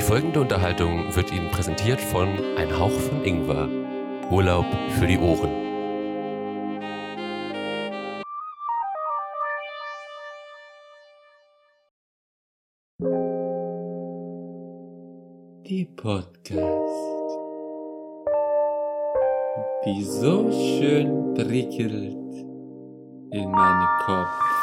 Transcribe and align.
Die 0.00 0.06
folgende 0.06 0.40
Unterhaltung 0.40 1.14
wird 1.14 1.30
Ihnen 1.30 1.50
präsentiert 1.50 2.00
von 2.00 2.26
Ein 2.56 2.78
Hauch 2.78 2.90
von 2.90 3.22
Ingwer. 3.22 3.68
Urlaub 4.30 4.64
für 4.98 5.06
die 5.06 5.18
Ohren. 5.18 5.50
Die 15.66 15.84
Podcast, 15.84 16.48
die 19.84 20.02
so 20.02 20.50
schön 20.50 21.34
prickelt 21.34 22.16
in 23.32 23.50
meinen 23.50 23.88
Kopf. 24.06 24.59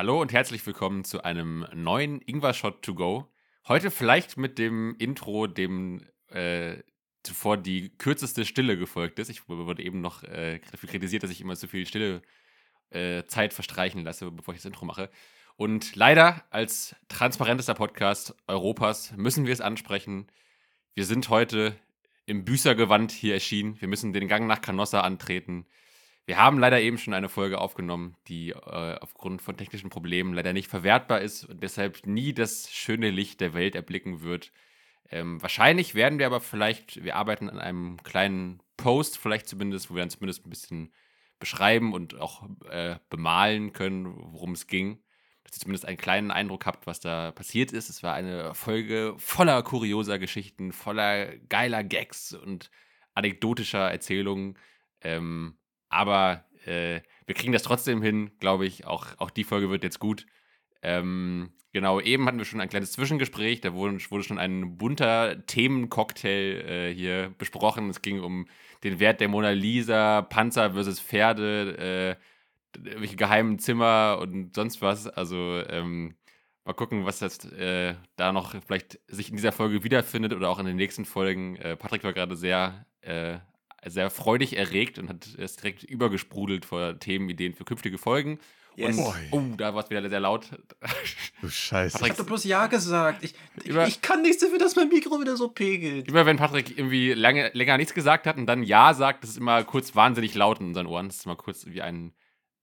Hallo 0.00 0.18
und 0.18 0.32
herzlich 0.32 0.64
willkommen 0.64 1.04
zu 1.04 1.24
einem 1.24 1.66
neuen 1.74 2.22
Ingwer 2.22 2.54
Shot 2.54 2.80
to 2.80 2.94
go. 2.94 3.30
Heute 3.68 3.90
vielleicht 3.90 4.38
mit 4.38 4.56
dem 4.56 4.96
Intro, 4.98 5.46
dem 5.46 6.06
äh, 6.28 6.76
zuvor 7.22 7.58
die 7.58 7.90
kürzeste 7.98 8.46
Stille 8.46 8.78
gefolgt 8.78 9.18
ist. 9.18 9.28
Ich 9.28 9.46
wurde 9.46 9.82
eben 9.82 10.00
noch 10.00 10.22
äh, 10.22 10.58
kritisiert, 10.58 11.22
dass 11.22 11.30
ich 11.30 11.42
immer 11.42 11.54
so 11.54 11.66
viel 11.66 11.84
Stille 11.84 12.22
äh, 12.88 13.24
Zeit 13.26 13.52
verstreichen 13.52 14.02
lasse, 14.02 14.30
bevor 14.30 14.54
ich 14.54 14.60
das 14.60 14.64
Intro 14.64 14.86
mache. 14.86 15.10
Und 15.56 15.94
leider 15.96 16.46
als 16.48 16.96
transparentester 17.08 17.74
Podcast 17.74 18.34
Europas 18.46 19.12
müssen 19.18 19.44
wir 19.44 19.52
es 19.52 19.60
ansprechen. 19.60 20.28
Wir 20.94 21.04
sind 21.04 21.28
heute 21.28 21.76
im 22.24 22.46
Büßergewand 22.46 23.12
hier 23.12 23.34
erschienen. 23.34 23.78
Wir 23.82 23.88
müssen 23.88 24.14
den 24.14 24.28
Gang 24.28 24.46
nach 24.46 24.62
Canossa 24.62 25.02
antreten. 25.02 25.66
Wir 26.30 26.38
haben 26.38 26.60
leider 26.60 26.80
eben 26.80 26.96
schon 26.96 27.12
eine 27.12 27.28
Folge 27.28 27.60
aufgenommen, 27.60 28.14
die 28.28 28.50
äh, 28.50 28.54
aufgrund 29.00 29.42
von 29.42 29.56
technischen 29.56 29.90
Problemen 29.90 30.32
leider 30.32 30.52
nicht 30.52 30.68
verwertbar 30.68 31.20
ist 31.22 31.44
und 31.44 31.60
deshalb 31.60 32.06
nie 32.06 32.32
das 32.32 32.70
schöne 32.70 33.10
Licht 33.10 33.40
der 33.40 33.52
Welt 33.52 33.74
erblicken 33.74 34.22
wird. 34.22 34.52
Ähm, 35.10 35.42
wahrscheinlich 35.42 35.96
werden 35.96 36.20
wir 36.20 36.26
aber 36.26 36.40
vielleicht, 36.40 37.02
wir 37.02 37.16
arbeiten 37.16 37.50
an 37.50 37.58
einem 37.58 38.00
kleinen 38.04 38.62
Post, 38.76 39.18
vielleicht 39.18 39.48
zumindest, 39.48 39.90
wo 39.90 39.96
wir 39.96 40.02
dann 40.02 40.10
zumindest 40.10 40.46
ein 40.46 40.50
bisschen 40.50 40.92
beschreiben 41.40 41.92
und 41.92 42.20
auch 42.20 42.48
äh, 42.70 42.94
bemalen 43.08 43.72
können, 43.72 44.14
worum 44.32 44.52
es 44.52 44.68
ging. 44.68 45.02
Dass 45.42 45.56
ihr 45.56 45.62
zumindest 45.62 45.84
einen 45.84 45.98
kleinen 45.98 46.30
Eindruck 46.30 46.64
habt, 46.64 46.86
was 46.86 47.00
da 47.00 47.32
passiert 47.32 47.72
ist. 47.72 47.90
Es 47.90 48.04
war 48.04 48.14
eine 48.14 48.54
Folge 48.54 49.16
voller 49.18 49.64
kurioser 49.64 50.20
Geschichten, 50.20 50.70
voller 50.70 51.36
geiler 51.48 51.82
Gags 51.82 52.34
und 52.34 52.70
anekdotischer 53.14 53.90
Erzählungen. 53.90 54.56
Ähm, 55.00 55.56
aber 55.90 56.44
äh, 56.64 57.00
wir 57.26 57.34
kriegen 57.34 57.52
das 57.52 57.62
trotzdem 57.62 58.02
hin, 58.02 58.30
glaube 58.40 58.66
ich. 58.66 58.86
Auch, 58.86 59.06
auch 59.18 59.30
die 59.30 59.44
Folge 59.44 59.70
wird 59.70 59.84
jetzt 59.84 59.98
gut. 59.98 60.26
Ähm, 60.82 61.50
genau, 61.72 62.00
eben 62.00 62.26
hatten 62.26 62.38
wir 62.38 62.44
schon 62.44 62.60
ein 62.60 62.68
kleines 62.68 62.92
Zwischengespräch. 62.92 63.60
Da 63.60 63.74
wurde, 63.74 63.98
wurde 64.10 64.24
schon 64.24 64.38
ein 64.38 64.78
bunter 64.78 65.44
Themencocktail 65.46 66.64
äh, 66.66 66.94
hier 66.94 67.34
besprochen. 67.36 67.90
Es 67.90 68.02
ging 68.02 68.20
um 68.20 68.46
den 68.82 68.98
Wert 68.98 69.20
der 69.20 69.28
Mona 69.28 69.50
Lisa, 69.50 70.22
Panzer 70.22 70.72
versus 70.72 71.00
Pferde, 71.00 72.16
äh, 72.16 72.90
welche 72.98 73.16
geheimen 73.16 73.58
Zimmer 73.58 74.18
und 74.20 74.54
sonst 74.54 74.80
was. 74.80 75.06
Also 75.06 75.62
ähm, 75.68 76.16
mal 76.64 76.72
gucken, 76.72 77.04
was 77.04 77.18
das 77.18 77.44
äh, 77.52 77.94
da 78.16 78.32
noch 78.32 78.54
vielleicht 78.62 79.00
sich 79.08 79.30
in 79.30 79.36
dieser 79.36 79.52
Folge 79.52 79.84
wiederfindet 79.84 80.32
oder 80.32 80.48
auch 80.48 80.58
in 80.58 80.66
den 80.66 80.76
nächsten 80.76 81.04
Folgen. 81.04 81.56
Äh, 81.56 81.76
Patrick 81.76 82.04
war 82.04 82.12
gerade 82.12 82.36
sehr 82.36 82.86
äh, 83.02 83.38
sehr 83.86 84.10
freudig 84.10 84.56
erregt 84.56 84.98
und 84.98 85.08
hat 85.08 85.26
es 85.38 85.56
direkt 85.56 85.82
übergesprudelt 85.84 86.64
vor 86.64 86.98
Themenideen 86.98 87.54
für 87.54 87.64
künftige 87.64 87.98
Folgen. 87.98 88.38
Yes. 88.76 88.96
Und, 88.98 89.14
oh, 89.32 89.42
da 89.56 89.74
war 89.74 89.82
es 89.82 89.90
wieder 89.90 90.08
sehr 90.08 90.20
laut. 90.20 90.48
Du 91.42 91.48
Scheiße. 91.48 91.94
Patrick- 91.98 92.06
Ich 92.06 92.10
hab 92.12 92.18
doch 92.18 92.26
bloß 92.26 92.44
Ja 92.44 92.66
gesagt. 92.68 93.24
Ich, 93.24 93.34
Über- 93.64 93.86
ich 93.86 94.00
kann 94.00 94.22
nichts 94.22 94.38
dafür, 94.42 94.58
dass 94.58 94.76
mein 94.76 94.88
Mikro 94.88 95.20
wieder 95.20 95.36
so 95.36 95.48
pegelt. 95.48 96.08
Immer 96.08 96.24
wenn 96.24 96.36
Patrick 96.36 96.78
irgendwie 96.78 97.12
lange, 97.12 97.50
länger 97.52 97.76
nichts 97.78 97.94
gesagt 97.94 98.26
hat 98.26 98.36
und 98.36 98.46
dann 98.46 98.62
Ja 98.62 98.94
sagt, 98.94 99.24
das 99.24 99.30
ist 99.30 99.38
immer 99.38 99.64
kurz 99.64 99.96
wahnsinnig 99.96 100.34
laut 100.34 100.60
in 100.60 100.66
unseren 100.66 100.86
Ohren. 100.86 101.08
Das 101.08 101.16
ist 101.16 101.26
immer 101.26 101.36
kurz 101.36 101.66
wie 101.66 101.82
ein 101.82 102.12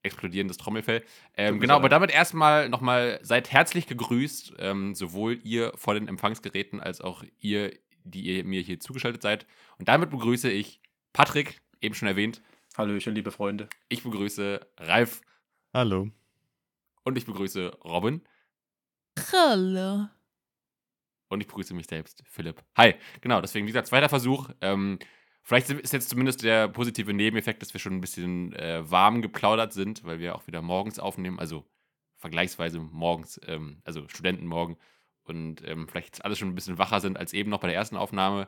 explodierendes 0.02 0.58
Trommelfell. 0.58 1.04
Ähm, 1.36 1.60
genau, 1.60 1.76
aber 1.76 1.90
damit 1.90 2.10
erstmal 2.12 2.70
nochmal 2.70 3.20
seid 3.22 3.52
herzlich 3.52 3.88
gegrüßt, 3.88 4.54
ähm, 4.60 4.96
sowohl 4.96 5.40
ihr 5.44 5.74
vor 5.76 5.94
den 5.96 6.08
Empfangsgeräten 6.08 6.80
als 6.80 7.02
auch 7.02 7.24
ihr, 7.42 7.74
die 8.06 8.22
ihr 8.22 8.44
mir 8.46 8.62
hier 8.62 8.80
zugeschaltet 8.80 9.22
seid. 9.22 9.46
Und 9.78 9.90
damit 9.90 10.10
begrüße 10.10 10.50
ich 10.50 10.80
Patrick, 11.18 11.60
eben 11.82 11.96
schon 11.96 12.08
erwähnt. 12.08 12.44
Hallöchen, 12.78 13.16
liebe 13.16 13.32
Freunde. 13.32 13.68
Ich 13.90 14.04
begrüße 14.04 14.60
Ralf 14.78 15.22
Hallo. 15.74 16.12
und 17.06 17.18
ich 17.18 17.26
begrüße 17.26 17.76
Robin. 17.84 18.22
Hallo. 19.34 20.10
Und 21.30 21.42
ich 21.42 21.48
begrüße 21.48 21.74
mich 21.74 21.88
selbst, 21.88 22.22
Philipp. 22.28 22.64
Hi, 22.76 22.94
genau, 23.20 23.42
deswegen 23.42 23.66
dieser 23.66 23.84
zweiter 23.84 24.10
Versuch. 24.10 24.52
Ähm, 24.62 25.00
vielleicht 25.42 25.72
ist 25.72 25.92
jetzt 25.92 26.10
zumindest 26.10 26.44
der 26.44 26.68
positive 26.68 27.12
Nebeneffekt, 27.12 27.64
dass 27.64 27.74
wir 27.74 27.80
schon 27.80 27.94
ein 27.94 28.02
bisschen 28.02 28.54
äh, 28.54 28.84
warm 28.88 29.24
geplaudert 29.24 29.74
sind, 29.74 30.04
weil 30.04 30.20
wir 30.20 30.36
auch 30.36 30.46
wieder 30.46 30.62
morgens 30.62 31.00
aufnehmen, 31.00 31.40
also 31.40 31.66
vergleichsweise 32.18 32.78
morgens, 32.78 33.42
ähm, 33.48 33.82
also 33.86 34.08
Studentenmorgen. 34.08 34.78
Und 35.24 35.68
ähm, 35.68 35.88
vielleicht 35.88 36.10
jetzt 36.10 36.24
alles 36.24 36.38
schon 36.38 36.50
ein 36.50 36.56
bisschen 36.56 36.78
wacher 36.78 37.02
sind 37.02 37.18
als 37.18 37.34
eben 37.34 37.50
noch 37.50 37.62
bei 37.62 37.70
der 37.70 37.76
ersten 37.76 37.98
Aufnahme. 37.98 38.48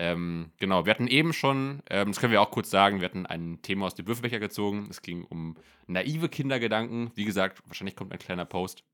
Ähm, 0.00 0.52
genau, 0.58 0.86
wir 0.86 0.92
hatten 0.92 1.08
eben 1.08 1.32
schon, 1.32 1.82
ähm, 1.90 2.12
das 2.12 2.20
können 2.20 2.30
wir 2.30 2.40
auch 2.40 2.52
kurz 2.52 2.70
sagen, 2.70 3.00
wir 3.00 3.04
hatten 3.06 3.26
ein 3.26 3.60
Thema 3.62 3.86
aus 3.86 3.96
dem 3.96 4.06
Würfelbecher 4.06 4.38
gezogen. 4.38 4.86
Es 4.90 5.02
ging 5.02 5.24
um 5.24 5.56
naive 5.88 6.28
Kindergedanken. 6.28 7.10
Wie 7.16 7.24
gesagt, 7.24 7.60
wahrscheinlich 7.66 7.96
kommt 7.96 8.12
ein 8.12 8.20
kleiner 8.20 8.44
Post. 8.44 8.84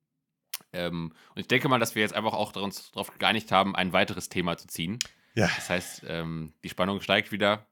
Ähm, 0.73 1.13
und 1.35 1.41
ich 1.41 1.47
denke 1.47 1.69
mal, 1.69 1.79
dass 1.79 1.95
wir 1.95 2.01
jetzt 2.01 2.15
einfach 2.15 2.33
auch 2.33 2.57
uns 2.57 2.91
darauf 2.93 3.17
geeinigt 3.19 3.53
haben, 3.53 3.77
ein 3.77 3.93
weiteres 3.93 4.31
Thema 4.31 4.57
zu 4.57 4.67
ziehen. 4.67 4.99
Ja, 5.35 5.51
Das 5.55 5.69
heißt, 5.69 6.05
ähm, 6.09 6.55
die 6.65 6.71
Spannung 6.71 7.03
steigt 7.03 7.33
wieder. 7.33 7.67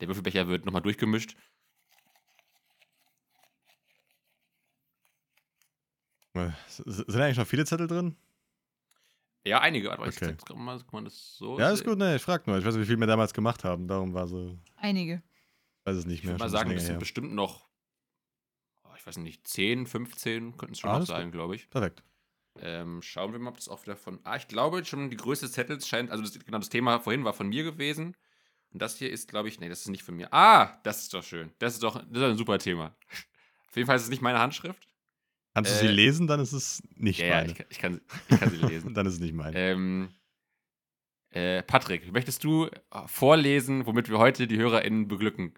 Der 0.00 0.08
Würfelbecher 0.08 0.48
wird 0.48 0.64
nochmal 0.64 0.82
durchgemischt. 0.82 1.36
äh, 6.78 6.90
sind 6.90 7.20
eigentlich 7.20 7.36
noch 7.36 7.46
viele 7.46 7.66
Zettel 7.66 7.86
drin? 7.86 8.16
Ja, 9.44 9.60
einige. 9.60 9.92
Aber 9.92 10.06
ich 10.06 10.16
Okay. 10.16 10.26
sag, 10.38 10.46
kann 10.46 10.58
man, 10.64 10.78
kann 10.78 10.88
man 10.92 11.04
das 11.04 11.36
so 11.36 11.58
Ja, 11.58 11.70
ist 11.70 11.84
gut, 11.84 11.98
ne, 11.98 12.16
ich 12.16 12.22
frag 12.22 12.46
nur. 12.46 12.58
Ich 12.58 12.64
weiß 12.64 12.74
nicht, 12.74 12.84
wie 12.84 12.86
viel 12.92 12.98
wir 13.00 13.06
damals 13.06 13.34
gemacht 13.34 13.64
haben. 13.64 13.88
Darum 13.88 14.14
war 14.14 14.26
so, 14.28 14.56
Einige. 14.76 15.22
ich 15.80 15.86
weiß 15.86 15.96
es 15.96 16.06
nicht 16.06 16.18
Ich 16.20 16.24
mehr. 16.24 16.34
würde 16.34 16.44
mal 16.44 16.50
sagen, 16.50 16.74
das 16.74 16.86
sind 16.86 16.98
bestimmt 16.98 17.32
noch, 17.34 17.68
oh, 18.84 18.90
ich 18.96 19.06
weiß 19.06 19.16
nicht, 19.18 19.46
10, 19.46 19.86
15 19.86 20.56
könnten 20.56 20.74
es 20.74 20.80
schon 20.80 20.90
Ah, 20.90 20.98
noch 21.00 21.06
sein, 21.06 21.32
glaube 21.32 21.56
ich. 21.56 21.68
Perfekt. 21.70 22.02
Ähm, 22.60 23.00
schauen 23.02 23.32
wir 23.32 23.38
mal, 23.38 23.50
ob 23.50 23.56
das 23.56 23.68
auch 23.68 23.82
wieder 23.82 23.96
von. 23.96 24.20
Ah, 24.24 24.36
ich 24.36 24.46
glaube 24.46 24.84
schon, 24.84 25.08
die 25.10 25.16
Größe 25.16 25.46
des 25.46 25.52
Zettels 25.52 25.88
scheint. 25.88 26.10
Also, 26.10 26.22
das, 26.22 26.38
genau, 26.38 26.58
das 26.58 26.68
Thema 26.68 27.00
vorhin 27.00 27.24
war 27.24 27.32
von 27.32 27.48
mir 27.48 27.64
gewesen. 27.64 28.14
Und 28.72 28.80
das 28.82 28.96
hier 28.98 29.10
ist, 29.10 29.28
glaube 29.28 29.48
ich, 29.48 29.58
nee, 29.60 29.68
das 29.68 29.80
ist 29.80 29.88
nicht 29.88 30.02
von 30.02 30.14
mir. 30.16 30.32
Ah, 30.32 30.78
das 30.82 31.02
ist 31.02 31.14
doch 31.14 31.22
schön. 31.22 31.52
Das 31.58 31.74
ist 31.74 31.82
doch 31.82 31.96
das 31.96 32.06
ist 32.10 32.22
ein 32.22 32.36
super 32.36 32.58
Thema. 32.58 32.94
Auf 33.68 33.76
jeden 33.76 33.86
Fall 33.86 33.96
ist 33.96 34.02
es 34.04 34.10
nicht 34.10 34.22
meine 34.22 34.38
Handschrift. 34.38 34.86
Kannst 35.54 35.70
du 35.70 35.76
Äh, 35.76 35.78
sie 35.80 35.88
lesen, 35.88 36.26
dann 36.26 36.40
ist 36.40 36.52
es 36.52 36.82
nicht 36.96 37.20
Ja, 37.20 37.26
ja, 37.26 37.34
meine. 37.36 37.52
ich, 37.52 37.56
kann- 37.58 37.66
ich, 37.70 37.78
kann, 37.78 38.00
ich 38.30 38.40
kann 38.40 38.50
sie 38.50 38.56
lesen. 38.56 38.94
dann 38.94 39.06
ist 39.06 39.14
es 39.14 39.20
nicht 39.20 39.34
meine. 39.34 39.58
ähm, 39.58 40.14
äh, 41.30 41.62
Patrick, 41.62 42.10
möchtest 42.12 42.44
du 42.44 42.66
äh, 42.66 42.70
vorlesen, 43.06 43.86
womit 43.86 44.08
wir 44.08 44.18
heute 44.18 44.46
die 44.46 44.56
HörerInnen 44.58 45.08
beglücken? 45.08 45.54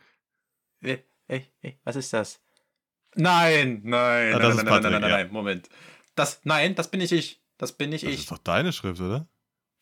Hey, 0.81 1.05
hey, 1.27 1.47
hey, 1.61 1.81
was 1.85 1.97
ist 1.97 2.13
das? 2.13 2.41
Nein, 3.17 3.81
nein, 3.85 4.35
Ah, 4.35 4.39
nein, 4.39 4.41
das 4.41 4.51
ist 4.51 4.57
nein, 4.57 4.65
nein, 4.65 4.65
nein, 4.65 4.83
Patrick, 4.83 4.93
nein, 4.93 5.01
nein, 5.03 5.11
ja. 5.11 5.17
nein, 5.19 5.33
Moment. 5.33 5.69
Das, 6.17 6.41
nein, 6.45 6.75
das 6.75 6.91
bin 6.91 6.99
nicht 7.01 7.13
ich. 7.13 7.41
Das 7.57 7.77
bin 7.77 7.91
nicht 7.91 8.05
das 8.05 8.13
ich. 8.13 8.21
ist 8.21 8.31
doch 8.31 8.39
deine 8.39 8.73
Schrift, 8.73 9.01
oder? 9.01 9.29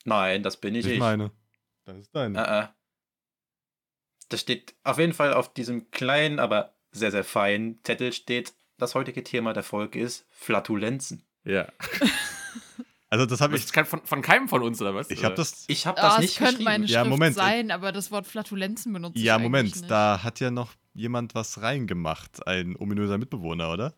Nein, 0.05 0.43
das 0.43 0.59
bin 0.61 0.73
nicht 0.75 0.85
Nicht 0.85 0.95
ich. 0.95 0.99
meine. 1.01 1.31
Das 1.85 1.97
ist 1.97 2.15
deine. 2.15 2.39
Äh, 2.39 2.61
äh. 2.65 2.69
Das 4.29 4.41
steht 4.41 4.75
auf 4.83 4.99
jeden 4.99 5.13
Fall 5.15 5.33
auf 5.35 5.53
diesem 5.53 5.91
kleinen, 5.91 6.39
aber 6.39 6.75
sehr, 6.91 7.11
sehr 7.11 7.25
feinen 7.25 7.81
Zettel 7.85 8.13
steht, 8.13 8.55
das 8.83 8.95
heutige 8.95 9.25
Thema 9.25 9.53
der 9.55 9.63
Folge 9.63 10.01
ist 10.01 10.27
Flatulenzen. 10.31 11.25
Ja. 11.45 11.67
Also, 13.09 13.27
das 13.27 13.43
habe 13.43 13.53
Das 13.53 13.61
ich. 13.61 13.67
ist 13.67 13.73
kein, 13.75 13.85
von, 13.85 14.01
von 14.07 14.23
keinem 14.23 14.49
von 14.49 14.63
uns, 14.63 14.81
oder 14.81 14.95
was? 14.95 15.11
Ich 15.11 15.23
habe 15.23 15.35
das. 15.35 15.65
Ich 15.69 15.87
habe 15.87 16.01
das 16.01 16.15
Ah, 16.15 16.17
es 16.17 16.21
nicht 16.23 16.37
könnte 16.39 16.53
geschrieben. 16.53 16.65
meine 16.65 16.87
Ja, 16.87 17.01
Schrift 17.01 17.11
Moment. 17.11 17.37
sein, 17.37 17.71
aber 17.71 17.93
das 17.93 18.11
Wort 18.11 18.27
Flatulenzen 18.27 18.91
benutze 18.91 19.19
ich 19.19 19.25
Ja, 19.25 19.39
Moment, 19.39 19.77
nicht. 19.77 19.91
da 19.91 20.23
hat 20.23 20.41
ja 20.41 20.51
noch 20.51 20.73
jemand 20.95 21.35
was 21.35 21.61
reingemacht. 21.61 22.47
Ein 22.47 22.75
ominöser 22.75 23.19
Mitbewohner, 23.19 23.71
oder? 23.71 23.95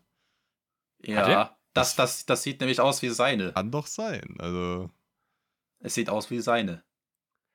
Ja, 1.01 1.55
das, 1.73 1.95
das, 1.95 2.25
das 2.25 2.43
sieht 2.43 2.59
nämlich 2.59 2.81
aus 2.81 3.01
wie 3.03 3.09
seine. 3.09 3.53
Kann 3.53 3.71
doch 3.71 3.87
sein. 3.87 4.35
Also. 4.37 4.89
Es 5.79 5.93
sieht 5.93 6.09
aus 6.09 6.29
wie 6.29 6.41
seine. 6.41 6.83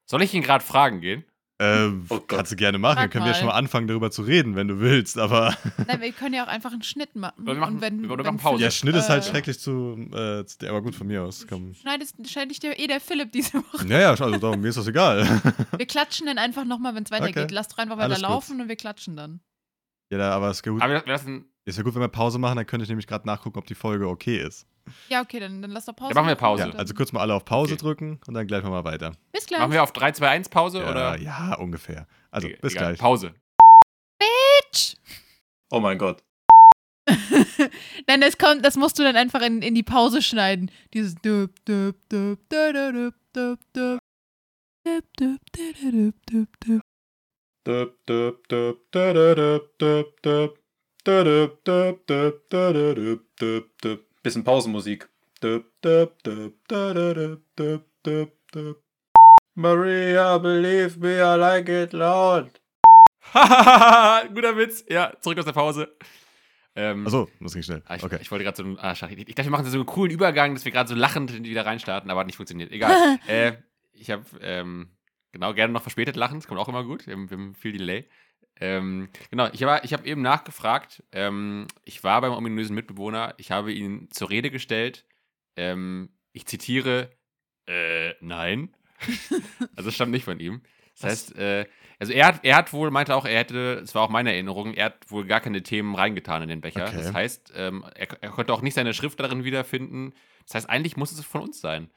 Soll 0.06 0.22
ich 0.22 0.32
ihn 0.32 0.42
gerade 0.42 0.64
fragen 0.64 1.02
gehen? 1.02 1.26
Ähm, 1.62 2.06
Oh 2.08 2.18
kannst 2.20 2.50
du 2.52 2.56
gerne 2.56 2.78
machen. 2.78 2.96
Dann 2.96 3.10
können 3.10 3.26
wir 3.26 3.34
schon 3.34 3.46
mal 3.46 3.52
anfangen, 3.52 3.86
darüber 3.86 4.10
zu 4.10 4.22
reden, 4.22 4.56
wenn 4.56 4.66
du 4.66 4.80
willst. 4.80 5.18
Aber 5.18 5.54
Nein, 5.86 6.00
wir 6.00 6.12
können 6.12 6.34
ja 6.34 6.42
auch 6.44 6.48
einfach 6.48 6.72
einen 6.72 6.82
Schnitt 6.82 7.14
machen. 7.14 7.42
Oder 7.42 7.52
wir 7.54 7.60
machen- 7.60 7.74
und 7.74 7.80
wenn, 7.82 7.98
oder 8.06 8.08
wir 8.08 8.18
wenn 8.24 8.34
machen 8.36 8.38
Pause. 8.38 8.62
ja, 8.62 8.70
Schnitt 8.70 8.96
ist 8.96 9.10
halt 9.10 9.24
äh, 9.24 9.28
schrecklich 9.28 9.60
zu, 9.60 10.08
äh, 10.14 10.44
zu. 10.46 10.66
Aber 10.68 10.80
gut, 10.80 10.94
von 10.94 11.06
mir 11.06 11.22
aus. 11.22 11.46
Komm. 11.46 11.74
Schneidest, 11.74 12.16
schneidest 12.26 12.62
dir 12.62 12.78
eh 12.78 12.86
der 12.86 12.98
Philipp 13.00 13.30
diese 13.32 13.58
Woche. 13.58 13.86
Naja, 13.86 14.10
also 14.10 14.30
darum, 14.38 14.60
mir 14.62 14.68
ist 14.68 14.78
das 14.78 14.86
egal. 14.86 15.26
Wir 15.76 15.86
klatschen 15.86 16.26
dann 16.26 16.38
einfach 16.38 16.64
nochmal, 16.64 16.94
wenn 16.94 17.02
es 17.04 17.10
weitergeht. 17.10 17.44
Okay. 17.44 17.54
Lass 17.54 17.68
doch 17.68 17.76
einfach 17.78 17.98
Alles 17.98 18.18
weiter 18.18 18.26
gut. 18.26 18.30
laufen 18.34 18.60
und 18.62 18.68
wir 18.68 18.76
klatschen 18.76 19.16
dann. 19.16 19.40
ja, 20.10 20.30
aber 20.32 20.48
es 20.50 20.58
ist 20.58 20.62
gut, 20.64 20.80
Aber 20.80 20.94
wir 20.94 21.02
lassen, 21.06 21.44
ist 21.66 21.76
ja 21.76 21.82
gut, 21.84 21.94
wenn 21.94 22.00
wir 22.00 22.08
Pause 22.08 22.38
machen, 22.38 22.56
dann 22.56 22.66
könnte 22.66 22.82
ich 22.84 22.88
nämlich 22.88 23.06
gerade 23.06 23.26
nachgucken, 23.26 23.58
ob 23.58 23.66
die 23.66 23.74
Folge 23.74 24.08
okay 24.08 24.38
ist. 24.38 24.66
Ja, 25.08 25.20
okay, 25.22 25.38
dann, 25.40 25.62
dann 25.62 25.70
lass 25.70 25.84
doch 25.84 25.94
Pause. 25.94 26.14
Dann 26.14 26.22
machen 26.24 26.28
wir 26.28 26.36
Pause. 26.36 26.68
Ja, 26.68 26.74
also 26.74 26.94
kurz 26.94 27.12
mal 27.12 27.20
alle 27.20 27.34
auf 27.34 27.44
Pause 27.44 27.74
Okay. 27.74 27.82
drücken 27.82 28.20
und 28.26 28.34
dann 28.34 28.46
gleich 28.46 28.62
mal 28.64 28.84
weiter. 28.84 29.12
Bis 29.32 29.46
gleich. 29.46 29.60
machen 29.60 29.72
wir 29.72 29.82
auf 29.82 29.92
3, 29.92 30.12
2, 30.12 30.28
1 30.28 30.48
Pause 30.48 30.80
Ja, 30.80 30.90
oder? 30.90 31.16
ja, 31.18 31.54
ungefähr. 31.58 32.06
Also, 32.30 32.48
Egal, 32.48 32.60
bis 32.60 32.74
gleich. 32.74 32.98
Pause. 32.98 33.34
Bitch! 34.18 34.96
Oh 35.70 35.80
mein 35.80 35.98
Gott. 35.98 36.22
Nein, 38.06 38.20
das 38.20 38.38
kommt, 38.38 38.64
das 38.64 38.76
musst 38.76 38.98
du 38.98 39.02
dann 39.02 39.16
einfach 39.16 39.42
in, 39.42 39.62
in 39.62 39.74
die 39.74 39.82
Pause 39.82 40.22
schneiden. 40.22 40.70
Dieses 40.94 41.14
düb, 41.16 41.52
düb, 41.66 41.96
düb, 42.08 42.38
düb, 42.50 43.14
düb, 43.34 43.58
düb. 43.74 43.98
Düb, 44.86 45.04
düb, 45.18 45.40
düb, 45.54 46.14
düb, 46.30 46.60
düb. 46.64 46.80
Düp, 47.66 48.06
düp, 48.06 48.48
dö, 48.48 48.74
dö, 48.92 49.60
düp, 49.80 50.22
düp, 50.22 50.58
düp, 58.04 58.32
düp. 58.54 58.82
Maria, 59.54 60.38
believe 60.38 60.98
me, 60.98 61.16
I 61.20 61.36
like 61.38 61.68
it 61.68 61.92
loud. 61.92 62.60
Guter 63.32 64.56
Witz. 64.56 64.84
Ja, 64.88 65.12
zurück 65.20 65.38
aus 65.38 65.44
der 65.44 65.52
Pause. 65.52 65.96
Ähm, 66.76 67.06
Achso, 67.06 67.28
das 67.40 67.52
ging 67.52 67.62
schnell. 67.62 67.82
ah, 67.86 67.96
ich, 67.96 68.02
Okay. 68.04 68.18
ich 68.20 68.30
wollte 68.30 68.44
gerade 68.44 68.56
so 68.56 68.62
einen. 68.62 68.78
Ah, 68.78 68.94
schade. 68.94 69.14
Ich, 69.14 69.28
ich 69.28 69.34
dachte, 69.34 69.48
wir 69.48 69.52
machen 69.52 69.66
so 69.66 69.76
einen 69.76 69.86
coolen 69.86 70.12
Übergang, 70.12 70.54
dass 70.54 70.64
wir 70.64 70.72
gerade 70.72 70.88
so 70.88 70.94
lachend 70.94 71.32
wieder 71.44 71.66
reinstarten, 71.66 72.10
aber 72.10 72.20
hat 72.20 72.26
nicht 72.26 72.36
funktioniert. 72.36 72.70
Egal. 72.72 73.18
äh, 73.26 73.52
ich 73.92 74.10
habe 74.10 74.24
ähm, 74.40 74.90
genau 75.32 75.52
gerne 75.54 75.72
noch 75.72 75.82
verspätet 75.82 76.16
lachen. 76.16 76.38
Das 76.38 76.46
kommt 76.46 76.60
auch 76.60 76.68
immer 76.68 76.84
gut. 76.84 77.06
Wir 77.06 77.14
haben, 77.14 77.30
wir 77.30 77.36
haben 77.36 77.54
viel 77.54 77.72
Delay. 77.72 78.08
Ähm, 78.60 79.08
genau, 79.30 79.48
ich 79.52 79.62
habe 79.62 79.80
ich 79.84 79.92
hab 79.92 80.06
eben 80.06 80.22
nachgefragt. 80.22 81.02
Ähm, 81.12 81.66
ich 81.84 82.04
war 82.04 82.20
beim 82.20 82.32
ominösen 82.32 82.74
Mitbewohner. 82.74 83.34
Ich 83.38 83.50
habe 83.50 83.72
ihn 83.72 84.08
zur 84.10 84.30
Rede 84.30 84.50
gestellt. 84.50 85.06
Ähm, 85.56 86.10
ich 86.32 86.46
zitiere: 86.46 87.10
äh, 87.66 88.14
Nein. 88.20 88.74
also, 89.76 89.88
es 89.88 89.94
stammt 89.94 90.12
nicht 90.12 90.24
von 90.24 90.38
ihm. 90.40 90.62
Das 91.00 91.10
heißt, 91.10 91.36
äh, 91.36 91.64
also 91.98 92.12
er 92.12 92.26
hat, 92.26 92.40
er 92.44 92.56
hat 92.56 92.72
wohl, 92.72 92.90
meinte 92.90 93.14
auch, 93.14 93.26
er 93.26 93.38
hätte, 93.38 93.80
es 93.82 93.94
war 93.94 94.02
auch 94.02 94.08
meine 94.10 94.32
Erinnerung, 94.32 94.74
er 94.74 94.86
hat 94.86 95.10
wohl 95.10 95.26
gar 95.26 95.40
keine 95.40 95.62
Themen 95.62 95.94
reingetan 95.94 96.42
in 96.42 96.48
den 96.48 96.60
Becher. 96.60 96.86
Okay. 96.86 96.96
Das 96.96 97.12
heißt, 97.12 97.52
ähm, 97.56 97.84
er, 97.94 98.08
er 98.22 98.30
konnte 98.30 98.52
auch 98.52 98.62
nicht 98.62 98.74
seine 98.74 98.94
Schrift 98.94 99.20
darin 99.20 99.44
wiederfinden. 99.44 100.14
Das 100.46 100.54
heißt, 100.54 100.70
eigentlich 100.70 100.96
muss 100.96 101.12
es 101.12 101.24
von 101.24 101.42
uns 101.42 101.60
sein. 101.60 101.90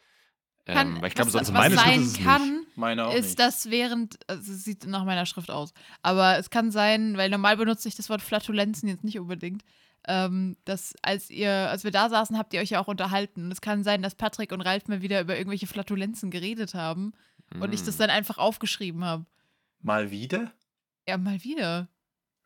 Ähm, 0.66 0.76
Kann, 0.76 1.02
weil 1.02 1.08
ich 1.08 1.16
glaube, 1.16 1.32
sonst 1.32 1.50
Also 1.50 1.54
meine 1.54 1.76
Schrift 1.76 1.86
sein 1.86 2.00
nicht. 2.02 2.24
kann, 2.24 2.63
Meine 2.76 3.06
auch 3.08 3.14
ist, 3.14 3.26
nicht. 3.26 3.40
dass 3.40 3.70
während, 3.70 4.18
also 4.28 4.52
es 4.52 4.64
sieht 4.64 4.86
nach 4.86 5.06
meiner 5.06 5.26
Schrift 5.26 5.52
aus, 5.52 5.74
aber 6.02 6.38
es 6.38 6.50
kann 6.50 6.72
sein, 6.72 7.18
weil 7.18 7.30
normal 7.30 7.58
benutze 7.58 7.88
ich 7.88 7.96
das 7.96 8.10
Wort 8.10 8.22
Flatulenzen 8.22 8.90
jetzt 8.90 9.04
nicht 9.04 9.20
unbedingt, 9.20 9.64
ähm, 10.08 10.58
dass 10.66 10.96
als 11.02 11.30
ihr, 11.30 11.52
als 11.52 11.84
wir 11.84 11.92
da 11.92 12.10
saßen, 12.10 12.38
habt 12.38 12.54
ihr 12.54 12.62
euch 12.62 12.72
ja 12.72 12.80
auch 12.82 12.88
unterhalten. 12.88 13.46
Und 13.46 13.52
es 13.52 13.62
kann 13.62 13.84
sein, 13.84 14.02
dass 14.02 14.16
Patrick 14.16 14.52
und 14.52 14.62
Ralf 14.62 14.88
mal 14.88 15.02
wieder 15.02 15.22
über 15.22 15.38
irgendwelche 15.38 15.68
Flatulenzen 15.68 16.30
geredet 16.32 16.74
haben 16.74 17.14
und 17.60 17.74
ich 17.74 17.82
das 17.84 17.96
Hm. 17.96 18.00
dann 18.00 18.10
einfach 18.10 18.38
aufgeschrieben 18.40 19.06
habe. 19.06 19.26
Mal 19.82 20.12
wieder? 20.12 20.52
Ja, 21.08 21.18
mal 21.18 21.44
wieder. 21.44 21.88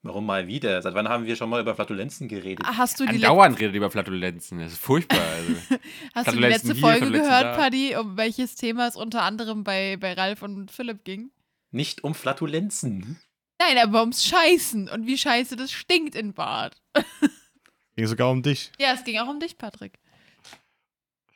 Warum 0.08 0.26
mal 0.26 0.48
wieder? 0.48 0.82
Seit 0.82 0.94
wann 0.94 1.10
haben 1.10 1.26
wir 1.26 1.36
schon 1.36 1.50
mal 1.50 1.60
über 1.60 1.76
Flatulenzen 1.76 2.30
geredet? 2.30 2.66
Hast 2.66 3.00
du 3.00 3.06
die, 3.06 3.16
Andauernd 3.16 3.60
redet 3.60 3.76
über 3.76 3.92
Flatulenzen. 3.92 4.60
Das 4.60 4.72
ist 4.72 4.82
furchtbar. 4.82 5.20
Also. 5.20 5.54
hast 6.16 6.28
du 6.28 6.32
die 6.32 6.40
letzte 6.40 6.74
hier, 6.74 6.82
Folge 6.82 7.12
gehört, 7.12 7.44
da. 7.44 7.56
Paddy, 7.58 7.98
um 7.98 8.16
welches 8.16 8.56
Thema 8.56 8.88
es 8.88 8.96
unter 8.96 9.24
anderem 9.24 9.66
bei, 9.66 9.98
bei 10.00 10.14
Ralf 10.14 10.44
und 10.44 10.72
Philipp 10.72 11.04
ging? 11.04 11.32
Nicht 11.72 12.06
um 12.06 12.16
Flatulenzen. 12.16 13.20
Nein, 13.60 13.78
aber 13.84 14.00
ums 14.00 14.24
Scheißen 14.24 14.88
und 14.88 15.08
wie 15.08 15.18
scheiße 15.18 15.58
das 15.58 15.74
stinkt 15.74 16.16
in 16.16 16.34
Bad. 16.34 16.78
Ging 17.98 18.08
sogar 18.08 18.30
um 18.30 18.42
dich. 18.44 18.72
Ja, 18.80 18.94
es 18.94 19.04
ging 19.04 19.18
auch 19.20 19.28
um 19.28 19.40
dich, 19.40 19.58
Patrick. 19.58 20.00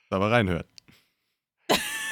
Aber 0.09 0.31
reinhört. 0.31 0.68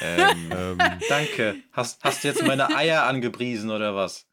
ähm, 0.02 0.50
Ähm, 0.52 0.78
Danke. 1.08 1.62
Hast, 1.72 2.02
hast 2.02 2.22
du 2.22 2.28
jetzt 2.28 2.44
meine 2.44 2.74
Eier 2.74 3.04
angepriesen 3.04 3.70
oder 3.70 3.94
was? 3.94 4.29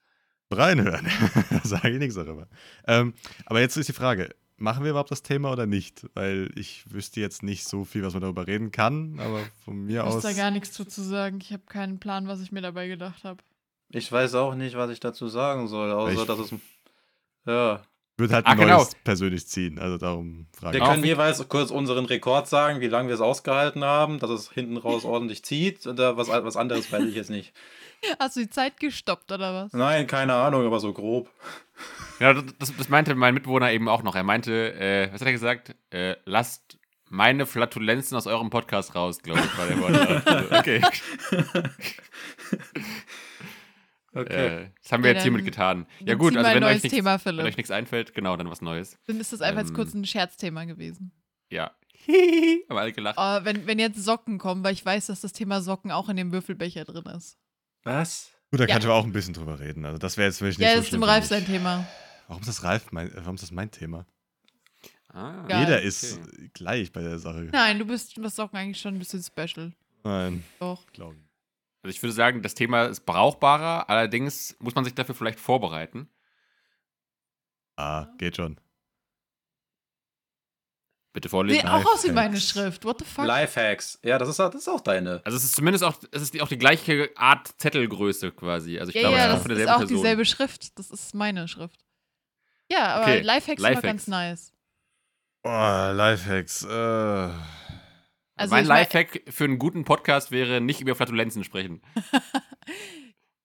Reinhören. 0.52 1.06
da 1.50 1.60
sage 1.64 1.90
ich 1.92 2.00
nichts 2.00 2.16
darüber. 2.16 2.48
Ähm, 2.88 3.14
aber 3.46 3.60
jetzt 3.62 3.78
ist 3.78 3.90
die 3.90 3.94
Frage: 3.94 4.30
Machen 4.58 4.84
wir 4.84 4.92
überhaupt 4.92 5.12
das 5.12 5.22
Thema 5.24 5.52
oder 5.52 5.66
nicht? 5.68 6.06
Weil 6.14 6.50
ich 6.56 6.86
wüsste 6.92 7.20
jetzt 7.22 7.44
nicht 7.44 7.68
so 7.68 7.86
viel, 7.86 8.04
was 8.04 8.14
man 8.14 8.22
darüber 8.22 8.48
reden 8.48 8.72
kann, 8.72 9.20
aber 9.20 9.42
von 9.66 9.86
mir 9.86 10.02
Ich 10.02 10.08
aus. 10.08 10.24
da 10.24 10.34
gar 10.34 10.52
nichts 10.52 10.72
zu, 10.72 10.86
zu 10.86 11.02
sagen. 11.02 11.40
Ich 11.42 11.52
habe 11.54 11.64
keinen 11.68 12.00
Plan, 12.00 12.28
was 12.28 12.42
ich 12.42 12.52
mir 12.52 12.62
dabei 12.62 12.88
gedacht 12.88 13.24
habe. 13.24 13.44
Ich 13.90 14.12
weiß 14.12 14.36
auch 14.36 14.56
nicht, 14.56 14.76
was 14.76 14.90
ich 14.92 15.00
dazu 15.00 15.28
sagen 15.28 15.68
soll, 15.68 15.92
außer 15.92 16.22
Ich- 16.22 16.26
dass 16.28 16.40
es. 16.40 16.54
Ja. 17.46 17.82
würde 18.18 18.34
halt 18.34 18.46
Ah, 18.48 18.52
ein 18.52 18.58
genau. 18.58 18.78
neues 18.78 18.96
persönlich 19.04 19.48
ziehen. 19.48 19.78
Also 19.80 19.98
darum 19.98 20.48
frage 20.52 20.78
Wir 20.80 20.84
ich. 20.84 20.90
können 20.90 21.04
jeweils 21.04 21.48
kurz 21.48 21.70
unseren 21.72 22.06
Rekord 22.06 22.48
sagen, 22.48 22.82
wie 22.82 22.88
lange 22.88 23.10
wir 23.10 23.16
es 23.16 23.22
ausgehalten 23.22 23.84
haben, 23.86 24.20
dass 24.20 24.30
es 24.32 24.52
hinten 24.52 24.76
raus 24.78 25.06
ordentlich 25.06 25.44
zieht. 25.46 25.86
Oder 25.88 26.18
was, 26.18 26.28
was 26.30 26.58
anderes 26.58 26.92
weiß 26.92 27.04
ich 27.06 27.16
jetzt 27.16 27.30
nicht. 27.30 27.54
Hast 28.20 28.36
du 28.36 28.42
die 28.42 28.50
Zeit 28.50 28.80
gestoppt 28.80 29.32
oder 29.32 29.54
was? 29.54 29.74
Nein, 29.74 30.08
keine 30.08 30.34
Ahnung, 30.34 30.66
aber 30.66 30.80
so 30.80 30.94
grob. 30.94 31.30
ja, 32.20 32.34
das, 32.34 32.76
das 32.76 32.90
meinte 32.90 33.16
mein 33.16 33.34
Mitbewohner 33.34 33.72
eben 33.72 33.88
auch 33.90 34.04
noch. 34.04 34.16
Er 34.16 34.24
meinte, 34.24 34.74
äh, 34.74 35.12
was 35.12 35.22
hat 35.22 35.28
er 35.28 35.34
gesagt? 35.34 35.76
Äh, 35.92 36.16
lasst 36.26 36.78
meine 37.10 37.46
Flatulenzen 37.46 38.18
aus 38.18 38.28
eurem 38.28 38.50
Podcast 38.50 38.94
raus, 38.96 39.22
glaube 39.22 39.40
ich, 39.40 39.58
war 39.58 39.68
der 39.68 39.80
Wortlaut. 39.80 40.24
Also, 40.26 40.56
okay. 40.56 40.82
Okay. 44.14 44.64
Äh, 44.64 44.70
das 44.82 44.92
haben 44.92 45.04
wir 45.04 45.12
Ja, 45.12 45.16
jetzt 45.16 45.24
hiermit 45.24 45.46
getan. 45.46 45.86
Ja 46.00 46.16
gut, 46.16 46.36
also 46.36 46.50
wenn 46.50 46.58
ein 46.58 46.64
euch, 46.64 46.72
neues 46.72 46.84
nichts, 46.84 46.96
Thema, 46.96 47.20
wenn 47.24 47.40
euch 47.42 47.58
nichts 47.58 47.72
einfällt, 47.72 48.14
genau, 48.16 48.36
dann 48.36 48.50
was 48.50 48.62
Neues. 48.62 48.98
Dann 49.06 49.20
ist 49.20 49.32
das 49.32 49.42
einfach 49.42 49.62
jetzt 49.62 49.70
Ähm, 49.70 49.76
kurz 49.76 49.94
ein 49.94 50.06
Scherzthema 50.06 50.64
gewesen. 50.66 51.12
Ja. 51.52 51.72
Haben 52.70 52.78
alle 52.78 52.94
gelacht. 52.94 53.18
Aber 53.18 53.46
wenn, 53.46 53.68
wenn 53.68 53.80
jetzt 53.80 54.04
Socken 54.04 54.38
kommen, 54.40 54.64
weil 54.64 54.74
ich 54.74 54.84
weiß, 54.86 55.08
dass 55.08 55.22
das 55.22 55.34
Thema 55.34 55.62
Socken 55.62 55.92
auch 55.92 56.10
in 56.10 56.16
dem 56.18 56.32
Würfelbecher 56.32 56.84
drin 56.86 57.06
ist. 57.16 57.38
Was? 57.88 58.32
Gut, 58.52 58.60
da 58.60 58.66
Ja. 58.66 58.68
kann 58.74 58.80
ich 58.82 58.86
aber 58.86 58.96
auch 58.96 59.04
ein 59.06 59.12
bisschen 59.12 59.34
drüber 59.34 59.60
reden. 59.60 59.86
Also 59.86 59.98
das 59.98 60.18
wäre 60.18 60.28
jetzt 60.28 60.40
wirklich 60.42 60.58
nicht 60.60 60.66
Ja, 60.68 60.72
so 60.74 60.78
das 60.78 60.86
ist 60.86 60.90
schlimm 60.90 61.02
im 61.02 61.06
für 61.08 61.12
Ralf 61.12 61.22
mich. 61.22 61.30
sein 61.30 61.46
Thema. 61.46 61.88
Warum 62.28 62.42
ist 62.42 62.48
das 62.48 62.64
Ralf 62.64 62.92
mein, 62.92 63.08
äh, 63.12 63.16
warum 63.18 63.36
ist 63.36 63.42
das 63.42 63.52
mein 63.52 63.72
Thema? 63.72 64.06
Ah, 65.10 65.46
Ja. 65.50 65.60
Jeder 65.62 65.78
okay. 65.78 65.88
ist 65.88 66.20
gleich 66.54 66.92
bei 66.92 67.02
der 67.02 67.18
Sache. 67.20 67.50
Nein, 67.52 67.80
du 67.80 67.86
bist 67.86 68.22
was 68.22 68.36
Socken 68.36 68.58
eigentlich 68.58 68.80
schon 68.80 68.96
ein 68.96 69.00
bisschen 69.00 69.24
special. 69.24 69.74
Nein, 70.04 70.44
Doch. 70.60 70.86
glaube 70.94 71.16
ich. 71.16 71.22
Also 71.84 71.96
ich 71.96 72.02
würde 72.04 72.14
sagen, 72.14 72.42
das 72.42 72.54
Thema 72.54 72.86
ist 72.86 73.06
brauchbarer, 73.06 73.90
allerdings 73.90 74.56
muss 74.60 74.76
man 74.76 74.84
sich 74.84 74.94
dafür 74.96 75.16
vielleicht 75.16 75.40
vorbereiten. 75.40 76.10
Ah, 77.76 78.08
geht 78.18 78.36
schon. 78.38 78.60
Bitte 81.14 81.30
vorlesen. 81.30 81.62
Sieht 81.62 81.70
auch 81.70 81.86
aus 81.86 82.04
wie 82.06 82.12
meine 82.12 82.40
Schrift. 82.40 82.86
What 82.86 83.00
the 83.00 83.06
fuck? 83.06 83.26
Lifehacks. 83.26 84.00
Ja, 84.04 84.18
das 84.20 84.30
ist, 84.30 84.38
das 84.40 84.54
ist 84.54 84.68
auch 84.68 84.82
deine. 84.82 85.22
Also 85.26 85.36
es 85.38 85.44
ist 85.44 85.56
zumindest 85.56 85.84
auch, 85.84 85.96
es 86.12 86.22
ist 86.22 86.34
die- 86.34 86.42
auch 86.42 86.48
die 86.48 86.58
gleiche 86.60 87.10
Art 87.16 87.50
Zettelgröße 87.58 88.32
quasi. 88.32 88.78
Also 88.78 88.90
ich 88.90 88.96
ja, 88.96 89.02
glaube, 89.02 89.16
ja, 89.18 89.24
es 89.24 89.30
das 89.32 89.40
kommt 89.42 89.52
von 89.54 89.62
ist 89.62 89.68
auch 89.70 89.78
Person. 89.80 89.96
dieselbe 89.98 90.26
Schrift. 90.26 90.78
Das 90.78 90.92
ist 90.92 91.16
meine 91.16 91.48
Schrift. 91.48 91.80
Ja, 92.72 92.96
aber 92.96 93.04
Okay, 93.06 93.22
Lifehacks 93.22 93.46
sind 93.48 93.60
Lifehacks. 93.62 93.84
immer 93.84 93.92
ganz 93.94 94.08
nice. 94.08 94.54
Oh, 95.44 95.50
Lifehacks. 95.96 96.64
Äh, 96.64 96.68
Also 96.70 97.34
mein 98.36 98.46
ich 98.46 98.50
mein- 98.50 98.66
Lifehack 98.68 99.24
für 99.30 99.46
einen 99.46 99.58
guten 99.58 99.86
Podcast 99.86 100.30
wäre 100.32 100.62
nicht 100.62 100.82
über 100.82 100.94
Flatulenzen 100.96 101.44
sprechen. 101.44 101.82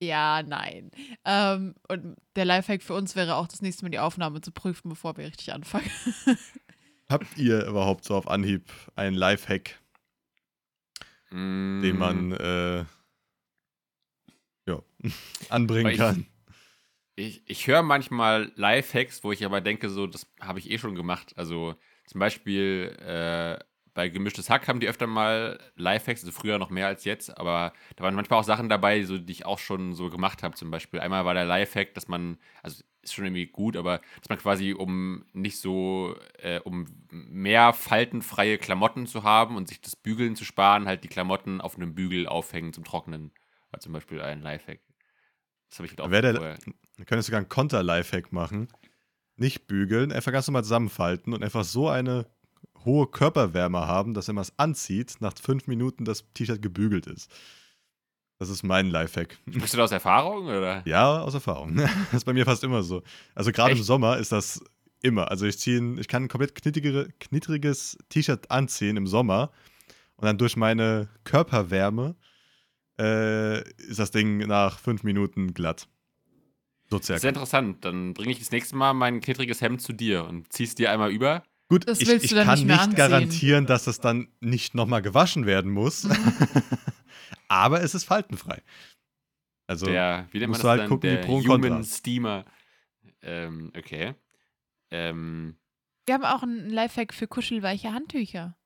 Ja, 0.00 0.42
nein. 0.42 0.90
Ähm, 1.24 1.76
und 1.88 2.16
der 2.34 2.44
Lifehack 2.44 2.82
für 2.82 2.94
uns 2.94 3.14
wäre 3.14 3.36
auch, 3.36 3.46
das 3.46 3.62
nächste 3.62 3.84
Mal 3.84 3.90
die 3.90 4.00
Aufnahme 4.00 4.40
zu 4.40 4.50
prüfen, 4.50 4.88
bevor 4.88 5.16
wir 5.16 5.26
richtig 5.26 5.52
anfangen. 5.52 5.88
habt 7.12 7.36
ihr 7.38 7.64
überhaupt 7.66 8.04
so 8.04 8.16
auf 8.16 8.26
Anhieb 8.28 8.64
einen 8.96 9.14
Lifehack, 9.16 9.78
den 11.30 11.96
Mm, 11.96 11.98
man 11.98 12.32
äh, 12.32 12.84
ja, 14.66 14.82
anbringen 15.48 15.92
ich- 15.92 15.98
kann? 15.98 16.26
Ich, 17.14 17.42
ich 17.46 17.66
höre 17.66 17.82
manchmal 17.82 18.52
Lifehacks, 18.56 19.22
wo 19.22 19.32
ich 19.32 19.44
aber 19.44 19.60
denke, 19.60 19.90
so, 19.90 20.06
das 20.06 20.26
habe 20.40 20.58
ich 20.58 20.70
eh 20.70 20.78
schon 20.78 20.94
gemacht. 20.94 21.34
Also 21.36 21.74
zum 22.06 22.18
Beispiel 22.20 22.96
äh, 23.00 23.62
bei 23.94 24.08
Gemischtes 24.08 24.48
Hack 24.48 24.68
haben 24.68 24.80
die 24.80 24.88
öfter 24.88 25.06
mal 25.06 25.58
Lifehacks, 25.76 26.22
also 26.22 26.32
früher 26.32 26.58
noch 26.58 26.70
mehr 26.70 26.86
als 26.86 27.04
jetzt, 27.04 27.36
aber 27.36 27.72
da 27.96 28.04
waren 28.04 28.14
manchmal 28.14 28.40
auch 28.40 28.44
Sachen 28.44 28.68
dabei, 28.68 29.02
so, 29.04 29.18
die 29.18 29.32
ich 29.32 29.44
auch 29.44 29.58
schon 29.58 29.94
so 29.94 30.08
gemacht 30.08 30.42
habe. 30.42 30.54
Zum 30.54 30.70
Beispiel 30.70 31.00
einmal 31.00 31.24
war 31.24 31.34
der 31.34 31.44
Lifehack, 31.44 31.94
dass 31.94 32.08
man, 32.08 32.38
also 32.62 32.82
ist 33.02 33.14
schon 33.14 33.24
irgendwie 33.26 33.46
gut, 33.46 33.76
aber 33.76 33.98
dass 34.20 34.28
man 34.28 34.38
quasi, 34.38 34.72
um 34.72 35.24
nicht 35.32 35.58
so, 35.58 36.16
äh, 36.38 36.60
um 36.60 36.86
mehr 37.10 37.72
faltenfreie 37.72 38.58
Klamotten 38.58 39.06
zu 39.06 39.24
haben 39.24 39.56
und 39.56 39.68
sich 39.68 39.80
das 39.80 39.96
Bügeln 39.96 40.36
zu 40.36 40.44
sparen, 40.44 40.86
halt 40.86 41.02
die 41.04 41.08
Klamotten 41.08 41.60
auf 41.60 41.76
einem 41.76 41.94
Bügel 41.94 42.26
aufhängen 42.28 42.72
zum 42.72 42.84
Trocknen. 42.84 43.32
War 43.72 43.80
zum 43.80 43.92
Beispiel 43.92 44.20
ein 44.22 44.40
Lifehack. 44.40 44.80
Das 45.68 45.78
habe 45.80 45.86
ich 45.86 45.92
wieder 45.92 46.10
Wer 46.10 46.22
der- 46.22 46.34
vorher. 46.36 46.58
Dann 46.96 47.06
könntest 47.06 47.28
du 47.28 47.30
sogar 47.32 47.38
einen 47.40 47.48
Konter-Lifehack 47.48 48.32
machen. 48.32 48.68
Nicht 49.36 49.66
bügeln, 49.66 50.12
einfach 50.12 50.30
ganz 50.30 50.46
normal 50.46 50.62
zusammenfalten 50.62 51.32
und 51.32 51.42
einfach 51.42 51.64
so 51.64 51.88
eine 51.88 52.26
hohe 52.84 53.06
Körperwärme 53.06 53.86
haben, 53.86 54.14
dass 54.14 54.28
wenn 54.28 54.34
man 54.34 54.42
es 54.42 54.52
anzieht, 54.56 55.16
nach 55.20 55.34
fünf 55.40 55.66
Minuten 55.66 56.04
das 56.04 56.24
T-Shirt 56.34 56.62
gebügelt 56.62 57.06
ist. 57.06 57.30
Das 58.38 58.50
ist 58.50 58.64
mein 58.64 58.90
Lifehack. 58.90 59.38
Sprichst 59.48 59.74
du 59.74 59.76
da 59.78 59.84
aus 59.84 59.92
Erfahrung 59.92 60.46
oder? 60.46 60.82
Ja, 60.84 61.22
aus 61.22 61.34
Erfahrung. 61.34 61.76
Das 61.76 62.14
ist 62.14 62.24
bei 62.24 62.32
mir 62.32 62.44
fast 62.44 62.64
immer 62.64 62.82
so. 62.82 63.02
Also 63.34 63.52
gerade 63.52 63.72
im? 63.72 63.82
Sommer 63.82 64.18
ist 64.18 64.32
das 64.32 64.64
immer. 65.00 65.30
Also 65.30 65.46
ich 65.46 65.58
ziehe, 65.58 66.00
ich 66.00 66.08
kann 66.08 66.24
ein 66.24 66.28
komplett 66.28 66.54
knittriges 66.54 67.98
T-Shirt 68.08 68.50
anziehen 68.50 68.96
im 68.96 69.06
Sommer 69.06 69.52
und 70.16 70.26
dann 70.26 70.38
durch 70.38 70.56
meine 70.56 71.08
Körperwärme 71.24 72.16
äh, 72.98 73.62
ist 73.78 73.98
das 73.98 74.10
Ding 74.10 74.38
nach 74.38 74.78
fünf 74.78 75.04
Minuten 75.04 75.54
glatt. 75.54 75.88
So 76.90 76.98
Sehr 76.98 77.22
interessant. 77.24 77.84
Dann 77.84 78.12
bringe 78.12 78.32
ich 78.32 78.38
das 78.38 78.50
nächste 78.50 78.76
Mal 78.76 78.92
mein 78.92 79.20
knittriges 79.20 79.60
Hemd 79.60 79.80
zu 79.80 79.92
dir 79.92 80.24
und 80.24 80.52
ziehst 80.52 80.78
dir 80.78 80.90
einmal 80.90 81.10
über. 81.10 81.42
Gut, 81.68 81.88
Das 81.88 82.00
ich, 82.00 82.08
willst 82.08 82.24
ich 82.24 82.30
du 82.30 82.36
dann 82.36 82.46
kann 82.46 82.58
nicht 82.58 82.66
mehr 82.68 82.86
nicht 82.86 82.96
garantieren, 82.96 83.66
dass 83.66 83.84
das 83.84 83.98
dann 84.00 84.28
nicht 84.40 84.74
nochmal 84.74 85.00
gewaschen 85.02 85.46
werden 85.46 85.70
muss. 85.70 86.06
Aber 87.48 87.82
es 87.82 87.94
ist 87.94 88.04
faltenfrei. 88.04 88.62
Also, 89.66 89.86
der, 89.86 90.28
wie 90.32 90.46
musst 90.46 90.58
das 90.58 90.62
du 90.62 90.68
halt 90.68 90.80
dann? 90.82 90.88
gucken, 90.88 91.10
wie 91.10 91.14
der 91.16 91.22
Pro 91.22 91.36
und 91.36 91.48
Human 91.48 91.60
Contra. 91.70 91.82
Steamer. 91.84 92.44
Ähm, 93.22 93.72
okay. 93.76 94.14
Ähm, 94.90 95.56
Wir 96.06 96.14
haben 96.14 96.24
auch 96.24 96.42
einen 96.42 96.68
Lifehack 96.68 97.14
für 97.14 97.26
kuschelweiche 97.26 97.92
Handtücher. 97.92 98.56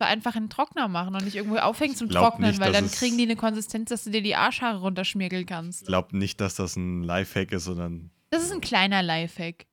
So 0.00 0.06
einfach 0.06 0.36
in 0.36 0.44
den 0.44 0.50
Trockner 0.50 0.88
machen 0.88 1.14
und 1.14 1.24
nicht 1.24 1.34
irgendwo 1.36 1.56
aufhängen 1.56 1.96
zum 1.96 2.08
Trocknen, 2.08 2.50
nicht, 2.50 2.60
weil 2.60 2.72
dann 2.72 2.84
es- 2.84 2.98
kriegen 2.98 3.16
die 3.16 3.24
eine 3.24 3.36
Konsistenz, 3.36 3.88
dass 3.90 4.04
du 4.04 4.10
dir 4.10 4.22
die 4.22 4.36
Arschhaare 4.36 4.78
runterschmirgeln 4.80 5.42
ich 5.42 5.48
kannst. 5.48 5.86
glaube 5.86 6.16
nicht, 6.16 6.40
dass 6.40 6.54
das 6.54 6.76
ein 6.76 7.02
Lifehack 7.02 7.50
ist, 7.52 7.64
sondern 7.64 8.10
Das 8.30 8.42
ist 8.44 8.52
ein 8.52 8.60
kleiner 8.60 9.02
Lifehack. 9.02 9.66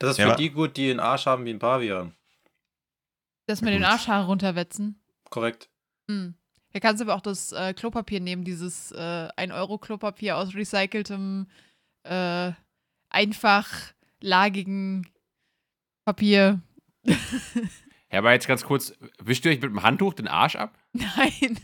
Das 0.00 0.12
ist 0.12 0.18
Ja, 0.18 0.30
für 0.30 0.36
die 0.36 0.50
gut, 0.50 0.76
die 0.76 0.90
einen 0.90 0.98
Arsch 0.98 1.26
haben 1.26 1.44
wie 1.44 1.50
ein 1.50 1.58
Pavian. 1.58 2.14
Das 3.46 3.60
mit 3.60 3.74
den. 3.74 3.84
Arschhaare 3.84 4.26
runterwetzen. 4.26 5.00
Korrekt. 5.28 5.68
Hm. 6.08 6.34
Da 6.72 6.80
kannst 6.80 7.00
du 7.00 7.04
aber 7.04 7.14
auch 7.16 7.20
das 7.20 7.52
äh, 7.52 7.74
Klopapier 7.74 8.20
nehmen, 8.20 8.44
dieses 8.44 8.92
äh, 8.92 9.28
1-Euro-Klopapier 9.36 10.36
aus 10.36 10.54
recyceltem, 10.54 11.48
äh, 12.04 12.52
einfachlagigen 13.10 15.06
Papier. 16.04 16.60
ja, 17.04 18.18
aber 18.18 18.32
jetzt 18.32 18.46
ganz 18.46 18.64
kurz, 18.64 18.94
wischt 19.18 19.44
ihr 19.44 19.50
euch 19.50 19.60
mit 19.60 19.70
dem 19.70 19.82
Handtuch 19.82 20.14
den 20.14 20.28
Arsch 20.28 20.56
ab? 20.56 20.78
Nein, 20.92 21.58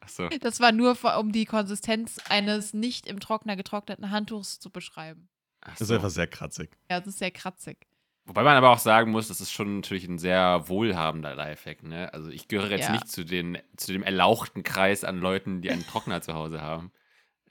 Achso. 0.00 0.28
das 0.28 0.60
war 0.60 0.72
nur, 0.72 0.96
um 1.18 1.32
die 1.32 1.46
Konsistenz 1.46 2.18
eines 2.28 2.74
nicht 2.74 3.06
im 3.06 3.20
Trockner 3.20 3.56
getrockneten 3.56 4.10
Handtuchs 4.10 4.58
zu 4.58 4.70
beschreiben. 4.70 5.28
Das 5.70 5.80
ist 5.82 5.90
einfach 5.90 6.10
sehr 6.10 6.26
kratzig. 6.26 6.70
Ja, 6.90 6.98
das 7.00 7.08
ist 7.08 7.18
sehr 7.18 7.30
kratzig. 7.30 7.78
Wobei 8.24 8.42
man 8.44 8.56
aber 8.56 8.70
auch 8.70 8.78
sagen 8.78 9.10
muss, 9.10 9.28
das 9.28 9.40
ist 9.40 9.50
schon 9.50 9.76
natürlich 9.76 10.06
ein 10.06 10.18
sehr 10.18 10.68
wohlhabender 10.68 11.34
Lifehack. 11.34 11.82
Ne? 11.82 12.12
Also 12.14 12.30
ich 12.30 12.46
gehöre 12.46 12.70
jetzt 12.70 12.84
Ja. 12.86 12.92
nicht 12.92 13.08
zu, 13.08 13.24
den, 13.24 13.58
zu 13.76 13.92
dem 13.92 14.02
erlauchten 14.04 14.62
Kreis 14.62 15.02
an 15.02 15.18
Leuten, 15.18 15.60
die 15.60 15.70
einen 15.70 15.84
Trockner 15.86 16.22
zu 16.22 16.34
Hause 16.34 16.60
haben. 16.62 16.92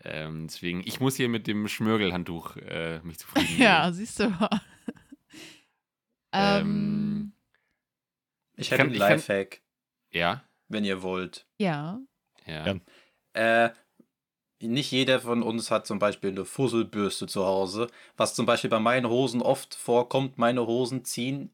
Ähm, 0.04 0.48
deswegen, 0.48 0.82
ich 0.86 1.00
muss 1.02 1.16
hier 1.18 1.28
mit 1.30 1.46
dem 1.46 1.68
Schmörgelhandtuch 1.68 2.56
äh, 2.58 3.00
mich 3.04 3.20
zufrieden 3.20 3.48
geben. 3.50 3.62
Ja, 3.62 3.92
siehst 3.92 4.20
du 4.20 4.30
mal. 4.30 4.50
Ähm, 6.34 6.62
ähm, 6.62 7.34
Ich 8.56 8.72
hätte 8.72 8.84
einen 8.84 8.92
kann- 8.92 9.00
Lifehack, 9.00 9.62
Ja, 10.12 10.44
wenn 10.70 10.86
ihr 10.86 11.02
wollt. 11.02 11.46
ja. 11.58 12.00
ja. 12.46 12.66
Ja. 13.34 13.66
Äh, 13.66 13.74
nicht 14.62 14.92
jeder 14.92 15.20
von 15.20 15.44
uns 15.44 15.72
hat 15.72 15.88
zum 15.88 16.00
Beispiel 16.00 16.32
eine 16.32 16.46
Fusselbürste 16.46 17.28
zu 17.28 17.46
Hause, 17.46 17.88
was 18.18 18.36
zum 18.36 18.46
Beispiel 18.46 18.70
bei 18.70 18.80
meinen 18.80 19.10
Hosen 19.10 19.42
oft 19.42 19.76
vorkommt. 19.76 20.38
Meine 20.38 20.66
Hosen 20.68 21.06
ziehen 21.06 21.50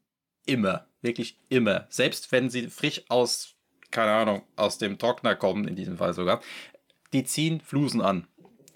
immer, 0.46 0.86
wirklich 1.02 1.38
immer. 1.48 1.86
Selbst 1.88 2.32
wenn 2.32 2.50
sie 2.50 2.68
frisch 2.68 3.02
aus, 3.08 3.54
keine 3.90 4.12
Ahnung, 4.12 4.42
aus 4.56 4.78
dem 4.78 4.98
Trockner 4.98 5.36
kommen, 5.36 5.68
in 5.68 5.76
diesem 5.76 5.96
Fall 5.96 6.14
sogar, 6.14 6.40
die 7.12 7.24
ziehen 7.24 7.60
Flusen 7.60 8.00
an. 8.00 8.26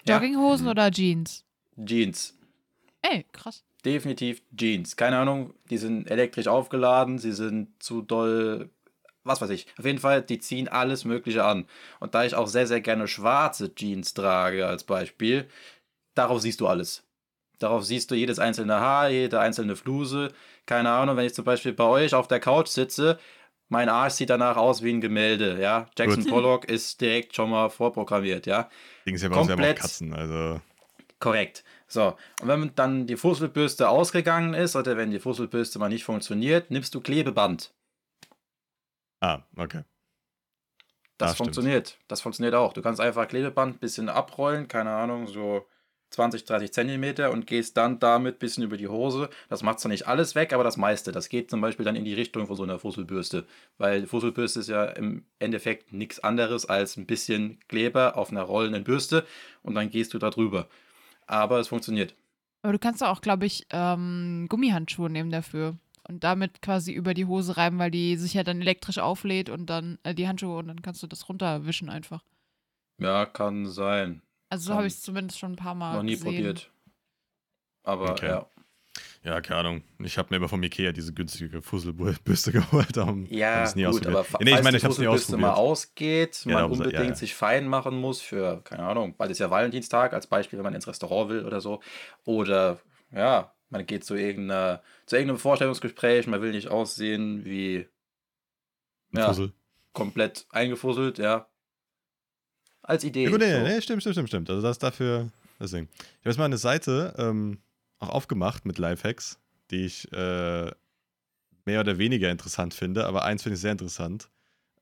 Ja, 0.07 0.15
Jogginghosen 0.15 0.67
oder 0.67 0.91
Jeans? 0.91 1.45
Jeans. 1.83 2.37
Ey, 3.01 3.25
krass. 3.31 3.63
Definitiv 3.85 4.41
Jeans. 4.55 4.95
Keine 4.95 5.17
Ahnung, 5.17 5.53
die 5.69 5.77
sind 5.77 6.09
elektrisch 6.09 6.47
aufgeladen, 6.47 7.19
sie 7.19 7.33
sind 7.33 7.69
zu 7.83 8.01
doll, 8.01 8.69
was 9.23 9.41
weiß 9.41 9.49
ich. 9.49 9.67
Auf 9.77 9.85
jeden 9.85 9.99
Fall, 9.99 10.21
die 10.21 10.39
ziehen 10.39 10.67
alles 10.67 11.05
Mögliche 11.05 11.43
an. 11.43 11.65
Und 11.99 12.15
da 12.15 12.23
ich 12.25 12.35
auch 12.35 12.47
sehr, 12.47 12.67
sehr 12.67 12.81
gerne 12.81 13.07
schwarze 13.07 13.73
Jeans 13.73 14.13
trage 14.13 14.67
als 14.67 14.83
Beispiel, 14.83 15.47
darauf 16.15 16.41
siehst 16.41 16.61
du 16.61 16.67
alles. 16.67 17.03
Darauf 17.59 17.85
siehst 17.85 18.11
du 18.11 18.15
jedes 18.15 18.39
einzelne 18.39 18.79
Haar, 18.79 19.09
jede 19.09 19.39
einzelne 19.39 19.75
Fluse. 19.75 20.33
Keine 20.65 20.91
Ahnung, 20.91 21.15
wenn 21.17 21.25
ich 21.25 21.33
zum 21.33 21.45
Beispiel 21.45 21.73
bei 21.73 21.85
euch 21.85 22.13
auf 22.13 22.27
der 22.27 22.39
Couch 22.39 22.67
sitze, 22.67 23.19
mein 23.69 23.89
Arsch 23.89 24.13
sieht 24.13 24.29
danach 24.29 24.57
aus 24.57 24.83
wie 24.83 24.91
ein 24.91 25.01
Gemälde, 25.01 25.59
ja. 25.59 25.87
Jackson 25.97 26.23
Gut. 26.23 26.31
Pollock 26.31 26.65
ist 26.65 27.01
direkt 27.01 27.35
schon 27.35 27.49
mal 27.49 27.69
vorprogrammiert, 27.69 28.45
ja. 28.45 28.69
Ding 29.05 29.15
ist 29.15 29.23
ja 29.23 29.29
bei 29.29 29.37
uns 29.37 29.47
ja 29.47 29.55
auch. 29.55 29.75
Katzen. 29.75 30.13
Also, 30.13 30.61
Korrekt. 31.19 31.63
So, 31.87 32.15
und 32.41 32.47
wenn 32.47 32.71
dann 32.75 33.07
die 33.07 33.15
Fusselbürste 33.15 33.87
ausgegangen 33.87 34.53
ist 34.53 34.75
oder 34.75 34.97
wenn 34.97 35.11
die 35.11 35.19
Fusselbürste 35.19 35.79
mal 35.79 35.89
nicht 35.89 36.03
funktioniert, 36.03 36.69
nimmst 36.69 36.93
du 36.95 37.01
Klebeband. 37.01 37.73
Ah, 39.23 39.43
okay. 39.55 39.83
Das 41.17 41.31
Ah, 41.31 41.33
stimmt. 41.35 41.37
funktioniert. 41.47 41.97
Das 42.07 42.21
funktioniert 42.21 42.55
auch. 42.55 42.73
Du 42.73 42.81
kannst 42.81 42.99
einfach 42.99 43.27
Klebeband 43.27 43.75
ein 43.75 43.79
bisschen 43.79 44.09
abrollen, 44.09 44.67
keine 44.67 44.89
Ahnung, 44.91 45.27
so 45.27 45.65
20, 46.09 46.45
30 46.45 46.73
Zentimeter 46.73 47.31
und 47.31 47.47
gehst 47.47 47.77
dann 47.77 47.99
damit 47.99 48.35
ein 48.35 48.39
bisschen 48.39 48.63
über 48.63 48.77
die 48.77 48.87
Hose. 48.87 49.29
Das 49.49 49.63
macht 49.63 49.79
zwar 49.79 49.89
nicht 49.89 50.07
alles 50.07 50.35
weg, 50.35 50.53
aber 50.53 50.63
das 50.63 50.77
meiste. 50.77 51.11
Das 51.11 51.29
geht 51.29 51.49
zum 51.49 51.61
Beispiel 51.61 51.85
dann 51.85 51.95
in 51.95 52.05
die 52.05 52.13
Richtung 52.13 52.45
von 52.47 52.55
so 52.55 52.63
einer 52.63 52.77
Fusselbürste. 52.79 53.45
Weil 53.77 54.01
die 54.01 54.07
Fusselbürste 54.07 54.59
ist 54.59 54.69
ja 54.69 54.85
im 54.85 55.25
Endeffekt 55.39 55.93
nichts 55.93 56.19
anderes 56.19 56.65
als 56.67 56.97
ein 56.97 57.05
bisschen 57.07 57.59
Kleber 57.67 58.15
auf 58.17 58.29
einer 58.31 58.43
rollenden 58.43 58.83
Bürste 58.83 59.25
und 59.63 59.73
dann 59.75 59.89
gehst 59.89 60.13
du 60.13 60.19
da 60.19 60.29
drüber. 60.29 60.67
Aber 61.25 61.59
es 61.59 61.69
funktioniert. 61.69 62.15
Aber 62.63 62.73
du 62.73 62.79
kannst 62.79 63.03
auch, 63.03 63.21
glaube 63.21 63.45
ich, 63.45 63.65
ähm, 63.71 64.47
Gummihandschuhe 64.49 65.09
nehmen 65.09 65.31
dafür. 65.31 65.77
Und 66.07 66.23
damit 66.23 66.61
quasi 66.61 66.91
über 66.91 67.13
die 67.13 67.25
Hose 67.25 67.55
reiben, 67.55 67.79
weil 67.79 67.89
die 67.91 68.17
sich 68.17 68.33
ja 68.33 68.43
dann 68.43 68.59
elektrisch 68.61 68.97
auflädt 68.99 69.49
und 69.49 69.67
dann 69.67 69.99
äh, 70.03 70.13
die 70.13 70.27
Handschuhe 70.27 70.57
und 70.57 70.67
dann 70.67 70.81
kannst 70.81 71.01
du 71.01 71.07
das 71.07 71.29
runterwischen 71.29 71.89
einfach. 71.89 72.23
Ja, 72.99 73.25
kann 73.25 73.67
sein. 73.67 74.21
Also 74.49 74.67
so 74.71 74.75
habe 74.75 74.87
ich 74.87 74.93
es 74.93 75.01
zumindest 75.01 75.39
schon 75.39 75.53
ein 75.53 75.55
paar 75.57 75.75
Mal 75.75 75.95
Noch 75.95 76.03
nie 76.03 76.11
gesehen. 76.11 76.25
probiert. 76.35 76.71
Aber 77.83 78.11
Okay. 78.11 78.27
ja. 78.27 78.45
Ja, 79.23 79.41
keine 79.41 79.59
Ahnung. 79.61 79.83
Ich 79.99 80.17
habe 80.17 80.27
mir 80.29 80.37
immer 80.37 80.49
vom 80.49 80.61
Ikea 80.61 80.91
diese 80.91 81.13
günstige 81.13 81.61
Fusselbürste 81.61 82.51
geholt. 82.51 82.95
Darum 82.95 83.25
Ja, 83.29 83.63
nie 83.73 83.83
gut, 83.83 83.91
ausprobiert. 83.91 84.07
aber 84.07 84.23
fa- 84.25 84.37
nee, 84.41 84.53
ich 84.53 84.63
meine, 84.63 84.77
ich 84.77 84.83
habe 84.83 84.91
es 84.91 84.99
nie 84.99 85.05
Fusselbürste 85.05 85.37
mal 85.37 85.51
ausprobiert. 85.51 85.69
ausgeht, 85.71 86.45
Ja, 86.45 86.51
man 86.51 86.61
darum 86.61 86.75
sa- 86.77 86.83
ja, 86.83 86.89
unbedingt 86.89 87.09
ja. 87.09 87.15
sich 87.15 87.33
fein 87.33 87.67
machen 87.67 87.99
muss 87.99 88.21
für, 88.21 88.61
keine 88.63 88.83
Ahnung, 88.83 89.15
bald 89.17 89.31
ist 89.31 89.39
ja 89.39 89.49
Valentinstag 89.49 90.13
als 90.13 90.27
Beispiel, 90.27 90.59
wenn 90.59 90.63
man 90.63 90.75
ins 90.75 90.87
Restaurant 90.87 91.29
will 91.29 91.45
oder 91.45 91.61
so. 91.61 91.81
Oder, 92.25 92.79
ja, 93.11 93.53
man 93.73 93.85
geht 93.85 94.05
zu, 94.05 94.15
irgendeiner, 94.15 94.81
zu 95.05 95.15
irgendeinem 95.17 95.39
Vorstellungsgespräch, 95.39 96.27
man 96.27 96.41
will 96.41 96.51
nicht 96.51 96.69
aussehen 96.69 97.43
wie 97.43 97.85
ja, 99.11 99.27
Fussel. 99.27 99.51
komplett 99.91 100.45
eingefusselt, 100.51 101.17
ja. 101.17 101.47
Als 102.81 103.03
Idee. 103.03 103.25
Ja, 103.25 103.29
gut, 103.31 103.39
nee, 103.39 103.51
so. 103.53 103.59
nee, 103.61 103.81
stimmt, 103.81 104.01
stimmt, 104.01 104.15
stimmt, 104.15 104.29
stimmt. 104.29 104.49
Also 104.49 104.61
das 104.61 104.71
ist 104.77 104.83
dafür 104.83 105.29
das 105.59 105.71
Ding. 105.71 105.87
Ich 105.93 105.99
habe 106.21 106.29
jetzt 106.29 106.37
mal 106.37 106.45
eine 106.45 106.57
Seite 106.57 107.13
ähm, 107.17 107.59
auch 107.99 108.09
aufgemacht 108.09 108.65
mit 108.65 108.77
Lifehacks, 108.77 109.39
die 109.71 109.85
ich 109.85 110.11
äh, 110.11 110.71
mehr 111.65 111.79
oder 111.79 111.97
weniger 111.97 112.29
interessant 112.29 112.73
finde, 112.73 113.05
aber 113.05 113.23
eins 113.23 113.43
finde 113.43 113.55
ich 113.55 113.61
sehr 113.61 113.71
interessant. 113.71 114.29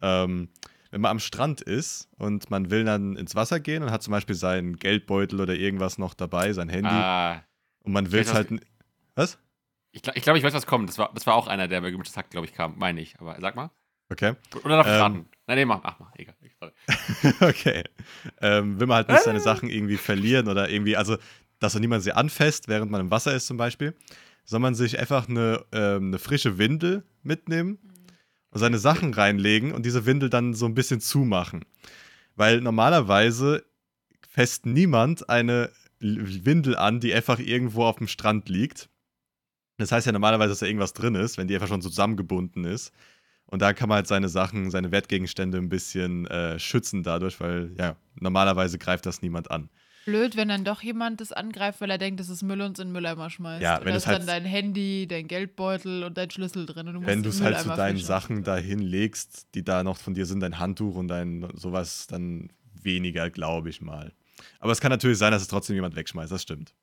Ähm, 0.02 0.50
wenn 0.90 1.02
man 1.02 1.12
am 1.12 1.20
Strand 1.20 1.62
ist 1.62 2.10
und 2.18 2.50
man 2.50 2.72
will 2.72 2.84
dann 2.84 3.16
ins 3.16 3.36
Wasser 3.36 3.60
gehen 3.60 3.84
und 3.84 3.92
hat 3.92 4.02
zum 4.04 4.12
Beispiel 4.12 4.36
seinen 4.36 4.78
Geldbeutel 4.78 5.40
oder 5.40 5.54
irgendwas 5.56 5.98
noch 5.98 6.14
dabei, 6.16 6.52
sein 6.54 6.68
Handy, 6.70 6.90
Ah, 6.90 7.44
und 7.84 7.94
man 7.94 8.12
will 8.12 8.22
es 8.22 8.30
was- 8.30 8.34
halt. 8.36 8.50
Was? 9.22 9.38
ich 9.92 10.02
glaube, 10.02 10.18
ich, 10.18 10.24
glaub, 10.24 10.38
ich 10.38 10.44
weiß, 10.44 10.54
was 10.54 10.66
kommt. 10.66 10.90
Das 10.90 10.98
war, 10.98 11.12
das 11.14 11.28
war 11.28 11.36
auch 11.36 11.48
einer, 11.48 11.68
der 11.68 11.82
bei 11.82 11.92
gemischtes 11.92 12.18
Hack, 12.18 12.30
glaube 12.30 12.46
ich, 12.48 12.54
kam. 12.54 12.78
Meine 12.78 13.02
ich. 13.02 13.20
Aber 13.20 13.38
sag 13.40 13.56
mal. 13.56 13.72
Okay. 14.10 14.36
Oder 14.64 14.78
darf 14.78 14.88
ich 14.88 14.94
Ähm, 14.94 15.00
raten? 15.02 15.26
Nein, 15.48 15.58
nee, 15.58 15.66
mach, 15.66 15.82
ach, 15.84 16.00
mach. 16.00 16.12
Egal. 16.16 16.36
Sorry. 16.60 16.74
okay. 17.50 17.84
Ähm, 18.42 18.80
will 18.80 18.88
man 18.88 18.98
halt 18.98 19.10
nicht 19.10 19.24
seine 19.24 19.40
Sachen 19.40 19.70
irgendwie 19.70 19.98
verlieren 19.98 20.48
oder 20.48 20.70
irgendwie, 20.70 20.98
also, 20.98 21.18
dass 21.60 21.74
so 21.74 21.80
niemand 21.80 22.04
sie 22.04 22.12
anfasst, 22.12 22.68
während 22.68 22.92
man 22.92 23.02
im 23.02 23.12
Wasser 23.12 23.34
ist 23.34 23.48
zum 23.48 23.58
Beispiel, 23.58 23.96
soll 24.44 24.60
man 24.60 24.76
sich 24.76 25.00
einfach 25.00 25.30
eine, 25.30 25.66
ähm, 25.72 26.08
eine 26.08 26.20
frische 26.20 26.58
Windel 26.58 27.04
mitnehmen 27.24 27.80
und 28.50 28.60
seine 28.60 28.80
Sachen 28.80 29.14
reinlegen 29.14 29.72
und 29.72 29.86
diese 29.86 30.06
Windel 30.06 30.30
dann 30.30 30.54
so 30.54 30.66
ein 30.66 30.76
bisschen 30.76 31.00
zumachen. 31.00 31.64
Weil 32.36 32.62
normalerweise 32.62 33.66
fässt 34.30 34.66
niemand 34.66 35.30
eine 35.30 35.72
Windel 36.00 36.76
an, 36.76 37.00
die 37.00 37.14
einfach 37.14 37.40
irgendwo 37.40 37.86
auf 37.86 37.98
dem 37.98 38.08
Strand 38.08 38.50
liegt. 38.50 38.90
Das 39.82 39.92
heißt 39.92 40.06
ja 40.06 40.12
normalerweise, 40.12 40.50
dass 40.50 40.60
da 40.60 40.66
irgendwas 40.66 40.94
drin 40.94 41.16
ist, 41.16 41.38
wenn 41.38 41.48
die 41.48 41.56
einfach 41.56 41.68
schon 41.68 41.82
so 41.82 41.90
zusammengebunden 41.90 42.64
ist. 42.66 42.92
Und 43.46 43.62
da 43.62 43.74
kann 43.74 43.90
man 43.90 43.98
halt 43.98 44.08
seine 44.08 44.30
Sachen, 44.30 44.72
seine 44.72 44.92
Wertgegenstände 44.92 45.58
ein 45.58 45.68
bisschen 45.68 46.26
äh, 46.28 46.58
schützen 46.58 47.04
dadurch, 47.04 47.40
weil 47.42 47.72
ja, 47.78 47.98
normalerweise 48.16 48.78
greift 48.78 49.06
das 49.06 49.22
niemand 49.22 49.52
an. 49.52 49.70
Blöd, 50.06 50.36
wenn 50.36 50.48
dann 50.48 50.64
doch 50.64 50.82
jemand 50.82 51.22
das 51.22 51.32
angreift, 51.32 51.80
weil 51.82 51.92
er 51.92 51.98
denkt, 52.00 52.20
das 52.20 52.30
ist 52.30 52.42
Müll 52.42 52.62
und 52.62 52.74
es 52.78 52.80
in 52.80 52.88
den 52.88 52.94
Mülleimer 52.94 53.30
schmeißt. 53.30 53.62
Ja, 53.62 53.78
Und 53.78 53.86
wenn 53.86 53.92
da 53.92 53.98
ist 53.98 54.08
halt- 54.08 54.20
dann 54.20 54.28
dein 54.28 54.46
Handy, 54.46 55.06
dein 55.08 55.28
Geldbeutel 55.28 56.04
und 56.06 56.18
dein 56.18 56.32
Schlüssel 56.32 56.66
drin. 56.66 56.88
Und 56.88 56.94
du 56.96 57.06
Wenn 57.06 57.22
du 57.22 57.30
es 57.30 57.42
halt 57.42 57.60
zu 57.60 57.70
deinen 57.70 57.98
fischen. 57.98 58.08
Sachen 58.08 58.44
dahin 58.44 58.80
legst, 58.80 59.54
die 59.54 59.64
da 59.64 59.84
noch 59.84 59.98
von 59.98 60.14
dir 60.16 60.26
sind, 60.26 60.40
dein 60.40 60.58
Handtuch 60.58 60.96
und 60.96 61.08
dein 61.10 61.48
sowas, 61.54 62.08
dann 62.08 62.50
weniger, 62.82 63.30
glaube 63.30 63.70
ich 63.70 63.82
mal. 63.82 64.12
Aber 64.60 64.72
es 64.72 64.80
kann 64.82 64.90
natürlich 64.90 65.20
sein, 65.20 65.32
dass 65.32 65.42
es 65.44 65.48
trotzdem 65.50 65.76
jemand 65.76 65.96
wegschmeißt, 65.96 66.32
das 66.32 66.42
stimmt. 66.42 66.74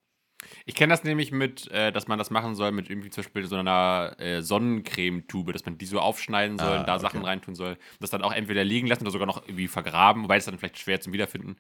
Ich 0.67 0.75
kenne 0.75 0.93
das 0.93 1.05
nämlich 1.05 1.33
mit, 1.33 1.69
äh, 1.71 1.93
dass 1.93 2.07
man 2.09 2.19
das 2.19 2.31
machen 2.31 2.55
soll 2.55 2.73
mit 2.73 2.89
irgendwie 2.89 3.11
zum 3.11 3.25
Beispiel 3.25 3.47
so 3.47 3.57
einer 3.57 4.15
äh, 4.19 4.41
Sonnencremetube, 4.43 5.53
dass 5.53 5.65
man 5.65 5.79
die 5.79 5.87
so 5.87 6.01
aufschneiden 6.01 6.59
soll 6.59 6.77
Ah, 6.77 6.81
und 6.81 6.87
da 6.87 6.95
okay. 6.95 7.03
Sachen 7.03 7.25
reintun 7.25 7.55
soll. 7.55 7.73
Und 7.73 7.79
das 8.01 8.11
dann 8.11 8.23
auch 8.23 8.33
entweder 8.33 8.65
liegen 8.65 8.87
lassen 8.87 9.03
oder 9.03 9.11
sogar 9.11 9.27
noch 9.27 9.43
irgendwie 9.43 9.69
vergraben, 9.69 10.23
wobei 10.23 10.37
es 10.37 10.45
dann 10.45 10.59
vielleicht 10.59 10.79
schwer 10.79 11.01
zum 11.01 11.13
Wiederfinden. 11.13 11.57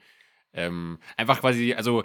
Ähm, 0.52 0.98
einfach 1.16 1.40
quasi, 1.40 1.74
also 1.74 2.04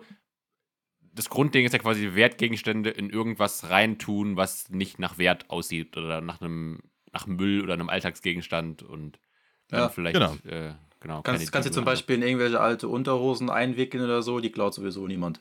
das 1.14 1.30
Grundding 1.30 1.66
ist 1.66 1.74
ja 1.74 1.80
quasi 1.80 2.16
Wertgegenstände 2.16 2.90
in 2.90 3.10
irgendwas 3.10 3.70
reintun, 3.70 4.36
was 4.36 4.70
nicht 4.70 4.98
nach 5.00 5.18
Wert 5.18 5.50
aussieht 5.50 5.96
oder 5.96 6.22
nach 6.22 6.42
einem 6.42 6.80
nach 7.12 7.28
Müll 7.28 7.62
oder 7.62 7.74
einem 7.74 7.90
Alltagsgegenstand 7.90 8.82
und 8.82 9.20
dann 9.68 9.82
Ja, 9.82 9.90
vielleicht 9.90 10.16
genau. 10.16 10.36
äh, 10.46 10.74
genau. 11.00 11.22
Kannst, 11.22 11.52
kannst 11.52 11.70
du 11.70 11.74
zum. 11.74 11.86
Beispiel 11.86 12.16
in 12.16 12.24
irgendwelche 12.24 12.60
alte 12.60 12.88
Unterhosen 12.88 13.52
einwickeln 13.52 14.04
oder 14.04 14.24
so, 14.24 14.40
die 14.40 14.52
klaut 14.52 14.74
sowieso 14.74 15.06
niemand. 15.06 15.40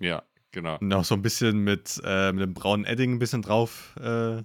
Ja, 0.00 0.22
genau. 0.62 0.98
Auch 0.98 1.04
so 1.04 1.14
ein 1.14 1.22
bisschen 1.22 1.58
mit, 1.58 2.00
äh, 2.04 2.32
mit 2.32 2.42
dem 2.42 2.54
braunen 2.54 2.84
Edding 2.84 3.14
ein 3.14 3.18
bisschen 3.18 3.42
drauf 3.42 3.94
äh, 4.00 4.42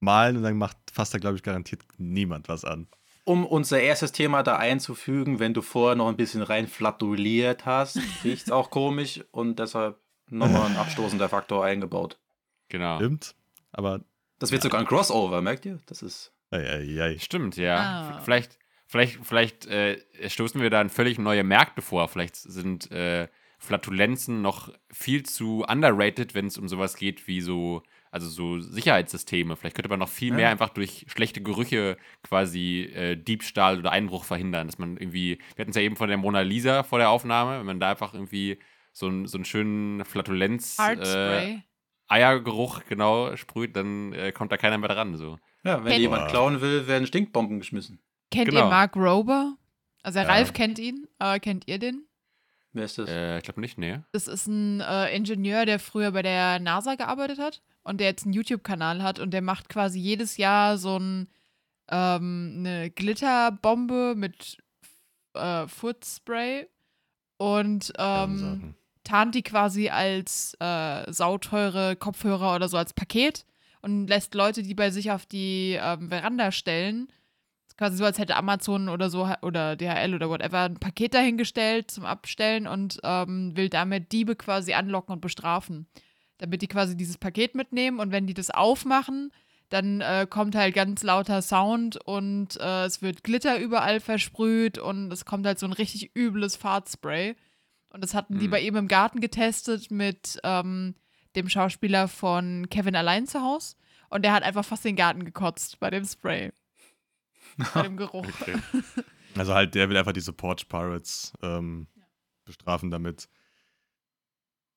malen 0.00 0.36
und 0.36 0.42
dann 0.42 0.56
macht 0.56 0.76
fast 0.92 1.14
da, 1.14 1.18
glaube 1.18 1.36
ich, 1.36 1.42
garantiert 1.42 1.82
niemand 1.98 2.48
was 2.48 2.64
an. 2.64 2.86
Um 3.24 3.44
unser 3.44 3.80
erstes 3.80 4.12
Thema 4.12 4.42
da 4.42 4.56
einzufügen, 4.56 5.40
wenn 5.40 5.52
du 5.52 5.62
vorher 5.62 5.96
noch 5.96 6.08
ein 6.08 6.16
bisschen 6.16 6.42
rein 6.42 6.68
flatuliert 6.68 7.66
hast, 7.66 7.98
riecht's 8.24 8.50
auch 8.50 8.70
komisch 8.70 9.24
und 9.32 9.58
deshalb 9.58 9.98
nochmal 10.28 10.70
ein 10.70 10.76
abstoßender 10.76 11.28
Faktor 11.28 11.64
eingebaut. 11.64 12.18
Genau. 12.68 12.96
Stimmt. 12.96 13.34
Aber, 13.72 14.04
Das 14.38 14.52
wird 14.52 14.62
sogar 14.62 14.80
ein 14.80 14.86
Crossover, 14.86 15.42
merkt 15.42 15.66
ihr? 15.66 15.80
Das 15.86 16.02
ist. 16.02 16.32
ei, 16.50 16.58
ei, 16.58 17.02
ei. 17.02 17.18
Stimmt, 17.18 17.56
ja. 17.56 17.76
Ah. 17.76 18.20
Vielleicht, 18.20 18.58
vielleicht, 18.86 19.18
vielleicht 19.24 19.66
äh, 19.66 19.98
stoßen 20.28 20.60
wir 20.60 20.70
da 20.70 20.80
in 20.80 20.90
völlig 20.90 21.18
neue 21.18 21.44
Märkte 21.44 21.82
vor. 21.82 22.08
Vielleicht 22.08 22.36
sind 22.36 22.90
äh, 22.90 23.28
Flatulenzen 23.58 24.42
noch 24.42 24.72
viel 24.92 25.22
zu 25.24 25.64
underrated, 25.68 26.34
wenn 26.34 26.46
es 26.46 26.58
um 26.58 26.68
sowas 26.68 26.96
geht 26.96 27.26
wie 27.26 27.40
so, 27.40 27.82
also 28.10 28.28
so 28.28 28.60
Sicherheitssysteme. 28.60 29.56
Vielleicht 29.56 29.74
könnte 29.76 29.88
man 29.88 29.98
noch 29.98 30.08
viel 30.08 30.30
Ja. 30.30 30.36
mehr 30.36 30.50
einfach 30.50 30.68
durch 30.70 31.06
schlechte 31.08 31.42
Gerüche 31.42 31.96
quasi 32.22 32.82
äh, 32.94 33.16
Diebstahl 33.16 33.78
oder 33.78 33.92
Einbruch 33.92 34.24
verhindern. 34.24 34.66
Dass 34.68 34.78
man 34.78 34.96
irgendwie, 34.96 35.38
wir 35.54 35.62
hatten 35.62 35.70
es 35.70 35.76
ja 35.76 35.82
eben 35.82 35.96
von 35.96 36.08
der 36.08 36.18
Mona 36.18 36.40
Lisa 36.42 36.82
vor 36.82 36.98
der 36.98 37.10
Aufnahme, 37.10 37.58
wenn 37.58 37.66
man 37.66 37.80
da 37.80 37.90
einfach 37.90 38.14
irgendwie 38.14 38.58
so, 38.92 39.06
einen- 39.08 39.26
so 39.26 39.38
einen 39.38 39.44
schönen 39.44 40.04
Flatulenz 40.04 40.78
äh. 40.78 41.58
Eiergeruch 42.08 42.82
genau 42.88 43.34
sprüht, 43.36 43.74
dann 43.74 44.12
äh, 44.12 44.30
kommt 44.32 44.52
da 44.52 44.56
keiner 44.56 44.78
mehr 44.78 44.88
dran. 44.88 45.16
So. 45.16 45.38
Ja, 45.64 45.78
wenn 45.82 45.90
Kennt- 45.90 46.00
jemand 46.02 46.28
klauen 46.30 46.60
will, 46.60 46.86
werden 46.86 47.06
Stinkbomben 47.06 47.58
geschmissen. 47.58 48.00
Kennt 48.30 48.48
genau. 48.50 48.60
ihr 48.66 48.70
Mark 48.70 48.94
Rober? 48.96 49.56
Also 50.02 50.20
Ja. 50.20 50.26
Ralf 50.26 50.52
kennt 50.52 50.78
ihn, 50.78 51.08
aber 51.18 51.40
kennt 51.40 51.66
ihr 51.66 51.78
den? 51.80 52.05
Wer 52.76 52.84
ist 52.84 52.98
das? 52.98 53.08
Äh, 53.08 53.38
ich 53.38 53.44
glaube 53.44 53.62
nicht, 53.62 53.78
nee. 53.78 54.00
Das 54.12 54.28
ist 54.28 54.46
ein 54.46 54.82
äh, 54.82 55.16
Ingenieur, 55.16 55.64
der 55.64 55.78
früher 55.78 56.10
bei 56.12 56.20
der 56.20 56.58
NASA 56.60 56.94
gearbeitet 56.94 57.38
hat 57.38 57.62
und 57.84 58.00
der 58.00 58.08
jetzt 58.08 58.24
einen 58.24 58.34
YouTube-Kanal 58.34 59.02
hat 59.02 59.18
und 59.18 59.30
der 59.30 59.40
macht 59.40 59.70
quasi 59.70 59.98
jedes 59.98 60.36
Jahr 60.36 60.76
so 60.76 60.98
ein, 60.98 61.28
ähm, 61.88 62.56
eine 62.58 62.90
Glitterbombe 62.90 64.14
mit 64.14 64.58
äh, 65.32 65.66
Footspray 65.66 66.68
und 67.38 67.94
ähm, 67.98 68.74
tarnt 69.04 69.34
die 69.34 69.42
quasi 69.42 69.88
als 69.88 70.54
äh, 70.60 71.10
sauteure 71.10 71.96
Kopfhörer 71.96 72.56
oder 72.56 72.68
so 72.68 72.76
als 72.76 72.92
Paket 72.92 73.46
und 73.80 74.06
lässt 74.06 74.34
Leute, 74.34 74.62
die 74.62 74.74
bei 74.74 74.90
sich 74.90 75.12
auf 75.12 75.24
die 75.24 75.78
ähm, 75.80 76.10
Veranda 76.10 76.52
stellen, 76.52 77.08
ist 77.76 77.78
quasi 77.78 77.96
so, 77.98 78.04
als 78.04 78.18
hätte 78.18 78.36
Amazon 78.36 78.88
oder 78.88 79.10
so 79.10 79.28
oder 79.42 79.76
DHL 79.76 80.14
oder 80.14 80.30
whatever 80.30 80.62
ein 80.62 80.78
Paket 80.78 81.14
dahingestellt 81.14 81.90
zum 81.90 82.06
Abstellen 82.06 82.66
und 82.66 82.98
ähm, 83.02 83.56
will 83.56 83.68
damit 83.68 84.12
Diebe 84.12 84.34
quasi 84.34 84.72
anlocken 84.72 85.12
und 85.14 85.20
bestrafen. 85.20 85.86
Damit 86.38 86.62
die 86.62 86.68
quasi 86.68 86.96
dieses 86.96 87.18
Paket 87.18 87.54
mitnehmen 87.54 88.00
und 88.00 88.12
wenn 88.12 88.26
die 88.26 88.34
das 88.34 88.50
aufmachen, 88.50 89.30
dann 89.68 90.00
äh, 90.00 90.26
kommt 90.28 90.54
halt 90.54 90.74
ganz 90.74 91.02
lauter 91.02 91.42
Sound 91.42 91.98
und 92.04 92.58
äh, 92.60 92.84
es 92.84 93.02
wird 93.02 93.24
Glitter 93.24 93.58
überall 93.58 94.00
versprüht 94.00 94.78
und 94.78 95.12
es 95.12 95.24
kommt 95.24 95.46
halt 95.46 95.58
so 95.58 95.66
ein 95.66 95.72
richtig 95.72 96.14
übles 96.14 96.56
Fahrtspray. 96.56 97.34
Und 97.90 98.04
das 98.04 98.14
hatten 98.14 98.38
die 98.38 98.44
Hm. 98.44 98.50
bei 98.50 98.60
ihm 98.60 98.76
im 98.76 98.88
Garten 98.88 99.20
getestet 99.20 99.90
mit 99.90 100.38
ähm, 100.44 100.94
dem 101.34 101.48
Schauspieler 101.48 102.08
von 102.08 102.68
Kevin 102.70 102.96
allein 102.96 103.26
zu 103.26 103.40
Haus. 103.40 103.76
Und 104.08 104.24
der 104.24 104.32
hat 104.32 104.44
einfach 104.44 104.64
fast 104.64 104.84
den 104.84 104.96
Garten 104.96 105.24
gekotzt 105.24 105.80
bei 105.80 105.90
dem 105.90 106.04
Spray. 106.04 106.52
bei 107.74 107.82
dem 107.82 107.96
Geruch. 107.96 108.26
Okay. 108.40 108.56
Also 109.36 109.54
halt, 109.54 109.74
der 109.74 109.88
will 109.88 109.96
einfach 109.96 110.12
diese 110.12 110.32
Porch 110.32 110.68
Pirates 110.68 111.32
ähm, 111.42 111.86
bestrafen 112.44 112.90
damit. 112.90 113.28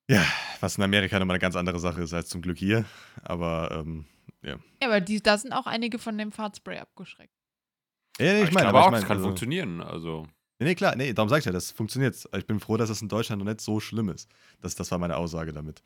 Ja, 0.09 0.25
was 0.59 0.77
in 0.77 0.83
Amerika 0.83 1.19
nochmal 1.19 1.35
eine 1.35 1.41
ganz 1.41 1.55
andere 1.55 1.79
Sache 1.79 2.01
ist 2.01 2.13
als 2.13 2.29
zum 2.29 2.41
Glück 2.41 2.57
hier. 2.57 2.85
Aber 3.21 3.71
ähm, 3.71 4.05
Ja, 4.41 4.57
aber 4.83 5.01
die, 5.01 5.21
da 5.21 5.37
sind 5.37 5.53
auch 5.53 5.67
einige 5.67 5.99
von 5.99 6.17
dem 6.17 6.31
Fahrtspray 6.31 6.79
abgeschreckt. 6.79 7.33
ja, 8.19 8.33
nee, 8.33 8.41
ich 8.41 8.49
ich 8.49 8.53
meine, 8.53 8.69
aber 8.69 8.81
auch, 8.81 8.85
ich 8.87 8.91
meine, 8.91 9.01
das 9.01 9.07
kann 9.07 9.17
also, 9.17 9.27
funktionieren. 9.27 9.81
Also, 9.81 10.27
Nee, 10.59 10.67
nee, 10.67 10.75
klar, 10.75 10.97
nee, 10.97 11.13
darum 11.13 11.29
sag 11.29 11.39
ich 11.39 11.45
ja, 11.45 11.53
das 11.53 11.71
funktioniert. 11.71 12.21
Ich 12.37 12.45
bin 12.45 12.59
froh, 12.59 12.75
dass 12.75 12.89
es 12.89 13.01
in 13.01 13.07
Deutschland 13.07 13.39
noch 13.41 13.49
nicht 13.49 13.61
so 13.61 13.79
schlimm 13.79 14.09
ist. 14.09 14.29
Das, 14.59 14.75
das 14.75 14.91
war 14.91 14.97
meine 14.97 15.15
Aussage 15.15 15.53
damit. 15.53 15.81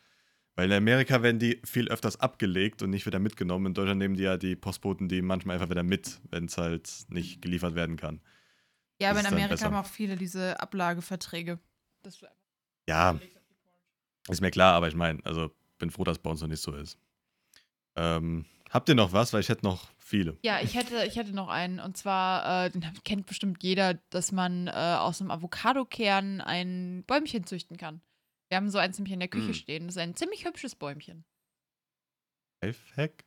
Weil 0.56 0.68
in 0.68 0.74
Amerika 0.78 1.24
werden 1.24 1.40
die 1.40 1.60
viel 1.66 1.88
öfters 1.90 2.20
abgelegt 2.20 2.84
und 2.84 2.92
nicht 2.92 3.06
wieder 3.08 3.18
mitgenommen. 3.20 3.68
In 3.68 3.74
Deutschland 3.74 3.98
nehmen 4.00 4.16
die 4.16 4.24
ja 4.24 4.38
die 4.38 4.56
Postboten 4.56 5.10
die 5.10 5.22
manchmal 5.24 5.56
einfach 5.56 5.70
wieder 5.70 5.82
mit, 5.84 6.20
wenn 6.30 6.46
es 6.46 6.58
halt 6.58 6.90
nicht 7.10 7.42
geliefert 7.42 7.74
werden 7.74 7.98
kann. 7.98 8.22
Ja, 9.02 9.10
aber 9.10 9.22
Das 9.22 9.24
in 9.24 9.26
ist 9.26 9.32
dann 9.32 9.34
Amerika 9.34 9.54
besser. 9.56 9.66
haben 9.66 9.76
auch 9.76 9.90
viele 9.90 10.16
diese 10.16 10.60
Ablageverträge. 10.60 11.60
Ja, 12.88 13.20
ist 14.30 14.42
mir 14.42 14.52
klar, 14.52 14.74
aber 14.76 14.88
ich 14.88 14.96
meine, 14.96 15.20
also 15.26 15.52
bin 15.80 15.90
froh, 15.90 16.04
dass 16.04 16.18
es 16.18 16.24
bei 16.24 16.30
uns 16.30 16.42
noch 16.42 16.48
nicht 16.48 16.62
so 16.62 16.76
ist. 16.76 16.98
Ähm, 17.96 18.46
habt 18.70 18.90
ihr 18.90 18.96
noch 18.96 19.12
was? 19.12 19.34
Weil 19.34 19.42
ich 19.42 19.50
hätte 19.50 19.66
noch 19.66 19.88
viele. 19.98 20.38
Ja, 20.44 20.60
ich 20.62 20.76
hätte, 20.76 21.04
ich 21.06 21.16
hätte 21.16 21.34
noch 21.34 21.48
einen. 21.50 21.80
Und 21.80 21.98
zwar, 21.98 22.66
äh, 22.66 22.70
den 22.70 22.86
kennt 23.04 23.26
bestimmt 23.26 23.64
jeder, 23.64 23.96
dass 24.12 24.32
man 24.32 24.68
äh, 24.68 24.72
aus 24.72 25.20
einem 25.22 25.32
Avocadokern 25.32 26.42
ein 26.42 27.04
Bäumchen 27.08 27.46
züchten 27.46 27.78
kann. 27.78 28.02
Wir 28.54 28.58
haben 28.58 28.70
so 28.70 28.78
eins 28.78 29.00
nämlich 29.00 29.14
in 29.14 29.20
der 29.20 29.30
Küche 29.30 29.50
Mm. 29.50 29.56
stehen. 29.56 29.88
Das 29.88 29.96
ist 29.96 30.02
ein 30.04 30.16
ziemlich 30.16 30.46
hübsches 30.46 30.76
Bäumchen. 30.76 31.26
Lifehack? 32.62 33.26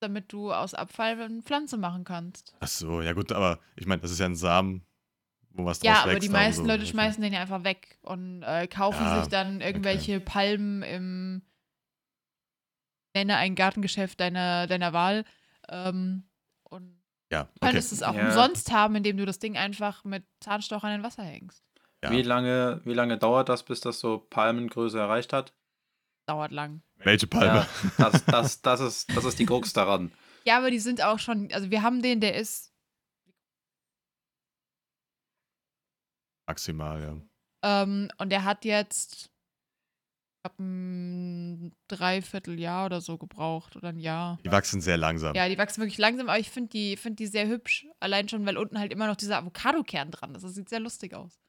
Damit 0.00 0.32
du 0.32 0.54
aus 0.54 0.72
Abfall 0.72 1.20
eine 1.20 1.42
Pflanze 1.42 1.76
machen 1.76 2.04
kannst. 2.04 2.54
Ach 2.60 2.66
so, 2.66 3.02
ja 3.02 3.12
gut, 3.12 3.30
aber 3.30 3.60
ich 3.76 3.84
meine, 3.84 4.00
das 4.00 4.10
ist 4.10 4.18
ja 4.18 4.24
ein 4.24 4.34
Samen, 4.34 4.86
wo 5.50 5.66
was 5.66 5.80
draus 5.80 5.86
Ja, 5.86 6.02
aber 6.04 6.18
die 6.18 6.30
meisten 6.30 6.62
so. 6.62 6.68
Leute 6.70 6.86
schmeißen 6.86 7.22
den 7.22 7.34
ja 7.34 7.42
einfach 7.42 7.62
weg 7.64 7.98
und 8.00 8.42
äh, 8.42 8.66
kaufen 8.68 9.04
Ja, 9.04 9.20
sich 9.20 9.30
dann 9.30 9.60
irgendwelche 9.60 10.18
Palmen 10.20 10.82
im 10.82 11.42
nenne 13.14 13.36
ein 13.36 13.54
Gartengeschäft 13.54 14.18
deiner, 14.18 14.66
deiner 14.66 14.94
Wahl. 14.94 15.26
Ähm, 15.68 16.24
und 16.70 17.02
Ja, 17.30 17.42
du 17.42 17.50
okay. 17.56 17.66
könntest 17.66 17.92
es 17.92 18.02
auch 18.02 18.14
Ja. 18.14 18.28
umsonst 18.28 18.72
haben, 18.72 18.96
indem 18.96 19.18
du 19.18 19.26
das 19.26 19.40
Ding 19.40 19.58
einfach 19.58 20.04
mit 20.04 20.24
Zahnstochern 20.40 20.92
in 20.94 21.02
Wasser 21.02 21.22
hängst. 21.22 21.65
Ja. 22.06 22.12
Wie, 22.12 22.22
lange, 22.22 22.80
wie 22.84 22.94
lange 22.94 23.18
dauert 23.18 23.48
das, 23.48 23.64
bis 23.64 23.80
das 23.80 23.98
so 23.98 24.18
Palmengröße 24.18 24.98
erreicht 24.98 25.32
hat? 25.32 25.52
Dauert 26.26 26.52
lang. 26.52 26.82
Welche 26.96 27.26
Palme? 27.26 27.46
Ja, 27.46 27.68
das, 28.10 28.24
das, 28.24 28.62
das, 28.62 28.80
ist, 28.80 29.16
das 29.16 29.24
ist 29.24 29.38
die 29.38 29.46
Krux 29.46 29.72
daran. 29.72 30.12
Ja, 30.44 30.58
aber 30.58 30.70
die 30.70 30.78
sind 30.78 31.02
auch 31.02 31.18
schon, 31.18 31.50
also 31.52 31.70
wir 31.70 31.82
haben 31.82 32.02
den, 32.02 32.20
der 32.20 32.36
ist 32.36 32.72
Maximal, 36.48 37.02
ja. 37.02 37.82
Ähm, 37.82 38.08
und 38.18 38.30
der 38.30 38.44
hat 38.44 38.64
jetzt, 38.64 39.24
ich 39.24 40.42
glaube, 40.44 40.62
ein 40.62 41.76
Dreivierteljahr 41.88 42.86
oder 42.86 43.00
so 43.00 43.18
gebraucht 43.18 43.74
oder 43.74 43.88
ein 43.88 43.98
Jahr. 43.98 44.38
Die 44.44 44.52
wachsen 44.52 44.80
sehr 44.80 44.96
langsam. 44.96 45.34
Ja, 45.34 45.48
die 45.48 45.58
wachsen 45.58 45.80
wirklich 45.80 45.98
langsam, 45.98 46.28
aber 46.28 46.38
ich 46.38 46.50
finde 46.50 46.70
die, 46.70 46.96
find 46.96 47.18
die 47.18 47.26
sehr 47.26 47.48
hübsch. 47.48 47.86
Allein 47.98 48.28
schon, 48.28 48.46
weil 48.46 48.56
unten 48.56 48.78
halt 48.78 48.92
immer 48.92 49.08
noch 49.08 49.16
dieser 49.16 49.38
Avocado-Kern 49.38 50.12
dran 50.12 50.36
ist. 50.36 50.44
Das 50.44 50.54
sieht 50.54 50.68
sehr 50.68 50.80
lustig 50.80 51.14
aus. 51.14 51.40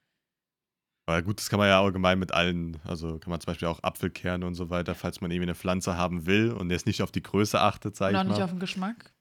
Aber 1.08 1.22
gut, 1.22 1.40
das 1.40 1.50
kann 1.50 1.58
man 1.58 1.70
ja 1.70 1.82
allgemein 1.82 2.20
mit 2.20 2.34
allen, 2.34 2.78
also 2.84 3.18
kann 3.18 3.30
man 3.30 3.40
zum 3.40 3.48
Beispiel 3.48 3.70
auch 3.70 3.82
Apfelkerne 3.82 4.46
und 4.46 4.56
so 4.56 4.70
weiter, 4.70 4.94
falls 4.94 5.22
man 5.22 5.32
irgendwie 5.32 5.46
eine 5.46 5.56
Pflanze 5.56 5.96
haben 5.98 6.26
will 6.26 6.52
und 6.52 6.70
jetzt 6.70 6.86
nicht 6.86 7.02
auf 7.02 7.12
die 7.14 7.24
Größe 7.24 7.60
achtet, 7.62 7.96
sage 7.96 8.14
Und 8.14 8.18
auch 8.20 8.24
ich 8.24 8.28
nicht 8.28 8.38
mal. 8.40 8.44
auf 8.44 8.50
den 8.52 8.60
Geschmack, 8.60 9.14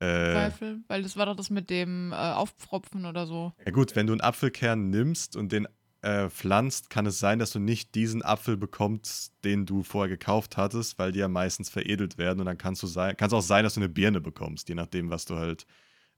äh, 0.00 0.32
Zweifel. 0.32 0.80
Weil 0.88 1.02
das 1.04 1.16
war 1.16 1.26
doch 1.26 1.36
das 1.36 1.48
mit 1.48 1.70
dem 1.70 2.10
äh, 2.10 2.16
Aufpfropfen 2.16 3.06
oder 3.06 3.26
so. 3.26 3.52
ja 3.64 3.70
gut, 3.70 3.94
wenn 3.94 4.08
du 4.08 4.12
einen 4.12 4.22
Apfelkern 4.22 4.90
nimmst 4.90 5.36
und 5.36 5.52
den 5.52 5.68
äh, 6.02 6.28
pflanzt, 6.30 6.90
kann 6.90 7.06
es 7.06 7.20
sein, 7.20 7.38
dass 7.38 7.52
du 7.52 7.60
nicht 7.60 7.94
diesen 7.94 8.24
Apfel 8.24 8.56
bekommst, 8.56 9.32
den 9.44 9.66
du 9.66 9.84
vorher 9.84 10.08
gekauft 10.08 10.56
hattest, 10.56 10.98
weil 10.98 11.12
die 11.12 11.20
ja 11.20 11.28
meistens 11.28 11.70
veredelt 11.70 12.18
werden 12.18 12.40
und 12.40 12.46
dann 12.46 12.58
kannst 12.58 12.82
du 12.82 12.88
sein, 12.88 13.16
kann 13.16 13.28
es 13.28 13.34
auch 13.34 13.42
sein, 13.42 13.62
dass 13.62 13.74
du 13.74 13.80
eine 13.80 13.88
Birne 13.88 14.20
bekommst, 14.20 14.68
je 14.68 14.74
nachdem, 14.74 15.10
was 15.10 15.26
du 15.26 15.36
halt 15.36 15.64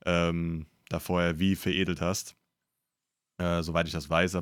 ähm, 0.07 0.65
da 0.89 0.99
vorher 0.99 1.37
wie 1.37 1.55
veredelt 1.55 2.01
hast. 2.01 2.35
Äh, 3.37 3.61
soweit 3.61 3.87
ich 3.87 3.93
das 3.93 4.09
weiß, 4.09 4.35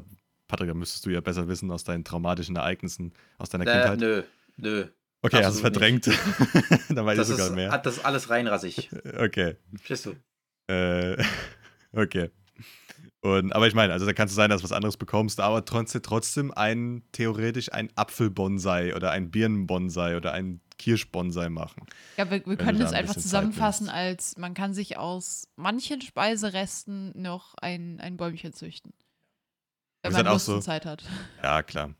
Patrick, 0.51 0.67
da 0.69 0.73
müsstest 0.73 1.05
du 1.05 1.09
ja 1.09 1.21
besser 1.21 1.47
wissen 1.47 1.71
aus 1.71 1.83
deinen 1.85 2.03
traumatischen 2.03 2.55
Ereignissen 2.57 3.13
aus 3.37 3.49
deiner 3.49 3.65
Äh, 3.65 3.71
Kindheit. 3.71 3.99
nö, 3.99 4.23
nö. 4.57 4.85
okay, 5.21 5.43
hast 5.45 5.61
du 5.63 5.65
es 5.65 5.65
absolut 5.65 5.93
verdrängt. 6.01 6.05
Dann 6.89 7.05
weiß 7.05 7.17
Das 7.17 7.29
ich 7.29 7.35
sogar 7.35 7.47
ist, 7.47 7.55
mehr. 7.55 7.71
hat 7.71 7.85
das 7.85 8.03
alles 8.03 8.29
reinrassig. 8.29 8.89
Okay. 9.17 9.55
Verstehst 9.77 10.07
du? 10.07 10.73
Äh, 10.73 11.23
okay. 11.93 12.29
Und, 13.21 13.53
aber 13.53 13.67
ich 13.67 13.75
meine, 13.75 13.93
also 13.93 14.05
da 14.07 14.13
kann 14.13 14.27
es 14.27 14.33
sein, 14.35 14.49
dass 14.49 14.61
du 14.61 14.65
was 14.65 14.71
anderes 14.71 14.97
bekommst, 14.97 15.39
aber 15.39 15.63
trotzdem, 15.63 16.01
trotzdem 16.01 16.51
ein, 16.51 17.03
theoretisch 17.11 17.71
ein 17.71 17.89
Apfelbonsai 17.95 18.95
oder 18.95 19.11
ein 19.11 19.29
Birnenbonsai 19.31 20.17
oder 20.17 20.33
ein 20.33 20.59
Kirschbonsai 20.79 21.49
machen. 21.49 21.85
Ja, 22.17 22.25
wir, 22.31 22.43
wir 22.45 22.57
du 22.57 22.57
können 22.57 22.79
da 22.79 22.85
das 22.85 22.93
ein 22.93 23.01
einfach 23.01 23.15
zusammenfassen 23.15 23.89
als, 23.89 24.37
man 24.37 24.55
kann 24.55 24.73
sich 24.73 24.97
aus 24.97 25.47
manchen 25.55 26.01
Speiseresten 26.01 27.13
noch 27.21 27.53
ein, 27.61 27.99
ein 27.99 28.17
Bäumchen 28.17 28.53
züchten. 28.53 28.91
Wenn 30.03 30.13
man 30.13 30.27
auch 30.27 30.39
so- 30.39 30.59
Zeit 30.59 30.85
hat. 30.85 31.03
Ja, 31.43 31.61
klar. 31.63 31.93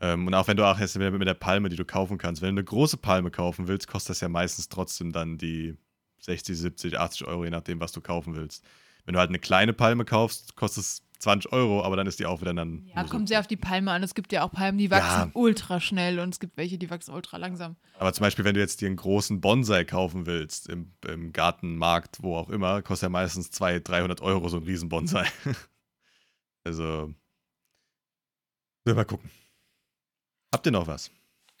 Ähm, 0.00 0.26
und 0.26 0.34
auch 0.34 0.48
wenn 0.48 0.56
du 0.56 0.64
auch 0.66 0.78
jetzt 0.78 0.96
mit 0.98 1.26
der 1.28 1.34
Palme, 1.34 1.68
die 1.68 1.76
du 1.76 1.84
kaufen 1.84 2.18
kannst, 2.18 2.42
wenn 2.42 2.54
du 2.56 2.60
eine 2.60 2.64
große 2.64 2.96
Palme 2.96 3.30
kaufen 3.30 3.68
willst, 3.68 3.86
kostet 3.86 4.10
das 4.10 4.20
ja 4.20 4.28
meistens 4.28 4.68
trotzdem 4.68 5.12
dann 5.12 5.38
die 5.38 5.76
60, 6.20 6.56
70, 6.58 6.98
80 6.98 7.26
Euro, 7.26 7.44
je 7.44 7.50
nachdem, 7.50 7.80
was 7.80 7.92
du 7.92 8.00
kaufen 8.00 8.34
willst. 8.34 8.64
Wenn 9.04 9.14
du 9.14 9.18
halt 9.20 9.28
eine 9.30 9.38
kleine 9.38 9.72
Palme 9.72 10.04
kaufst, 10.04 10.56
kostet 10.56 10.84
es 10.84 11.02
20 11.20 11.52
Euro, 11.52 11.84
aber 11.84 11.94
dann 11.96 12.06
ist 12.08 12.18
die 12.18 12.26
auch 12.26 12.40
wieder 12.40 12.52
dann. 12.52 12.84
Ja, 12.94 13.04
kommt 13.04 13.28
sehr 13.28 13.38
auf 13.38 13.46
die 13.46 13.56
Palme 13.56 13.92
an. 13.92 14.02
Es 14.02 14.14
gibt 14.14 14.32
ja 14.32 14.42
auch 14.42 14.50
Palmen, 14.50 14.78
die 14.78 14.90
wachsen 14.90 15.28
Ja. 15.28 15.30
ultra 15.34 15.80
schnell 15.80 16.18
und 16.18 16.30
es 16.30 16.40
gibt 16.40 16.56
welche, 16.56 16.78
die 16.78 16.90
wachsen 16.90 17.12
ultra 17.14 17.36
langsam. 17.36 17.76
Aber 17.98 18.12
zum 18.12 18.24
Beispiel, 18.24 18.44
wenn 18.44 18.54
du 18.54 18.60
jetzt 18.60 18.80
dir 18.80 18.86
einen 18.86 18.96
großen 18.96 19.40
Bonsai 19.40 19.84
kaufen 19.84 20.26
willst, 20.26 20.68
im, 20.68 20.92
im 21.06 21.32
Gartenmarkt, 21.32 22.22
wo 22.22 22.36
auch 22.36 22.48
immer, 22.48 22.82
kostet 22.82 23.06
ja 23.06 23.10
meistens 23.10 23.52
200, 23.52 23.86
300 23.88 24.20
Euro 24.20 24.48
so 24.48 24.56
ein 24.56 24.64
riesen 24.64 24.88
Bonsai. 24.88 25.26
also, 26.64 27.12
wir 28.84 28.94
mal 28.94 29.04
gucken. 29.04 29.30
Habt 30.52 30.66
ihr 30.66 30.72
noch 30.72 30.86
was? 30.86 31.10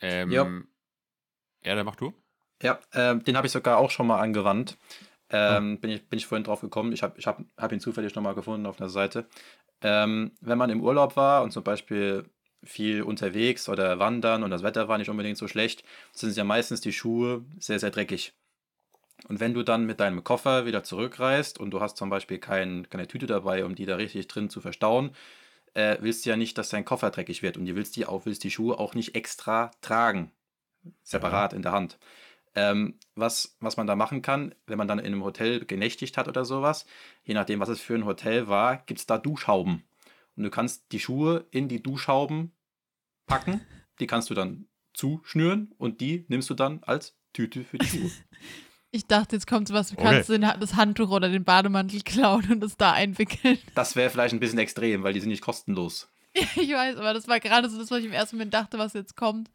Ähm, 0.00 0.30
Ja. 0.30 0.44
ja, 1.64 1.74
dann 1.76 1.86
mach 1.86 1.96
du. 1.96 2.12
Ja, 2.62 2.80
ähm, 2.92 3.24
den 3.24 3.36
habe 3.36 3.46
ich 3.46 3.52
sogar 3.52 3.78
auch 3.78 3.90
schon 3.90 4.06
mal 4.06 4.20
angewandt. 4.20 4.78
Ähm, 5.30 5.80
bin, 5.80 5.90
ich, 5.90 6.08
bin 6.08 6.18
ich 6.18 6.26
vorhin 6.26 6.44
drauf 6.44 6.60
gekommen. 6.60 6.92
Ich 6.92 7.02
habe 7.02 7.18
ich 7.18 7.26
hab, 7.26 7.42
hab 7.56 7.72
ihn 7.72 7.80
zufällig 7.80 8.14
nochmal 8.14 8.34
gefunden 8.34 8.66
auf 8.66 8.80
einer 8.80 8.90
Seite. 8.90 9.26
Ähm, 9.80 10.32
wenn 10.40 10.58
man 10.58 10.70
im 10.70 10.82
Urlaub 10.82 11.16
war 11.16 11.42
und 11.42 11.52
zum 11.52 11.64
Beispiel 11.64 12.28
viel 12.62 13.02
unterwegs 13.02 13.68
oder 13.68 13.98
wandern 13.98 14.44
und 14.44 14.50
das 14.50 14.62
Wetter 14.62 14.86
war 14.88 14.98
nicht 14.98 15.10
unbedingt 15.10 15.38
so 15.38 15.48
schlecht, 15.48 15.82
sind 16.12 16.36
ja 16.36 16.44
meistens 16.44 16.80
die 16.80 16.92
Schuhe 16.92 17.44
sehr, 17.58 17.80
sehr 17.80 17.90
dreckig. 17.90 18.34
Und 19.28 19.40
wenn 19.40 19.54
du 19.54 19.62
dann 19.62 19.86
mit 19.86 20.00
deinem 20.00 20.22
Koffer 20.22 20.66
wieder 20.66 20.84
zurückreist 20.84 21.58
und 21.58 21.70
du 21.70 21.80
hast 21.80 21.96
zum 21.96 22.10
Beispiel 22.10 22.38
kein, 22.38 22.88
keine 22.90 23.08
Tüte 23.08 23.26
dabei, 23.26 23.64
um 23.64 23.74
die 23.74 23.86
da 23.86 23.96
richtig 23.96 24.28
drin 24.28 24.50
zu 24.50 24.60
verstauen, 24.60 25.14
äh, 25.74 25.96
willst 26.00 26.24
du 26.24 26.30
ja 26.30 26.36
nicht, 26.36 26.58
dass 26.58 26.68
dein 26.68 26.84
Koffer 26.84 27.10
dreckig 27.10 27.42
wird 27.42 27.56
und 27.56 27.66
du 27.66 27.74
willst 27.74 27.96
die, 27.96 28.06
auch, 28.06 28.26
willst 28.26 28.44
die 28.44 28.50
Schuhe 28.50 28.78
auch 28.78 28.94
nicht 28.94 29.14
extra 29.14 29.70
tragen, 29.80 30.30
separat 31.02 31.52
in 31.52 31.62
der 31.62 31.72
Hand. 31.72 31.98
Ähm, 32.54 32.98
was, 33.14 33.56
was 33.60 33.78
man 33.78 33.86
da 33.86 33.96
machen 33.96 34.20
kann, 34.20 34.54
wenn 34.66 34.76
man 34.76 34.88
dann 34.88 34.98
in 34.98 35.06
einem 35.06 35.24
Hotel 35.24 35.64
genächtigt 35.64 36.18
hat 36.18 36.28
oder 36.28 36.44
sowas, 36.44 36.84
je 37.24 37.34
nachdem, 37.34 37.60
was 37.60 37.70
es 37.70 37.80
für 37.80 37.94
ein 37.94 38.04
Hotel 38.04 38.48
war, 38.48 38.78
gibt 38.84 39.00
es 39.00 39.06
da 39.06 39.16
Duschhauben. 39.16 39.84
Und 40.36 40.42
du 40.42 40.50
kannst 40.50 40.92
die 40.92 41.00
Schuhe 41.00 41.46
in 41.50 41.68
die 41.68 41.82
Duschhauben 41.82 42.52
packen, 43.26 43.62
die 44.00 44.06
kannst 44.06 44.28
du 44.28 44.34
dann 44.34 44.66
zuschnüren 44.92 45.74
und 45.78 46.00
die 46.00 46.26
nimmst 46.28 46.50
du 46.50 46.54
dann 46.54 46.82
als 46.82 47.16
Tüte 47.32 47.64
für 47.64 47.78
die 47.78 47.86
Schuhe. 47.86 48.10
Ich 48.94 49.06
dachte, 49.06 49.36
jetzt 49.36 49.46
kommt 49.46 49.68
sowas, 49.68 49.88
du 49.88 49.94
Okay. 49.94 50.04
kannst 50.04 50.28
den, 50.28 50.42
das 50.42 50.74
Handtuch 50.76 51.10
oder 51.10 51.30
den 51.30 51.44
Bademantel 51.44 52.02
klauen 52.02 52.46
und 52.52 52.62
es 52.62 52.76
da 52.76 52.92
einwickeln. 52.92 53.58
Das 53.74 53.96
wäre 53.96 54.10
vielleicht 54.10 54.34
ein 54.34 54.40
bisschen 54.40 54.58
extrem, 54.58 55.02
weil 55.02 55.14
die 55.14 55.20
sind 55.20 55.30
nicht 55.30 55.40
kostenlos. 55.42 56.08
ich 56.34 56.70
weiß, 56.72 56.96
aber 56.98 57.14
das 57.14 57.26
war 57.26 57.40
gerade 57.40 57.68
so 57.70 57.78
das, 57.78 57.90
was 57.90 58.00
ich 58.00 58.04
im 58.06 58.12
ersten 58.12 58.36
Moment 58.36 58.52
dachte, 58.54 58.78
was 58.78 58.92
jetzt 58.92 59.16
kommt. 59.16 59.50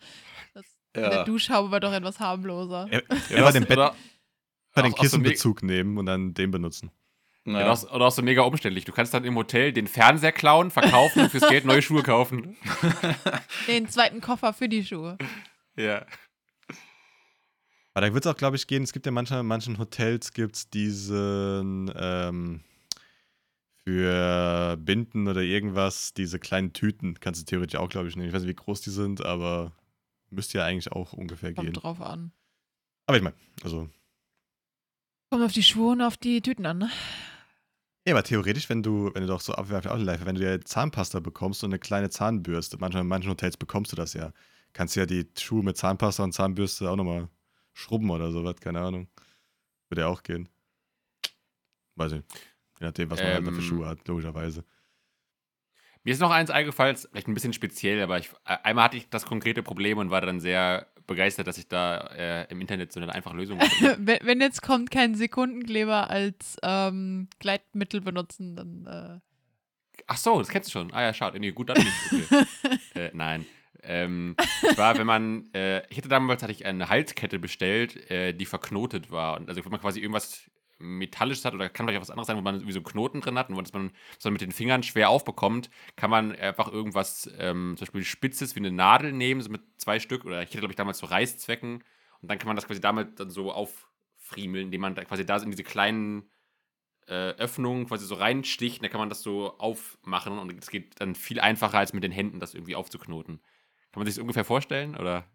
Das, 0.56 0.65
In 0.93 1.02
der 1.04 1.12
Ja. 1.12 1.23
Duschhaube 1.23 1.69
war 1.71 1.80
doch 1.80 1.93
etwas 1.93 2.19
harmloser. 2.19 2.88
Ja, 2.91 3.02
Ja, 3.30 3.52
den, 3.52 3.65
Bett, 3.65 3.78
oder, 3.78 3.95
einfach 4.73 4.89
den 4.91 4.95
Kissenbezug 4.95 5.62
nehmen 5.62 5.97
und 6.00 6.08
dann 6.08 6.34
den 6.34 6.50
benutzen. 6.50 6.89
ja, 7.45 7.60
Ja. 7.62 7.71
auch, 7.71 7.84
oder 7.91 8.06
auch 8.08 8.12
so 8.12 8.23
mega 8.23 8.41
umständlich. 8.41 8.86
Du 8.86 8.91
kannst 8.91 9.13
dann 9.13 9.23
im 9.23 9.36
Hotel 9.36 9.71
den 9.71 9.86
Fernseher 9.88 10.32
klauen, 10.32 10.71
verkaufen 10.71 11.21
und 11.23 11.30
fürs 11.30 11.47
Geld 11.47 11.63
neue 11.65 11.84
Schuhe 11.84 12.02
kaufen. 12.02 12.58
Den 13.67 13.88
zweiten 13.88 14.19
Koffer 14.19 14.52
für 14.54 14.67
die 14.67 14.84
Schuhe. 14.84 15.17
Ja. 15.76 16.06
Aber 17.98 18.06
da 18.06 18.14
wird 18.14 18.26
es 18.28 18.32
auch, 18.32 18.38
glaube 18.38 18.56
ich, 18.58 18.68
gehen. 18.68 18.84
Es 18.84 18.94
gibt 18.94 19.08
ja 19.08 19.12
manchmal, 19.12 19.40
in 19.40 19.48
manchen 19.48 19.80
Hotels 19.80 20.32
gibt's 20.32 20.70
diesen 20.70 21.92
ähm, 21.96 22.62
für 23.84 24.78
Binden 24.80 25.28
oder 25.28 25.42
irgendwas, 25.42 26.14
diese 26.14 26.38
kleinen 26.38 26.74
Tüten. 26.74 27.20
Kannst 27.20 27.42
du 27.42 27.46
theoretisch 27.46 27.80
auch, 27.80 27.90
glaube 27.90 28.08
ich, 28.08 28.16
nehmen. 28.16 28.28
Ich 28.28 28.36
weiß 28.36 28.44
nicht, 28.44 28.52
wie 28.52 28.64
groß 28.64 28.82
die 28.82 28.92
sind, 28.92 29.26
aber 29.26 29.72
müsste 30.30 30.60
ja 30.60 30.66
eigentlich 30.66 30.92
auch 30.92 31.14
ungefähr 31.14 31.54
gehen. 31.54 31.74
Kommt 31.74 31.84
drauf 31.84 32.00
an. 32.00 32.32
Aber 33.08 33.18
ich 33.18 33.24
meine, 33.24 33.36
also. 33.64 33.90
Kommt 35.32 35.44
auf 35.44 35.54
die 35.54 35.64
Schuhe 35.64 35.94
und 35.94 36.04
auf 36.04 36.18
die 36.18 36.44
Tüten 36.44 36.68
an, 36.68 36.78
ne? 36.78 36.92
Ja, 38.06 38.14
aber 38.14 38.22
theoretisch, 38.22 38.70
wenn 38.70 38.84
du, 38.84 39.10
wenn 39.16 39.24
du 39.24 39.28
doch 39.28 39.42
so 39.42 39.54
abwerfen, 39.54 39.90
auch 39.90 39.98
live, 39.98 40.24
wenn 40.24 40.36
du 40.36 40.42
dir 40.42 40.62
Zahnpasta 40.64 41.20
bekommst 41.20 41.64
und 41.64 41.72
eine 41.72 41.80
kleine 41.80 42.12
Zahnbürste, 42.12 42.78
manchmal 42.80 43.02
in 43.02 43.10
manchen 43.10 43.32
Hotels 43.32 43.58
bekommst 43.58 43.92
du 43.92 43.96
das 43.96 44.14
ja. 44.14 44.34
Kannst 44.74 44.96
du 44.96 45.00
ja 45.00 45.08
die 45.08 45.28
Schuhe 45.36 45.64
mit 45.64 45.78
Zahnpasta 45.78 46.24
und 46.24 46.34
Zahnbürste 46.34 46.92
auch 46.92 46.96
nochmal 46.96 47.30
schrubben 47.78 48.10
oder 48.10 48.32
sowas, 48.32 48.56
keine 48.60 48.82
Ahnung. 48.82 49.08
Würde 49.90 50.02
ja 50.02 50.08
auch 50.08 50.24
gehen. 50.24 50.50
Weiß 51.96 52.12
ich. 52.12 52.24
Je 52.80 52.86
nachdem, 52.86 53.10
was 53.10 53.22
man 53.22 53.34
halt 53.34 53.48
da 53.48 53.52
für 53.52 53.58
Ähm, 53.58 53.62
Schuhe 53.62 53.86
hat, 53.88 54.08
logischerweise. 54.08 54.63
Mir 56.04 56.13
ist 56.13 56.20
noch 56.20 56.32
eins 56.32 56.50
eingefallen, 56.50 56.96
vielleicht 56.96 57.28
ein 57.28 57.34
bisschen 57.34 57.54
speziell, 57.54 58.02
aber 58.02 58.18
ich, 58.18 58.30
äh, 58.46 58.58
einmal 58.63 58.86
hatte 58.86 58.98
ich 58.98 59.10
das 59.10 59.26
konkrete 59.26 59.62
Problem 59.62 59.98
und 59.98 60.10
war 60.10 60.22
dann 60.22 60.40
sehr 60.40 60.88
begeistert, 61.06 61.48
dass 61.48 61.58
ich 61.58 61.68
da 61.68 61.98
äh, 62.16 62.52
im 62.52 62.62
Internet 62.62 62.92
so 62.92 63.00
eine 63.00 63.13
einfache 63.13 63.36
Lösung 63.36 63.60
gefunden 63.60 63.96
wenn, 64.08 64.20
wenn 64.24 64.42
jetzt 64.42 64.62
kommt, 64.62 64.92
kein 64.92 65.16
Sekundenkleber 65.16 66.10
als 66.10 66.58
ähm, 66.63 67.30
Gleitmittel 67.40 68.02
benutzen, 68.02 68.56
dann. 68.56 68.86
Äh, 68.86 69.20
Ach 70.08 70.18
so, 70.18 70.40
das 70.40 70.50
kennst 70.50 70.70
du 70.70 70.72
schon. 70.72 70.94
Ah 70.94 71.02
ja, 71.02 71.13
schaut, 71.13 71.34
nee, 71.40 71.52
gut, 71.52 71.70
dann 71.70 71.78
nicht. 71.78 72.28
Okay. 72.32 72.46
äh, 72.96 73.12
nein. 73.13 73.46
Ähm, 73.84 74.36
war, 74.76 74.98
wenn 74.98 75.08
man, 75.08 75.54
äh, 75.54 75.88
ich 75.90 75.98
hatte 75.98 76.10
damals 76.10 76.44
hatte 76.44 76.52
ich 76.52 76.66
eine 76.66 76.90
Halskette 76.90 77.40
bestellt, 77.40 78.10
äh, 78.10 78.34
die 78.34 78.46
verknotet 78.46 79.12
war. 79.12 79.38
Und 79.38 79.50
also 79.50 79.63
wenn 79.63 79.72
man 79.72 79.82
quasi 79.82 80.00
irgendwas 80.00 80.50
Metallisches 80.80 81.46
hat 81.46 81.54
oder 81.54 81.70
kann 81.70 81.86
vielleicht 81.86 82.00
auch 82.00 82.04
was 82.04 82.12
anderes 82.12 82.28
sein, 82.28 82.38
wo 82.38 82.42
man 82.42 82.56
irgendwie 82.56 82.74
so 82.74 82.80
einen 82.80 82.86
Knoten 82.86 83.22
drin 83.22 83.38
hat 83.38 83.50
und 83.50 83.58
was 83.58 83.74
man, 83.74 83.92
was 84.16 84.24
man 84.26 84.34
mit 84.34 84.42
den 84.42 84.52
Fingern 84.52 84.84
schwer 84.84 85.10
aufbekommt, 85.10 85.70
kann 85.96 86.10
man 86.10 86.36
einfach 86.36 86.72
irgendwas, 86.72 87.30
ähm, 87.40 87.76
zum 87.78 87.86
Beispiel 87.86 88.04
Spitzes 88.04 88.56
wie 88.56 88.60
eine 88.60 88.72
Nadel 88.72 89.12
nehmen, 89.12 89.42
so 89.42 89.50
mit 89.50 89.62
zwei 89.78 90.00
Stück, 90.00 90.26
oder 90.26 90.42
ich 90.42 90.50
hatte, 90.50 90.60
glaube 90.60 90.72
ich, 90.72 90.78
damals 90.78 91.00
so 91.00 91.08
Reißzwecken 91.08 91.84
und 92.22 92.32
dann 92.32 92.38
kann 92.38 92.48
man 92.48 92.56
das 92.56 92.68
quasi 92.68 92.80
damit 92.80 93.20
dann 93.20 93.30
so 93.30 93.52
auffriemeln, 93.52 94.66
indem 94.66 94.82
man 94.82 94.96
da 94.96 95.04
quasi 95.04 95.26
da 95.26 95.38
in 95.38 95.52
diese 95.52 95.63
kleinen 95.63 96.30
äh, 97.08 97.32
Öffnung 97.38 97.88
quasi 97.88 98.06
so 98.06 98.16
reinsticht, 98.16 98.84
dann 98.84 98.92
kann 98.92 99.00
man 99.00 99.10
das 99.10 99.22
so 99.24 99.58
aufmachen 99.58 100.38
und 100.38 100.52
es 100.62 100.70
geht 100.70 101.00
dann 101.00 101.16
viel 101.16 101.40
einfacher, 101.40 101.80
als 101.80 101.94
mit 101.94 102.04
den 102.04 102.12
Händen 102.12 102.40
das 102.40 102.54
irgendwie 102.54 102.76
aufzuknoten. 102.76 103.40
Kann 103.98 104.02
man 104.02 104.06
sich 104.06 104.16
das 104.18 104.22
ungefähr 104.22 104.46
vorstellen 104.46 104.96
oder 104.96 105.26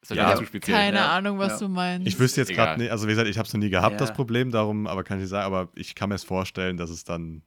ist 0.00 0.12
das 0.12 0.18
Ja. 0.18 0.36
zu 0.36 0.46
speziell? 0.46 0.76
keine 0.76 0.98
ja. 0.98 1.16
Ahnung, 1.16 1.40
was 1.40 1.60
Ja. 1.60 1.66
du 1.66 1.72
meinst. 1.74 2.06
Ich 2.06 2.16
wüsste 2.16 2.40
jetzt 2.42 2.52
gerade 2.54 2.80
nicht, 2.80 2.92
also 2.92 3.06
wie 3.08 3.10
gesagt, 3.10 3.26
ich 3.28 3.38
habe 3.38 3.48
es 3.48 3.52
noch 3.52 3.58
nie 3.58 3.70
gehabt, 3.70 3.94
Ja. 3.94 3.98
das 3.98 4.12
Problem, 4.12 4.52
darum, 4.52 4.86
aber 4.86 5.02
kann 5.02 5.18
ich 5.18 5.22
nicht 5.22 5.30
sagen, 5.30 5.52
aber 5.52 5.68
ich 5.74 5.96
kann 5.96 6.08
mir 6.10 6.14
es 6.14 6.22
vorstellen, 6.22 6.76
dass 6.76 6.90
es 6.90 7.02
dann, 7.02 7.42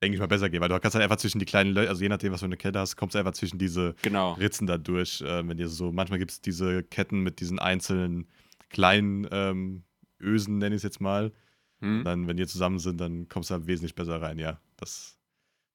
denke 0.00 0.14
ich 0.14 0.20
mal, 0.20 0.28
besser 0.28 0.48
geht, 0.50 0.60
weil 0.60 0.68
du 0.68 0.78
kannst 0.78 0.94
halt 0.94 1.02
einfach 1.02 1.16
zwischen 1.16 1.40
die 1.40 1.46
kleinen 1.46 1.72
Löcher, 1.72 1.88
also 1.88 2.00
je 2.00 2.08
nachdem, 2.08 2.30
was 2.32 2.38
du 2.38 2.44
für 2.44 2.46
eine 2.46 2.56
Kette 2.58 2.78
hast, 2.78 2.94
kommst 2.94 3.16
du 3.16 3.18
einfach 3.18 3.32
zwischen 3.32 3.58
diese 3.58 3.96
Genau. 4.02 4.34
Ritzen 4.34 4.68
da 4.68 4.78
durch, 4.78 5.20
äh, 5.20 5.48
wenn 5.48 5.56
dir 5.56 5.66
so, 5.66 5.90
manchmal 5.90 6.20
gibt 6.20 6.30
es 6.30 6.40
diese 6.40 6.84
Ketten 6.84 7.22
mit 7.24 7.40
diesen 7.40 7.58
einzelnen 7.58 8.28
kleinen 8.70 9.26
ähm, 9.32 9.82
Ösen, 10.20 10.58
nenne 10.58 10.76
ich 10.76 10.80
es 10.80 10.84
jetzt 10.84 11.00
mal. 11.00 11.32
Hm? 11.80 12.04
Dann, 12.04 12.28
wenn 12.28 12.36
die 12.36 12.46
zusammen 12.46 12.78
sind, 12.78 13.00
dann 13.00 13.28
kommst 13.28 13.50
du 13.50 13.54
da 13.54 13.66
wesentlich 13.66 13.96
besser 13.96 14.22
rein, 14.22 14.38
ja. 14.38 14.60
Das, 14.76 15.18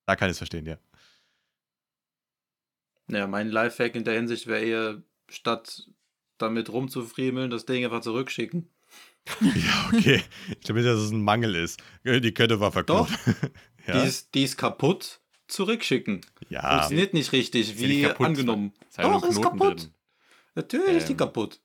da 0.06 0.16
kann 0.16 0.30
ich 0.30 0.32
es 0.32 0.38
verstehen, 0.38 0.66
ja. 0.66 0.78
Ja, 3.12 3.28
mein 3.28 3.50
Lifehack 3.50 3.96
in 3.96 4.04
der 4.04 4.16
Hinsicht 4.16 4.48
wäre 4.48 4.64
eher, 4.64 5.04
statt 5.30 5.88
damit 6.38 6.70
rumzufriemeln, 6.72 7.50
das 7.52 7.66
Ding 7.66 7.84
einfach 7.86 8.02
zurückschicken. 8.02 8.70
ja, 9.42 9.90
okay. 9.94 10.24
Dass 10.66 11.00
es 11.00 11.12
ein 11.12 11.22
Mangel 11.24 11.56
ist. 11.56 11.82
Die 12.04 12.34
Kette 12.34 12.60
war 12.60 12.72
verkauft. 12.72 13.14
Die, 13.88 13.92
ja, 13.92 14.04
ist, 14.04 14.36
die 14.36 14.44
ist 14.44 14.58
kaputt, 14.58 15.22
zurückschicken. 15.48 16.22
ja. 16.50 16.70
Funktioniert 16.78 17.16
nicht 17.16 17.32
richtig, 17.32 17.74
ja 17.80 17.88
wie 17.88 18.02
kaputt. 18.04 18.28
angenommen. 18.28 18.74
Ist 18.88 18.98
halt 19.00 19.08
Doch, 19.08 19.24
ist 19.28 19.42
kaputt. 19.42 19.82
drin. 19.82 19.94
Natürlich 20.54 20.98
ist 20.98 21.08
die 21.08 21.14
Ähm, 21.14 21.18
kaputt. 21.18 21.60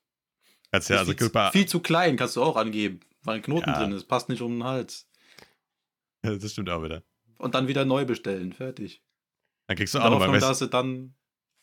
Kannst 0.71 0.89
ja, 0.89 0.95
Ist 0.95 0.99
also 1.09 1.13
viel, 1.29 1.51
viel 1.51 1.65
zu 1.67 1.79
klein, 1.79 2.17
kannst 2.17 2.35
du 2.35 2.41
auch 2.41 2.55
angeben, 2.55 3.01
weil 3.23 3.35
ein 3.35 3.41
Knoten 3.43 3.69
Ja. 3.69 3.79
drin 3.79 3.91
ist. 3.91 4.05
Passt 4.05 4.29
nicht 4.29 4.41
um 4.41 4.53
den 4.53 4.63
Hals. 4.63 5.07
das 6.23 6.51
stimmt 6.51 6.69
auch 6.71 6.83
wieder. 6.83 7.03
Und 7.37 7.53
dann 7.53 7.67
wieder 7.67 7.85
neu 7.85 8.03
bestellen. 8.05 8.51
Fertig. 8.51 9.03
Dann 9.67 9.77
kriegst 9.77 9.93
du 9.93 9.99
auch 9.99 10.09
nochmal, 10.09 10.31
weißt, 10.31 10.41
dass 10.41 10.57
sie 10.59 10.69
dann 10.69 11.13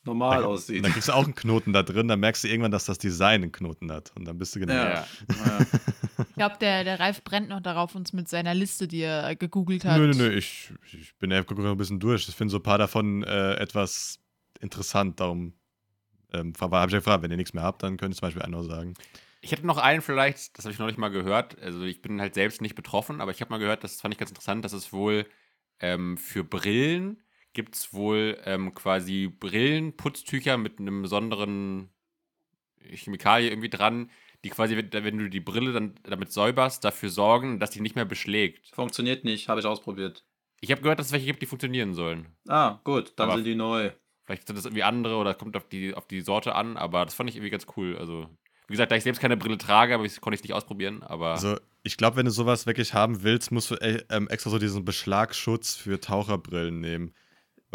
normal 0.07 0.40
dann, 0.40 0.47
aussieht. 0.47 0.85
dann 0.85 0.93
kriegst 0.93 1.09
du 1.09 1.12
auch 1.12 1.25
einen 1.25 1.35
Knoten 1.35 1.73
da 1.73 1.83
drin, 1.83 2.09
dann 2.09 2.21
merkst 2.21 2.45
du 2.45 2.49
irgendwann, 2.49 2.71
dass 2.71 2.85
das 2.85 2.99
Design 2.99 3.43
einen 3.43 3.53
Knoten 3.53 3.90
hat. 3.90 4.12
Und 4.17 4.25
dann 4.27 4.38
bist 4.38 4.55
du 4.55 4.61
genau. 4.61 4.75
Ja. 4.75 4.85
Ja. 4.85 5.07
Ja. 5.29 5.67
Ich 6.29 6.35
glaube, 6.35 6.57
der, 6.61 6.85
der 6.85 7.01
Ralf 7.01 7.23
brennt 7.25 7.49
noch 7.49 7.61
darauf, 7.61 7.95
uns 7.95 8.12
mit 8.12 8.29
seiner 8.29 8.55
Liste, 8.55 8.88
die 8.88 9.01
er 9.01 9.35
gegoogelt 9.37 9.85
hat. 9.85 9.99
Nö, 9.99 10.09
nö, 10.09 10.14
nö, 10.14 10.31
ich, 10.31 10.73
ich 10.93 11.17
bin 11.19 11.33
einfach 11.33 11.57
ein 11.57 11.77
bisschen 11.77 12.01
durch. 12.01 12.29
Ich 12.29 12.35
finde 12.35 12.53
so 12.53 12.59
ein 12.59 12.62
paar 12.62 12.79
davon 12.79 13.23
äh, 13.25 13.55
etwas 13.55 14.21
interessant, 14.61 15.21
darum 15.21 15.55
ähm, 16.33 16.53
habe 16.61 16.87
ich 16.87 16.93
gefragt, 16.93 17.23
wenn 17.23 17.31
ihr 17.31 17.37
nichts 17.37 17.55
mehr 17.55 17.62
habt, 17.62 17.83
dann 17.83 17.97
könnt 17.97 18.14
ihr 18.14 18.19
zum 18.19 18.27
Beispiel 18.27 18.43
einen 18.43 18.53
noch 18.53 18.62
sagen. 18.62 18.95
Ich 19.40 19.53
hätte 19.53 19.67
noch 19.67 19.79
einen 19.79 20.03
vielleicht, 20.03 20.57
das 20.57 20.64
habe 20.64 20.73
ich 20.73 20.79
noch 20.79 20.87
nicht 20.87 20.99
mal 20.99 21.11
gehört. 21.11 21.61
Also 21.61 21.83
ich 21.83 22.01
bin 22.01 22.21
halt 22.21 22.35
selbst 22.35 22.62
nicht 22.62 22.75
betroffen, 22.75 23.21
aber 23.21 23.31
ich 23.31 23.40
habe 23.40 23.51
mal 23.51 23.59
gehört, 23.59 23.85
das 23.85 24.01
fand 24.01 24.14
ich 24.14 24.19
ganz 24.19 24.31
interessant, 24.31 24.64
dass 24.64 24.73
es 24.73 24.93
wohl 24.93 25.27
ähm, 25.81 26.17
für 26.17 26.45
Brillen 26.45 27.23
gibt 27.55 27.75
es 27.77 27.93
wohl 27.95 28.38
ähm, 28.45 28.75
quasi 28.75 29.29
Brillenputztücher 29.29 30.59
mit 30.59 30.79
einem 30.79 31.03
besonderen 31.03 31.88
Chemikalie 32.81 33.49
irgendwie 33.51 33.71
dran, 33.71 34.11
die 34.45 34.51
quasi, 34.51 34.77
wenn 34.77 35.19
du 35.19 35.31
die 35.31 35.40
Brille 35.40 35.73
dann 35.73 35.95
damit 36.03 36.31
säuberst, 36.33 36.85
dafür 36.85 37.09
sorgen, 37.09 37.59
dass 37.59 37.71
die 37.71 37.81
nicht 37.81 37.97
mehr 37.97 38.05
beschlägt. 38.05 38.69
Funktioniert 38.75 39.25
nicht, 39.25 39.49
habe 39.49 39.61
ich 39.61 39.67
ausprobiert. 39.67 40.25
Ich 40.61 40.71
habe 40.71 40.83
gehört, 40.83 40.99
dass 40.99 41.07
es 41.07 41.12
welche 41.12 41.27
gibt, 41.27 41.40
die 41.43 41.47
funktionieren 41.47 41.95
sollen. 41.95 42.27
Ah, 42.49 42.81
gut, 42.85 43.14
dann 43.17 43.29
Aber- 43.31 43.37
sind 43.38 43.47
die 43.47 43.55
neu. 43.55 43.90
Vielleicht 44.25 44.47
sind 44.47 44.57
das 44.57 44.64
irgendwie 44.64 44.83
andere 44.83 45.17
oder 45.17 45.35
kommt 45.35 45.55
auf 45.57 45.69
die, 45.69 45.93
auf 45.95 46.07
die 46.07 46.23
Sorte 46.23 46.55
an, 46.55 46.79
aber 46.79 47.05
das 47.05 47.12
fand 47.14 47.29
ich 47.29 47.37
irgendwie 47.37 47.51
ganz 47.51 47.67
cool. 47.77 47.97
Also, 47.99 48.27
wie 48.69 48.73
gesagt, 48.73 48.90
da 48.90 48.97
ich 48.97 49.03
selbst 49.03 49.21
keine 49.21 49.37
Brille 49.37 49.59
trage, 49.59 49.95
aber 49.95 50.05
ich, 50.07 50.19
konnte 50.23 50.35
ich 50.35 50.40
es 50.40 50.45
nicht 50.45 50.55
ausprobieren. 50.55 51.03
Aber 51.03 51.33
Also, 51.33 51.59
ich 51.83 51.99
glaube, 51.99 52.17
wenn 52.17 52.25
du 52.25 52.33
sowas 52.33 52.64
wirklich 52.67 52.95
haben 52.95 53.23
willst, 53.23 53.53
musst 53.53 53.71
du 53.71 53.75
äh, 53.75 54.03
ähm, 54.09 54.27
extra 54.29 54.49
so 54.49 54.59
diesen 54.59 54.83
Beschlagsschutz 54.87 55.75
für 55.75 56.01
Taucherbrillen 56.01 56.81
nehmen. 56.81 57.14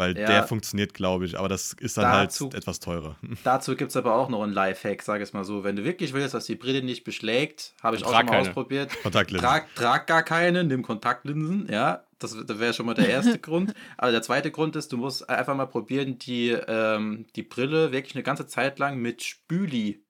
Weil 0.00 0.16
Ja. 0.18 0.26
der 0.26 0.42
funktioniert, 0.44 0.94
glaube 0.94 1.26
ich, 1.26 1.38
aber 1.38 1.48
das 1.48 1.74
ist 1.74 1.96
dann 1.98 2.04
Dazu- 2.04 2.46
halt 2.46 2.54
etwas 2.54 2.80
teurer. 2.80 3.16
Dazu 3.44 3.76
gibt 3.76 3.90
es 3.90 3.96
aber 3.96 4.14
auch 4.14 4.28
noch 4.30 4.42
einen 4.42 4.52
Lifehack, 4.52 5.02
sag 5.02 5.20
ich 5.20 5.32
mal 5.34 5.44
so. 5.44 5.62
Wenn 5.62 5.76
du 5.76 5.84
wirklich 5.84 6.12
willst, 6.14 6.32
dass 6.34 6.46
die 6.46 6.56
Brille 6.56 6.82
nicht 6.82 7.04
beschlägt, 7.04 7.74
habe 7.82 7.96
ich 7.96 8.04
auch 8.04 8.08
schon 8.14 8.24
mal 8.26 8.32
keine. 8.32 8.48
ausprobiert. 8.48 8.90
Kontaktlinsen. 9.02 9.46
Trag, 9.46 9.74
trag 9.74 10.06
gar 10.06 10.22
keine, 10.22 10.64
nimm 10.64 10.82
Kontaktlinsen, 10.82 11.68
ja. 11.70 12.04
Das, 12.18 12.36
das 12.46 12.58
wäre 12.58 12.72
schon 12.74 12.86
mal 12.86 12.94
der 12.94 13.08
erste 13.08 13.38
Grund. 13.46 13.74
Aber 13.98 14.10
der 14.12 14.22
zweite 14.22 14.50
Grund 14.50 14.74
ist, 14.76 14.90
du 14.92 14.96
musst 14.96 15.28
einfach 15.28 15.54
mal 15.54 15.66
probieren, 15.66 16.18
die, 16.18 16.48
ähm, 16.50 17.26
die 17.36 17.42
Brille 17.42 17.92
wirklich 17.92 18.14
eine 18.14 18.22
ganze 18.24 18.46
Zeit 18.46 18.78
lang 18.78 18.98
mit 18.98 19.22
Spüli 19.22 20.02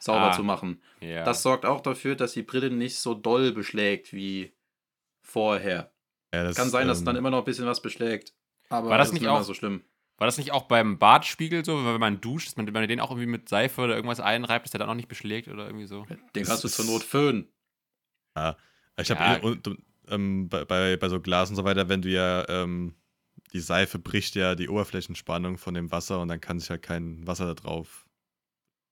sauber 0.00 0.30
Ah, 0.30 0.32
zu 0.32 0.42
machen. 0.44 0.80
ja. 1.00 1.24
Das 1.24 1.42
sorgt 1.42 1.64
auch 1.66 1.80
dafür, 1.80 2.14
dass 2.16 2.32
die 2.32 2.42
Brille 2.42 2.70
nicht 2.70 2.98
so 2.98 3.14
doll 3.14 3.52
beschlägt 3.52 4.12
wie 4.12 4.52
vorher. 5.22 5.92
Ja, 6.34 6.42
das, 6.44 6.56
Kann 6.56 6.68
sein, 6.70 6.88
dass 6.88 7.00
ähm, 7.00 7.04
dann 7.06 7.16
immer 7.16 7.30
noch 7.30 7.38
ein 7.38 7.44
bisschen 7.44 7.66
was 7.66 7.80
beschlägt. 7.80 8.34
Aber 8.68 8.90
War 8.90 8.98
das 8.98 9.08
ist 9.08 9.14
nicht 9.14 9.26
auch- 9.28 9.42
so 9.42 9.54
schlimm. 9.54 9.82
War 10.18 10.26
das 10.26 10.36
nicht 10.36 10.50
auch 10.50 10.64
beim 10.64 10.98
Bartspiegel 10.98 11.64
so, 11.64 11.76
wenn 11.84 12.00
man 12.00 12.20
duscht, 12.20 12.48
dass 12.48 12.56
man, 12.56 12.66
wenn 12.66 12.72
man 12.74 12.88
den 12.88 12.98
auch 12.98 13.10
irgendwie 13.10 13.28
mit 13.28 13.48
Seife 13.48 13.82
oder 13.82 13.94
irgendwas 13.94 14.18
einreibt, 14.18 14.64
dass 14.66 14.72
der 14.72 14.80
dann 14.80 14.88
auch 14.90 14.94
nicht 14.94 15.06
beschlägt 15.08 15.46
oder 15.46 15.66
irgendwie 15.66 15.86
so? 15.86 16.06
Den 16.34 16.44
kannst 16.44 16.64
du 16.64 16.68
zur 16.68 16.86
Not 16.86 17.04
föhnen. 17.04 17.46
Ich 19.00 19.10
habe 19.10 19.20
Ja. 19.20 19.36
eh, 19.38 19.58
ähm, 20.08 20.48
bei, 20.48 20.64
bei, 20.64 20.96
bei 20.96 21.08
so 21.08 21.20
Glas 21.20 21.50
und 21.50 21.56
so 21.56 21.64
weiter, 21.64 21.88
wenn 21.88 22.02
du 22.02 22.08
ja 22.08 22.48
ähm, 22.48 22.94
die 23.52 23.60
Seife 23.60 23.98
bricht 24.00 24.34
ja 24.34 24.54
die 24.56 24.68
Oberflächenspannung 24.68 25.56
von 25.56 25.74
dem 25.74 25.90
Wasser 25.92 26.20
und 26.20 26.28
dann 26.28 26.40
kann 26.40 26.58
sich 26.58 26.68
halt 26.70 26.82
kein 26.82 27.24
Wasser 27.26 27.46
da 27.46 27.54
drauf 27.54 28.06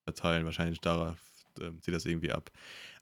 verteilen. 0.05 0.45
Wahrscheinlich 0.45 0.81
darauf 0.81 1.17
ähm, 1.61 1.81
zieht 1.83 1.95
das 1.95 2.07
irgendwie 2.07 2.33
ab. 2.33 2.51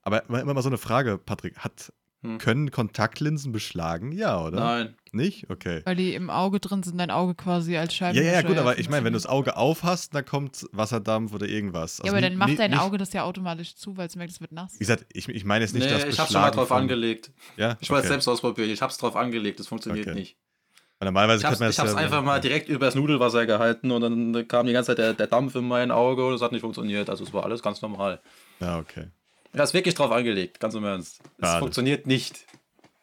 Aber 0.03 0.25
immer 0.29 0.55
mal 0.55 0.63
so 0.63 0.69
eine 0.71 0.79
Frage, 0.79 1.19
Patrick, 1.19 1.59
hat, 1.59 1.93
Hm. 2.25 2.39
können 2.39 2.71
Kontaktlinsen 2.71 3.53
beschlagen? 3.53 4.11
Ja, 4.13 4.43
oder? 4.43 4.59
Nein. 4.59 4.95
Nicht? 5.13 5.49
Okay. 5.51 5.83
Weil 5.85 5.95
die 5.95 6.15
im 6.15 6.31
Auge 6.31 6.59
drin 6.59 6.83
sind, 6.83 6.99
dein 6.99 7.11
Auge 7.11 7.35
quasi 7.35 7.77
als 7.77 7.93
Ja, 7.93 8.07
Scheibe. 8.09 8.19
ja, 8.25 8.33
ja, 8.33 8.43
gut, 8.43 8.57
aber 8.57 8.79
ich 8.79 8.89
meine, 8.89 9.05
wenn 9.05 9.13
du 9.13 9.19
das 9.19 9.27
Auge 9.27 9.57
aufhast, 9.57 10.15
dann 10.15 10.25
kommt 10.25 10.67
Wasserdampf 10.73 11.33
oder 11.35 11.47
irgendwas. 11.47 11.99
Ja, 11.99 12.05
Also 12.05 12.17
aber 12.17 12.21
ni- 12.23 12.31
dann 12.31 12.39
macht 12.39 12.59
dein 12.59 12.75
Auge 12.75 12.97
das 12.99 13.13
ja 13.13 13.25
automatisch 13.25 13.77
zu, 13.77 13.97
weil 13.97 14.07
es 14.09 14.17
merkt, 14.17 14.33
es 14.33 14.41
wird 14.41 14.53
nass. 14.53 14.75
Wie 14.75 14.79
gesagt, 14.79 15.05
ich, 15.13 15.29
ich 15.29 15.45
meine 15.45 15.65
jetzt 15.65 15.75
nicht 15.75 15.85
nee, 15.85 15.93
das 15.93 16.05
ich 16.05 16.19
hab's 16.19 16.33
schon 16.33 16.41
mal 16.41 16.51
drauf 16.51 16.69
von- 16.69 16.79
angelegt. 16.79 17.31
Ja, 17.57 17.77
Ich 17.81 17.91
wollte 17.91 18.01
es 18.01 18.07
okay. 18.07 18.15
selbst 18.15 18.29
ausprobieren. 18.29 18.71
Ich 18.71 18.81
hab's 18.83 18.97
drauf 18.99 19.15
angelegt. 19.17 19.61
Das 19.61 19.67
funktioniert 19.69 20.07
Okay. 20.09 20.17
nicht. 20.19 20.37
Weil 20.99 21.07
Normalerweise 21.09 21.41
Ich 21.41 21.45
hab's, 21.47 21.61
man 21.61 21.71
ich 21.71 21.79
hab's 21.79 21.93
ja- 21.93 21.97
einfach 21.99 22.23
mal 22.23 22.41
direkt 22.41 22.69
übers 22.69 22.95
Nudelwasser 22.95 23.47
gehalten 23.47 23.91
und 23.91 24.01
dann 24.01 24.49
kam 24.49 24.67
die 24.67 24.73
ganze 24.73 24.93
Zeit 24.93 24.99
der, 24.99 25.13
der 25.15 25.27
Dampf 25.27 25.55
in 25.57 25.69
mein 25.69 25.91
Auge 25.91 26.27
und 26.27 26.33
es 26.35 26.41
hat 26.41 26.53
nicht 26.53 26.63
funktioniert. 26.63 27.11
Also 27.11 27.25
es 27.25 27.33
war 27.35 27.45
alles 27.45 27.63
ganz 27.63 27.83
normal. 27.83 28.21
Ja, 28.61 28.79
okay. 28.79 29.09
Ich 29.55 29.61
hab's 29.61 29.73
wirklich 29.73 29.95
drauf 29.95 30.11
angelegt, 30.11 30.59
ganz 30.61 30.75
im 30.75 30.85
Ernst. 30.85 31.21
Es 31.39 31.55
funktioniert 31.55 32.07
nicht. 32.07 32.45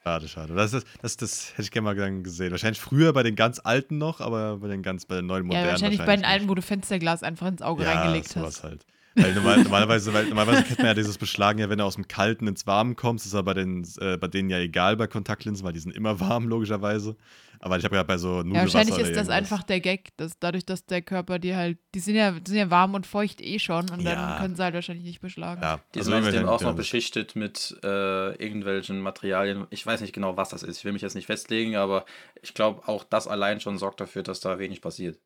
Schade, 0.03 0.27
schade. 0.27 0.53
Das, 0.53 0.73
ist, 0.73 0.85
das, 1.01 1.15
das 1.15 1.51
hätte 1.51 1.61
ich 1.61 1.71
gerne 1.71 1.85
mal 1.85 1.95
gern 1.95 2.23
gesehen. 2.23 2.51
Wahrscheinlich 2.51 2.81
früher 2.81 3.13
bei 3.13 3.23
den 3.23 3.35
ganz 3.35 3.61
alten 3.63 3.97
noch, 3.97 4.19
aber 4.19 4.57
bei 4.57 4.67
den 4.67 4.81
ganz, 4.81 5.05
bei 5.05 5.15
den 5.15 5.27
neuen 5.27 5.43
Ja, 5.43 5.47
modernen. 5.47 5.69
wahrscheinlich 5.71 5.99
bei 6.03 6.15
den 6.15 6.25
alten, 6.25 6.49
wo 6.49 6.55
du 6.55 6.61
Fensterglas 6.61 7.23
einfach 7.23 7.47
ins 7.47 7.61
Auge 7.61 7.83
ja, 7.83 7.93
reingelegt 7.93 8.27
sowas 8.27 8.57
hast. 8.57 8.63
halt. 8.63 8.85
Weil 9.15 9.33
normal, 9.33 9.61
normalerweise, 9.63 10.13
weil, 10.13 10.25
normalerweise 10.25 10.63
kennt 10.63 10.79
man 10.79 10.87
ja 10.87 10.93
dieses 10.93 11.17
Beschlagen 11.17 11.59
ja, 11.59 11.69
wenn 11.69 11.77
du 11.77 11.83
aus 11.83 11.95
dem 11.95 12.07
Kalten 12.07 12.47
ins 12.47 12.65
Warme 12.65 12.95
kommst, 12.95 13.25
ist 13.25 13.35
aber 13.35 13.53
bei, 13.53 13.61
den, 13.61 13.87
äh, 13.99 14.17
bei 14.17 14.27
denen 14.27 14.49
ja 14.49 14.57
egal 14.57 14.97
bei 14.97 15.07
Kontaktlinsen, 15.07 15.65
weil 15.65 15.73
die 15.73 15.79
sind 15.79 15.95
immer 15.95 16.19
warm, 16.19 16.47
logischerweise. 16.47 17.15
Aber 17.63 17.77
ich 17.77 17.85
habe 17.85 17.95
ja 17.95 18.03
bei 18.03 18.17
so 18.17 18.41
Nudelwasser 18.41 18.55
Ja, 18.55 18.61
wahrscheinlich 18.63 18.95
oder 18.95 19.03
ist 19.03 19.15
das 19.15 19.29
einfach 19.29 19.61
der 19.61 19.79
Gag, 19.79 20.09
dass 20.17 20.39
dadurch, 20.39 20.65
dass 20.65 20.85
der 20.85 21.03
Körper 21.03 21.37
die 21.37 21.55
halt, 21.55 21.77
die 21.93 21.99
sind 21.99 22.15
ja, 22.15 22.31
die 22.31 22.49
sind 22.49 22.57
ja 22.59 22.69
warm 22.71 22.95
und 22.95 23.05
feucht 23.05 23.39
eh 23.39 23.59
schon 23.59 23.89
und 23.91 24.01
Ja. 24.01 24.15
dann 24.15 24.37
können 24.37 24.55
sie 24.55 24.63
halt 24.63 24.73
wahrscheinlich 24.73 25.05
nicht 25.05 25.21
beschlagen. 25.21 25.61
Ja, 25.61 25.79
Die 25.93 25.99
also 25.99 26.11
sind 26.11 26.21
außerdem 26.21 26.45
auch 26.47 26.51
noch 26.53 26.59
genau. 26.59 26.73
beschichtet 26.73 27.35
mit 27.35 27.77
äh, 27.83 28.35
irgendwelchen 28.35 28.99
Materialien. 28.99 29.67
Ich 29.69 29.85
weiß 29.85 30.01
nicht 30.01 30.13
genau, 30.13 30.37
was 30.37 30.49
das 30.49 30.63
ist. 30.63 30.79
Ich 30.79 30.85
will 30.85 30.91
mich 30.93 31.03
jetzt 31.03 31.13
nicht 31.13 31.27
festlegen, 31.27 31.75
aber 31.75 32.05
ich 32.41 32.55
glaube, 32.55 32.87
auch 32.87 33.03
das 33.03 33.27
allein 33.27 33.59
schon 33.61 33.77
sorgt 33.77 34.01
dafür, 34.01 34.23
dass 34.23 34.39
da 34.39 34.57
wenig 34.57 34.81
passiert. 34.81 35.19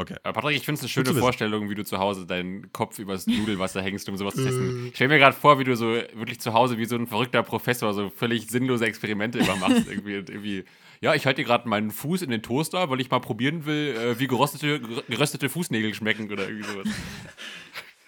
Okay. 0.00 0.16
Aber 0.22 0.40
Patrick, 0.40 0.56
ich 0.56 0.64
finde 0.64 0.76
es 0.78 0.82
eine 0.82 0.88
schöne. 0.88 1.12
Vorstellung, 1.12 1.68
wie 1.68 1.74
du 1.74 1.84
zu 1.84 1.98
Hause 1.98 2.24
deinen 2.24 2.72
Kopf 2.72 2.98
übers 2.98 3.26
Nudelwasser 3.26 3.82
hängst, 3.82 4.08
um 4.08 4.16
sowas 4.16 4.34
zu 4.34 4.44
testen. 4.44 4.86
Ich 4.86 4.94
stelle 4.94 5.08
mir 5.08 5.18
gerade 5.18 5.36
vor, 5.36 5.58
wie 5.58 5.64
du 5.64 5.76
so 5.76 5.92
wirklich 5.92 6.40
zu 6.40 6.54
Hause 6.54 6.78
wie 6.78 6.86
so 6.86 6.96
ein 6.96 7.06
verrückter 7.06 7.42
Professor 7.42 7.92
so 7.92 8.08
völlig 8.08 8.48
sinnlose 8.48 8.86
Experimente 8.86 9.38
immer 9.38 9.56
machst. 9.56 9.86
irgendwie, 9.90 10.14
irgendwie, 10.14 10.64
ja, 11.02 11.14
ich 11.14 11.26
halte 11.26 11.42
dir 11.42 11.46
gerade 11.46 11.68
meinen 11.68 11.90
Fuß 11.90 12.22
in 12.22 12.30
den 12.30 12.42
Toaster, 12.42 12.88
weil 12.88 13.00
ich 13.00 13.10
mal 13.10 13.20
probieren 13.20 13.66
will, 13.66 13.94
äh, 13.94 14.18
wie 14.18 14.26
geröstete, 14.26 14.80
geröstete 15.08 15.50
Fußnägel 15.50 15.92
schmecken 15.92 16.32
oder 16.32 16.48
irgendwie 16.48 16.68
sowas. 16.70 16.88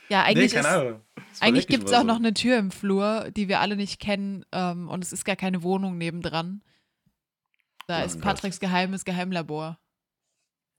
Ja, 0.09 0.23
eigentlich 0.23 0.55
ist, 0.55 0.65
war 0.65 1.01
Eigentlich 1.41 1.67
gibt 1.67 1.85
es 1.85 1.93
auch 1.93 2.01
so. 2.01 2.07
noch 2.07 2.17
eine 2.17 2.33
Tür 2.33 2.59
im 2.59 2.71
Flur, 2.71 3.31
die 3.37 3.49
wir 3.49 3.61
alle 3.61 3.77
nicht 3.77 4.01
kennen 4.01 4.45
ähm, 4.53 4.89
und 4.89 5.05
es 5.05 5.13
ist 5.13 5.25
gar 5.25 5.37
keine 5.37 5.63
Wohnung 5.63 5.99
nebendran. 5.99 6.63
Da 7.87 8.03
Oh 8.03 8.07
ist 8.07 8.15
Gott. 8.15 8.23
Patricks 8.23 8.61
geheimes 8.61 9.05
Geheimlabor. 9.05 9.79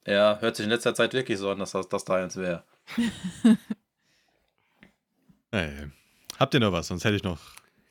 Ja, 0.06 0.38
hört 0.42 0.56
sich 0.56 0.66
in 0.66 0.70
letzter 0.70 0.94
Zeit 0.96 1.14
wirklich 1.14 1.38
so 1.38 1.50
an, 1.50 1.60
dass 1.60 1.72
das, 1.72 1.88
das 1.88 2.04
da 2.04 2.16
eins 2.16 2.36
wäre. 2.36 2.64
Ey. 5.52 5.88
Habt 6.40 6.54
ihr 6.54 6.60
noch 6.60 6.72
was? 6.72 6.88
Sonst 6.88 7.06
hätte 7.06 7.16
ich 7.16 7.24
noch. 7.24 7.40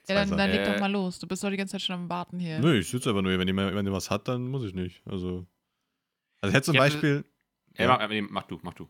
Ja, 0.08 0.16
dann, 0.16 0.36
dann 0.36 0.50
leg 0.50 0.64
doch 0.64 0.80
mal 0.80 0.90
los. 0.90 1.18
Du 1.18 1.26
bist 1.28 1.44
doch 1.44 1.50
die 1.50 1.56
ganze 1.56 1.72
Zeit 1.72 1.82
schon 1.82 1.94
am 1.94 2.08
Warten 2.08 2.38
hier. 2.40 2.58
Nö, 2.58 2.76
ich 2.78 2.88
sitze 2.90 3.10
aber 3.10 3.22
nur. 3.22 3.38
Wenn 3.38 3.46
jemand, 3.46 3.68
wenn 3.74 3.84
jemand 3.86 3.96
was 3.96 4.10
hat, 4.10 4.26
dann 4.28 4.48
muss 4.48 4.64
ich 4.64 4.74
nicht. 4.74 5.00
Also. 5.06 5.46
Also 6.40 6.50
ich 6.50 6.54
hätte 6.54 6.64
zum 6.66 6.74
Ich 6.74 6.80
hätte- 6.80 6.92
Beispiel. 6.92 7.24
Ja, 7.78 7.84
Ja. 7.84 7.96
mach, 7.98 8.08
nee, 8.08 8.20
mach 8.22 8.42
du, 8.44 8.58
mach 8.62 8.74
du. 8.74 8.88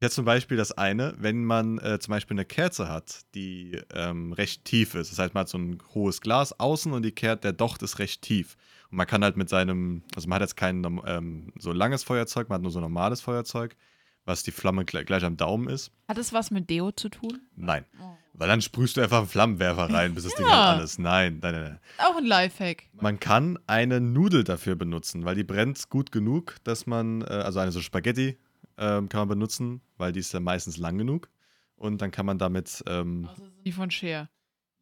Jetzt 0.00 0.14
zum 0.14 0.24
Beispiel 0.24 0.56
das 0.56 0.72
eine, 0.72 1.14
wenn 1.18 1.44
man 1.44 1.78
äh, 1.78 1.98
zum 1.98 2.12
Beispiel 2.12 2.34
eine 2.36 2.44
Kerze 2.44 2.88
hat, 2.88 3.22
die 3.34 3.80
ähm, 3.94 4.32
recht 4.32 4.64
tief 4.64 4.94
ist. 4.94 5.10
Das 5.10 5.18
heißt, 5.18 5.34
man 5.34 5.42
hat 5.42 5.48
so 5.48 5.58
ein 5.58 5.78
hohes 5.94 6.20
Glas 6.20 6.58
außen 6.58 6.92
und 6.92 7.02
die 7.02 7.12
Kerze, 7.12 7.40
der 7.42 7.52
Docht 7.52 7.82
ist 7.82 7.98
recht 7.98 8.22
tief. 8.22 8.56
Und 8.90 8.96
man 8.96 9.06
kann 9.06 9.22
halt 9.22 9.36
mit 9.36 9.48
seinem, 9.48 10.02
also 10.14 10.28
man 10.28 10.36
hat 10.36 10.42
jetzt 10.42 10.56
kein 10.56 10.82
ähm, 11.06 11.52
so 11.58 11.72
langes 11.72 12.04
Feuerzeug, 12.04 12.48
man 12.48 12.56
hat 12.56 12.62
nur 12.62 12.70
so 12.70 12.78
ein 12.78 12.82
normales 12.82 13.20
Feuerzeug, 13.20 13.76
was 14.24 14.42
die 14.42 14.50
Flamme 14.50 14.84
gleich, 14.84 15.06
gleich 15.06 15.24
am 15.24 15.36
Daumen 15.36 15.68
ist. 15.68 15.90
Hat 16.06 16.18
es 16.18 16.32
was 16.32 16.50
mit 16.50 16.68
Deo 16.70 16.92
zu 16.92 17.08
tun? 17.08 17.40
Nein. 17.56 17.84
Oh. 18.00 18.14
Weil 18.34 18.48
dann 18.48 18.62
sprühst 18.62 18.96
du 18.96 19.00
einfach 19.00 19.18
einen 19.18 19.26
Flammenwerfer 19.26 19.90
rein, 19.92 20.14
bis 20.14 20.24
das 20.24 20.34
Ding 20.34 20.46
Ja. 20.48 20.52
halt 20.68 20.78
alles. 20.78 20.98
Nein, 20.98 21.38
nein, 21.42 21.52
nein, 21.54 21.62
nein. 21.64 21.80
Auch 21.98 22.16
ein 22.16 22.24
Lifehack. 22.24 22.84
Man 22.92 23.18
kann 23.18 23.58
eine 23.66 24.00
Nudel 24.00 24.44
dafür 24.44 24.76
benutzen, 24.76 25.24
weil 25.24 25.34
die 25.34 25.44
brennt 25.44 25.88
gut 25.90 26.12
genug, 26.12 26.56
dass 26.64 26.86
man, 26.86 27.22
äh, 27.22 27.24
also 27.24 27.58
eine 27.58 27.72
so 27.72 27.80
Spaghetti 27.80 28.38
ähm, 28.76 29.08
kann 29.08 29.20
man 29.22 29.28
benutzen, 29.28 29.80
weil 29.96 30.12
die 30.12 30.20
ist 30.20 30.32
ja 30.32 30.40
meistens 30.40 30.76
lang 30.76 30.98
genug. 30.98 31.28
Und 31.74 32.00
dann 32.00 32.10
kann 32.10 32.26
man 32.26 32.38
damit, 32.38 32.82
ähm, 32.86 33.28
Die 33.64 33.72
von 33.72 33.90
Cher. 33.90 34.28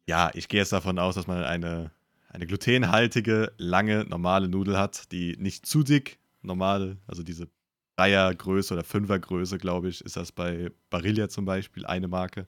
ja, 0.07 0.29
ich 0.33 0.47
gehe 0.49 0.59
jetzt 0.59 0.71
davon 0.73 0.99
aus, 0.99 1.15
dass 1.15 1.25
man 1.27 1.43
eine, 1.43 1.91
eine 2.37 2.45
glutenhaltige, 2.45 3.51
lange, 3.57 4.05
normale 4.05 4.47
Nudel 4.47 4.77
hat, 4.77 5.11
die 5.11 5.35
nicht 5.37 5.65
zu 5.65 5.81
dick, 5.81 6.19
normale, 6.41 6.97
also 7.07 7.23
diese 7.23 7.49
Dreiergröße 7.95 8.75
oder 8.75 8.83
Fünfergröße, 8.83 9.57
glaube 9.57 9.89
ich, 9.89 10.01
ist 10.01 10.17
das 10.17 10.31
bei 10.31 10.69
Barilla 10.91 11.29
zum 11.29 11.45
Beispiel 11.45 11.87
eine 11.87 12.07
Marke, 12.07 12.47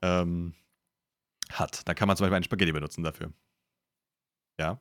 ähm, 0.00 0.54
hat. 1.50 1.86
Da 1.86 1.92
kann 1.92 2.08
man 2.08 2.16
zum 2.16 2.24
Beispiel 2.24 2.36
einen 2.36 2.44
Spaghetti 2.44 2.72
benutzen 2.72 3.04
dafür. 3.04 3.34
Ja. 4.58 4.80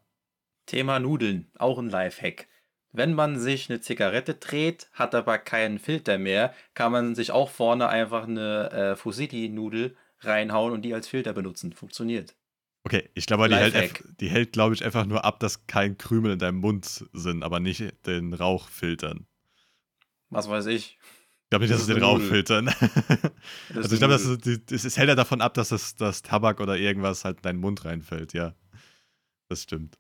Thema 0.66 1.00
Nudeln, 1.00 1.52
auch 1.58 1.78
ein 1.78 1.90
Lifehack. 1.90 2.48
Wenn 2.94 3.14
man 3.14 3.38
sich 3.38 3.70
eine 3.70 3.82
Zigarette 3.82 4.36
dreht, 4.36 4.90
hat 4.94 5.14
aber 5.14 5.38
keinen 5.40 5.78
Filter 5.78 6.18
mehr, 6.18 6.54
kann 6.74 6.94
man 6.94 7.16
sich 7.16 7.32
auch 7.32 7.50
vorne 7.50 7.90
einfach 7.90 8.24
eine 8.24 8.72
äh, 8.72 8.96
Fusilli-Nudel 8.96 9.98
reinhauen 10.22 10.72
und 10.72 10.84
die 10.84 10.94
als 10.94 11.10
Filter 11.10 11.34
benutzen. 11.34 11.74
Funktioniert. 11.74 12.39
Okay, 12.90 13.10
ich 13.14 13.26
glaube, 13.28 13.48
die 13.50 13.56
hält, 13.56 14.04
die 14.20 14.30
hält 14.30 14.54
glaube 14.54 14.74
ich, 14.74 14.84
einfach 14.84 15.06
nur 15.06 15.24
ab, 15.24 15.40
dass 15.40 15.68
kein 15.68 15.98
Krümel 15.98 16.34
in 16.34 16.40
deinem 16.40 16.58
Mund 16.60 17.06
sind, 17.14 17.44
aber 17.44 17.60
nicht 17.60 17.84
den 18.08 18.34
Rauch 18.34 18.68
filtern. 18.70 19.28
Was 20.30 20.50
weiß 20.50 20.66
ich. 20.68 20.98
Ich 21.44 21.50
glaube 21.52 21.66
nicht, 21.66 21.72
dass 21.74 21.86
Das 21.86 21.90
es 21.90 21.96
den 21.96 22.04
Nudel. 22.04 22.28
filtern. 22.28 22.68
Also 23.76 23.94
ich 23.94 24.00
glaube, 24.00 24.16
eine 24.16 24.60
das, 24.66 24.84
es 24.86 24.98
hält 24.98 25.10
ja 25.10 25.16
davon 25.16 25.42
ab, 25.42 25.54
dass 25.54 25.70
das, 25.70 25.96
das 25.96 26.22
Tabak 26.22 26.60
oder 26.60 26.78
irgendwas 26.78 27.26
halt 27.26 27.38
in 27.38 27.42
deinen 27.44 27.60
Mund 27.60 27.86
reinfällt, 27.86 28.34
ja. 28.34 28.56
Das 29.50 29.64
stimmt. 29.64 29.98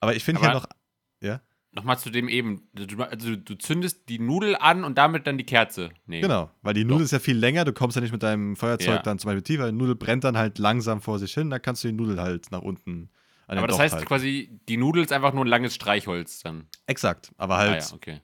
Aber 0.00 0.14
ich 0.14 0.24
finde 0.24 0.40
hier 0.40 0.50
Aber- 0.50 0.60
noch. 0.60 1.38
Nochmal 1.78 1.98
zu 1.98 2.10
dem 2.10 2.28
eben. 2.28 2.68
Du, 2.74 3.02
also 3.02 3.36
du 3.36 3.54
zündest 3.56 4.08
die 4.08 4.18
Nudel 4.18 4.56
an 4.56 4.82
und 4.84 4.98
damit 4.98 5.26
dann 5.26 5.38
die 5.38 5.44
Kerze. 5.44 5.90
Nee. 6.06 6.20
Genau, 6.20 6.50
weil 6.62 6.74
die 6.74 6.84
Nudel 6.84 7.04
ist 7.04 7.12
ja 7.12 7.18
viel 7.20 7.36
länger, 7.38 7.64
du 7.64 7.72
kommst 7.72 7.94
ja 7.96 8.00
nicht 8.02 8.12
mit 8.12 8.22
deinem 8.22 8.56
Feuerzeug 8.56 8.88
Ja. 8.88 9.02
dann 9.02 9.18
zum 9.18 9.28
Beispiel 9.28 9.42
tiefer. 9.42 9.66
Die 9.70 9.76
Nudel 9.76 9.94
brennt 9.94 10.24
dann 10.24 10.36
halt 10.36 10.58
langsam 10.58 11.00
vor 11.00 11.18
sich 11.18 11.32
hin, 11.34 11.50
dann 11.50 11.62
kannst 11.62 11.84
du 11.84 11.88
die 11.88 11.94
Nudel 11.94 12.20
halt 12.20 12.50
nach 12.50 12.62
unten 12.62 13.10
an 13.46 13.58
Aber 13.58 13.66
das 13.68 13.76
Docht 13.76 13.84
heißt 13.84 13.94
halten. 13.94 14.06
quasi, 14.08 14.60
die 14.68 14.76
Nudel 14.76 15.02
ist 15.04 15.12
einfach 15.12 15.32
nur 15.32 15.44
ein 15.44 15.48
langes 15.48 15.74
Streichholz 15.74 16.40
dann. 16.42 16.66
Exakt, 16.86 17.32
aber 17.38 17.54
Ah, 17.54 17.58
halt 17.58 17.82
ja, 17.88 17.94
okay. 17.94 18.20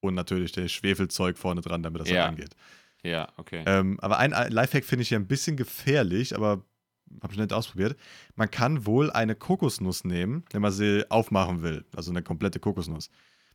und 0.00 0.14
natürlich 0.14 0.52
der 0.52 0.66
Schwefelzeug 0.68 1.36
vorne 1.38 1.60
dran, 1.60 1.82
damit 1.82 2.00
das 2.00 2.08
Ja. 2.08 2.22
halt 2.22 2.30
angeht. 2.30 2.54
Ja, 3.04 3.28
okay. 3.36 3.62
Ähm, 3.66 4.00
aber 4.00 4.18
ein 4.18 4.30
Lifehack 4.50 4.84
finde 4.84 5.02
ich 5.02 5.10
ja 5.10 5.18
ein 5.18 5.28
bisschen 5.28 5.56
gefährlich, 5.56 6.34
aber 6.34 6.64
habe 7.22 7.32
ich 7.32 7.38
nicht 7.38 7.52
ausprobiert. 7.52 7.96
Man 8.36 8.50
kann 8.50 8.86
wohl 8.86 9.10
eine 9.10 9.34
Kokosnuss 9.34 10.04
nehmen, 10.04 10.44
wenn 10.52 10.62
man 10.62 10.72
sie 10.72 11.04
aufmachen 11.10 11.62
will. 11.62 11.84
Also 11.94 12.10
eine 12.10 12.22
komplette 12.22 12.60
Kokosnuss. 12.60 13.10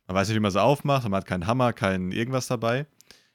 Man 0.06 0.16
weiß 0.16 0.28
nicht, 0.28 0.36
wie 0.36 0.40
man 0.40 0.50
sie 0.50 0.62
aufmacht, 0.62 1.04
man 1.04 1.14
hat 1.14 1.26
keinen 1.26 1.46
Hammer, 1.46 1.72
kein 1.72 2.12
irgendwas 2.12 2.46
dabei. 2.46 2.86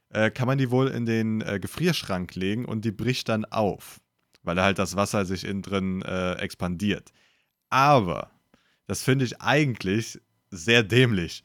Äh, 0.10 0.32
kann 0.32 0.48
man 0.48 0.58
die 0.58 0.72
wohl 0.72 0.88
in 0.88 1.06
den 1.06 1.42
äh, 1.42 1.60
Gefrierschrank 1.60 2.36
legen 2.36 2.66
und 2.66 2.86
die 2.86 2.92
bricht 2.92 3.30
dann 3.30 3.46
auf, 3.46 4.00
weil 4.44 4.56
da 4.56 4.64
halt 4.64 4.80
das 4.80 4.96
Wasser 4.96 5.26
sich 5.26 5.44
innen 5.44 5.62
drin 5.62 6.02
äh, 6.02 6.34
expandiert. 6.34 7.12
Aber 7.70 8.32
das 8.88 9.04
finde 9.04 9.26
ich 9.26 9.42
eigentlich 9.42 10.20
sehr 10.50 10.84
dämlich. 10.84 11.44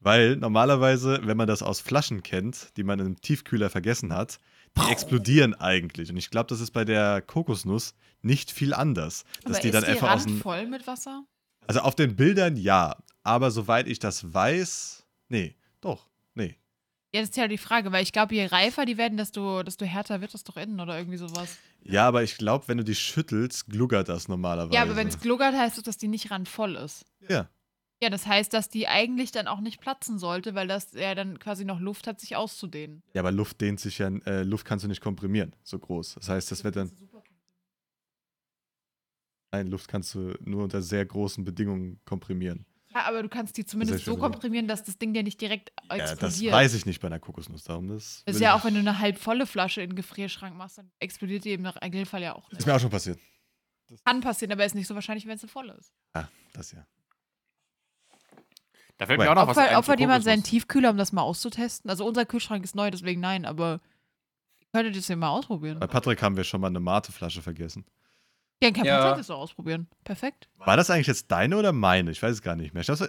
Weil 0.00 0.36
normalerweise, 0.36 1.20
wenn 1.24 1.36
man 1.36 1.48
das 1.48 1.62
aus 1.62 1.80
Flaschen 1.80 2.22
kennt, 2.22 2.76
die 2.76 2.84
man 2.84 3.00
im 3.00 3.20
Tiefkühler 3.20 3.70
vergessen 3.70 4.12
hat, 4.12 4.38
die 4.76 4.90
explodieren 4.90 5.54
eigentlich. 5.54 6.10
Und 6.10 6.16
ich 6.16 6.30
glaube, 6.30 6.48
das 6.48 6.60
ist 6.60 6.70
bei 6.72 6.84
der 6.84 7.22
Kokosnuss 7.22 7.94
nicht 8.22 8.50
viel 8.50 8.74
anders. 8.74 9.24
Dass 9.44 9.56
Aber 9.56 9.60
die 9.60 9.68
ist 9.68 9.74
dann 9.74 9.84
die 9.84 9.90
einfach 9.90 10.10
aus 10.12 10.20
Rand 10.22 10.30
dem. 10.30 10.40
voll 10.40 10.66
mit 10.66 10.86
Wasser? 10.86 11.24
Also 11.66 11.80
auf 11.80 11.94
den 11.94 12.16
Bildern 12.16 12.56
ja. 12.56 12.96
Aber 13.22 13.50
soweit 13.50 13.88
ich 13.88 13.98
das 13.98 14.32
weiß. 14.32 15.04
Nee, 15.28 15.56
doch. 15.80 16.08
Nee. 16.34 16.56
Ja, 17.12 17.20
das 17.20 17.30
ist 17.30 17.36
ja 17.36 17.48
die 17.48 17.58
Frage, 17.58 17.92
weil 17.92 18.02
ich 18.02 18.12
glaube, 18.12 18.34
je 18.34 18.46
reifer 18.46 18.84
die 18.84 18.98
werden, 18.98 19.16
desto, 19.16 19.62
desto 19.62 19.84
härter 19.84 20.20
wird 20.20 20.34
das 20.34 20.44
doch 20.44 20.56
innen 20.56 20.78
oder 20.80 20.98
irgendwie 20.98 21.16
sowas. 21.18 21.56
Ja, 21.82 22.06
aber 22.06 22.22
ich 22.22 22.36
glaube, 22.36 22.68
wenn 22.68 22.78
du 22.78 22.84
die 22.84 22.94
schüttelst, 22.94 23.68
gluggert 23.68 24.08
das 24.08 24.28
normalerweise. 24.28 24.74
Ja, 24.74 24.82
aber 24.82 24.96
wenn 24.96 25.08
es 25.08 25.18
gluggert, 25.18 25.54
heißt 25.54 25.78
es, 25.78 25.84
dass 25.84 25.96
die 25.96 26.08
nicht 26.08 26.30
randvoll 26.30 26.76
ist. 26.76 27.04
Ja. 27.28 27.48
Ja, 28.02 28.10
das 28.10 28.26
heißt, 28.26 28.52
dass 28.52 28.68
die 28.68 28.88
eigentlich 28.88 29.32
dann 29.32 29.46
auch 29.48 29.60
nicht 29.60 29.80
platzen 29.80 30.18
sollte, 30.18 30.54
weil 30.54 30.68
das 30.68 30.92
ja 30.92 31.14
dann 31.14 31.38
quasi 31.38 31.64
noch 31.64 31.80
Luft 31.80 32.06
hat, 32.06 32.20
sich 32.20 32.36
auszudehnen. 32.36 33.02
Ja, 33.14 33.22
aber 33.22 33.32
Luft 33.32 33.60
dehnt 33.62 33.80
sich 33.80 33.98
ja, 33.98 34.08
äh, 34.26 34.42
Luft 34.42 34.66
kannst 34.66 34.84
du 34.84 34.88
nicht 34.88 35.00
komprimieren, 35.00 35.54
so 35.62 35.78
groß. 35.78 36.14
Das 36.16 36.28
heißt, 36.28 36.50
das 36.50 36.62
wird 36.62 36.76
dann. 36.76 36.92
Nein, 39.52 39.68
Luft 39.68 39.88
kannst 39.88 40.14
du 40.14 40.34
nur 40.40 40.64
unter 40.64 40.82
sehr 40.82 41.06
großen 41.06 41.44
Bedingungen 41.44 41.98
komprimieren. 42.04 42.66
Ja, 42.94 43.04
aber 43.06 43.22
du 43.22 43.28
kannst 43.28 43.56
die 43.56 43.64
zumindest 43.64 44.00
ist 44.00 44.04
so 44.06 44.16
komprimieren, 44.16 44.68
dass 44.68 44.82
das 44.84 44.98
Ding 44.98 45.12
dir 45.14 45.22
nicht 45.22 45.40
direkt 45.40 45.70
Ja, 45.90 45.96
das 45.98 46.12
explodiert. 46.12 46.52
weiß 46.54 46.74
ich 46.74 46.86
nicht 46.86 47.00
bei 47.00 47.06
einer 47.08 47.18
Kokosnuss. 47.20 47.64
Darum 47.64 47.88
das 47.88 48.22
Das 48.26 48.36
ist 48.36 48.40
ja 48.42 48.54
auch, 48.54 48.64
wenn 48.64 48.74
du 48.74 48.80
eine 48.80 48.98
halb 48.98 49.18
volle 49.18 49.46
Flasche 49.46 49.82
in 49.82 49.90
den 49.90 49.96
Gefrierschrank 49.96 50.56
machst, 50.56 50.78
dann 50.78 50.90
explodiert 50.98 51.44
die 51.44 51.50
eben 51.50 51.62
nach 51.62 51.76
Regelfall 51.82 52.22
ja 52.22 52.34
auch 52.34 52.50
Ist 52.50 52.58
nicht. 52.58 52.66
mir 52.66 52.74
auch 52.74 52.80
schon 52.80 52.90
passiert. 52.90 53.18
Kann 54.04 54.20
passieren, 54.20 54.52
aber 54.52 54.64
ist 54.64 54.74
nicht 54.74 54.86
so 54.86 54.94
wahrscheinlich, 54.94 55.26
wenn 55.26 55.38
sie 55.38 55.46
voll 55.46 55.70
ist. 55.70 55.92
Ja, 56.14 56.28
das 56.52 56.72
ja. 56.72 56.86
Da 58.98 59.06
fällt 59.06 59.18
mir 59.20 59.30
auch 59.30 59.34
noch 59.34 59.46
was 59.48 59.56
Opfer, 59.56 59.70
ein. 59.70 59.76
opfert 59.76 60.00
jemand 60.00 60.24
seinen. 60.24 60.42
Tiefkühler, 60.42 60.90
um 60.90 60.96
das 60.96 61.12
mal 61.12 61.22
auszutesten? 61.22 61.90
Also 61.90 62.06
unser 62.06 62.24
Kühlschrank 62.24 62.64
ist 62.64 62.74
neu, 62.74 62.90
deswegen 62.90 63.20
nein, 63.20 63.44
aber 63.44 63.80
ihr 64.60 64.66
könntet 64.72 64.96
es 64.96 65.08
ja 65.08 65.16
mal 65.16 65.28
ausprobieren. 65.30 65.78
Bei 65.80 65.86
Patrick 65.86 66.22
haben 66.22 66.36
wir 66.36 66.44
schon 66.44 66.60
mal 66.60 66.68
eine 66.68 66.80
Mateflasche 66.80 67.42
vergessen. 67.42 67.84
Ja, 68.62 68.70
kein 68.70 68.86
Ja. 68.86 69.00
Problem, 69.02 69.18
das 69.18 69.30
auch 69.30 69.40
ausprobieren. 69.40 69.86
Perfekt. 70.02 70.48
War 70.56 70.78
das 70.78 70.88
eigentlich 70.88 71.08
jetzt 71.08 71.30
deine 71.30 71.58
oder 71.58 71.72
meine? 71.72 72.10
Ich 72.10 72.22
weiß 72.22 72.32
es 72.32 72.40
gar 72.40 72.56
nicht 72.56 72.72
mehr. 72.72 72.80
Ich 72.80 72.86
glaube, 72.86 73.06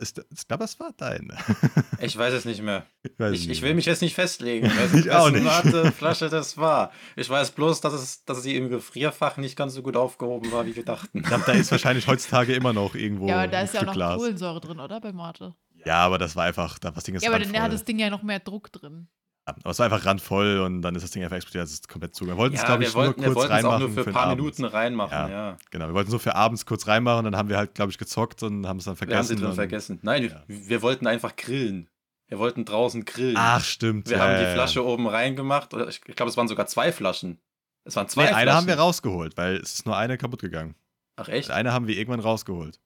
glaube, 0.50 0.64
es 0.66 0.78
war 0.78 0.92
deine. 0.98 1.38
Ich 2.02 2.18
weiß 2.18 2.34
es 2.34 2.44
nicht 2.44 2.62
mehr. 2.62 2.86
Ich, 3.02 3.12
Ich, 3.12 3.18
nicht 3.48 3.50
ich 3.50 3.62
will 3.62 3.70
mehr. 3.70 3.76
mich 3.78 3.86
jetzt 3.86 4.02
nicht 4.02 4.14
festlegen, 4.14 4.70
Ich 4.94 5.10
auch 5.10 5.30
nicht. 5.32 5.46
Mateflasche 5.46 6.28
das 6.28 6.58
war. 6.58 6.92
Ich 7.16 7.30
weiß 7.30 7.52
bloß, 7.52 7.80
dass, 7.80 7.94
es, 7.94 8.26
dass 8.26 8.44
sie 8.44 8.58
im 8.58 8.68
Gefrierfach 8.70 9.38
nicht 9.38 9.56
ganz 9.56 9.74
so 9.74 9.82
gut 9.82 9.96
aufgehoben 9.96 10.52
war, 10.52 10.66
wie 10.66 10.76
wir 10.76 10.84
dachten. 10.84 11.20
Ich 11.20 11.24
glaube, 11.24 11.44
da 11.46 11.54
ist 11.54 11.72
wahrscheinlich 11.72 12.08
heutzutage 12.08 12.54
immer 12.54 12.74
noch 12.74 12.94
irgendwo 12.94 13.30
ja, 13.30 13.38
aber 13.38 13.48
da 13.48 13.60
ein 13.60 13.66
ist 13.66 13.74
ja 13.74 13.82
auch 13.82 13.86
noch 13.86 13.94
Glas. 13.94 14.18
Kohlensäure 14.18 14.60
drin, 14.60 14.80
oder? 14.82 15.00
Bei 15.00 15.14
Mate. 15.14 15.56
Ja, 15.88 16.06
aber 16.06 16.18
das 16.18 16.36
war 16.36 16.44
einfach, 16.46 16.78
da 16.80 16.90
war 16.90 16.96
das 16.96 17.04
Ding 17.06 17.16
ist 17.16 17.24
Ja, 17.24 17.30
aber 17.32 17.40
dann 17.40 17.60
hat 17.62 17.72
das 17.74 17.84
Ding 17.86 17.98
ja 18.00 18.10
noch 18.10 18.22
mehr 18.24 18.40
Druck 18.40 18.72
drin. 18.72 19.08
Ja, 19.48 19.56
aber 19.64 19.72
es 19.72 19.80
war 19.80 19.86
einfach 19.86 20.06
randvoll 20.06 20.60
und 20.60 20.82
dann 20.82 20.94
ist 20.96 21.04
das 21.04 21.12
Ding 21.12 21.24
einfach 21.24 21.38
explodiert. 21.38 21.66
Es 21.66 21.72
ist 21.74 21.88
komplett 21.88 22.14
zu. 22.14 22.26
Wir 22.28 22.36
wollten 22.36 22.56
es, 22.56 22.62
Ja, 22.62 22.68
glaube 22.68 22.82
wir 22.82 22.90
ich, 22.90 22.96
wollten, 22.96 23.22
nur 23.22 23.30
wir 23.30 23.34
kurz 23.34 23.50
wollten 23.50 23.54
es 23.60 23.64
auch 23.66 23.72
reinmachen 23.72 23.94
nur 23.96 24.04
für 24.04 24.10
ein 24.10 24.14
paar 24.14 24.24
Abend. 24.24 24.38
Minuten 24.42 24.66
reinmachen, 24.66 25.12
Ja. 25.18 25.30
ja. 25.30 25.58
Genau, 25.72 25.88
wir 25.88 25.94
wollten 25.94 26.08
es 26.10 26.12
nur 26.12 26.20
für 26.20 26.36
abends 26.36 26.66
kurz 26.66 26.86
reinmachen 26.88 27.20
und 27.20 27.32
dann 27.32 27.38
haben 27.38 27.48
wir 27.50 27.58
halt, 27.58 27.74
glaube 27.74 27.92
ich, 27.92 27.98
gezockt 27.98 28.44
und 28.44 28.68
haben 28.68 28.78
es 28.80 28.84
dann 28.86 28.96
Wir 29.00 29.00
haben 29.02 29.08
vergessen. 29.10 29.28
sie 29.30 29.36
drin 29.42 29.50
und- 29.50 29.56
vergessen. 29.56 30.00
Nein, 30.02 30.24
Ja. 30.26 30.44
wir 30.48 30.82
wollten 30.82 31.08
einfach 31.08 31.36
grillen. 31.38 31.90
Wir 32.28 32.40
wollten 32.40 32.66
draußen 32.66 33.06
grillen. 33.06 33.38
Ach, 33.40 33.64
stimmt. 33.64 34.10
wir 34.10 34.18
ja, 34.18 34.24
haben 34.24 34.32
ja, 34.34 34.38
die 34.40 34.44
ja. 34.44 34.54
Flasche 34.54 34.86
oben 34.86 35.08
reingemacht. 35.08 35.74
Oder 35.74 35.88
ich 35.88 36.02
glaube, 36.02 36.30
es 36.30 36.36
waren 36.36 36.50
sogar 36.50 36.68
zwei 36.68 36.92
Flaschen. 36.92 37.40
Es 37.86 37.96
waren 37.96 38.10
zwei 38.10 38.24
Nee, 38.24 38.28
Flaschen. 38.28 38.42
eine 38.50 38.54
haben 38.58 38.68
wir 38.68 38.78
rausgeholt, 38.78 39.38
weil 39.38 39.56
es 39.56 39.76
ist 39.76 39.86
nur 39.86 39.96
eine 39.96 40.18
kaputt 40.18 40.42
gegangen. 40.42 40.76
Ach 41.16 41.30
echt? 41.30 41.50
Eine 41.52 41.72
haben 41.72 41.88
wir 41.88 41.96
irgendwann 41.98 42.20
rausgeholt. 42.20 42.82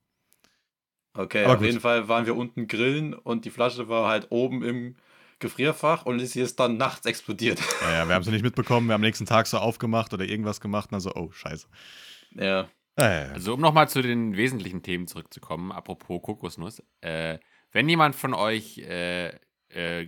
Okay, 1.14 1.44
Aber 1.44 1.54
auf 1.54 1.60
gut. 1.60 1.68
jeden 1.68 1.80
Fall 1.82 2.08
waren 2.08 2.26
wir 2.26 2.36
unten 2.36 2.68
grillen 2.68 3.14
und 3.14 3.46
die 3.46 3.50
Flasche 3.50 3.90
war 3.90 4.08
halt 4.08 4.28
oben 4.30 4.64
im 4.64 4.96
Gefrierfach 5.40 6.06
und 6.06 6.20
sie 6.20 6.40
ist 6.40 6.60
dann 6.60 6.78
nachts 6.78 7.06
explodiert. 7.06 7.60
Ja, 7.82 7.92
ja, 7.92 8.08
wir 8.08 8.16
haben 8.16 8.22
es 8.22 8.30
nicht 8.30 8.44
mitbekommen. 8.44 8.88
Wir 8.88 8.94
haben 8.94 9.02
am 9.02 9.06
nächsten 9.06 9.26
Tag 9.26 9.48
so 9.48 9.58
aufgemacht 9.58 10.14
oder 10.14 10.24
irgendwas 10.24 10.62
gemacht 10.62 10.86
und 10.90 10.94
dann 10.94 11.02
so, 11.02 11.14
oh, 11.16 11.32
scheiße. 11.32 11.68
ja. 12.36 12.70
Also, 13.34 13.56
um 13.56 13.62
nochmal 13.62 13.90
zu 13.90 14.02
den 14.04 14.38
wesentlichen 14.38 14.84
Themen 14.84 15.08
zurückzukommen, 15.08 15.72
apropos 15.72 16.22
Kokosnuss. 16.22 16.84
Äh, 17.02 17.40
wenn 17.72 17.90
jemand 17.90 18.16
von 18.16 18.34
euch 18.36 18.78
äh, 18.78 19.30
äh, 19.70 20.08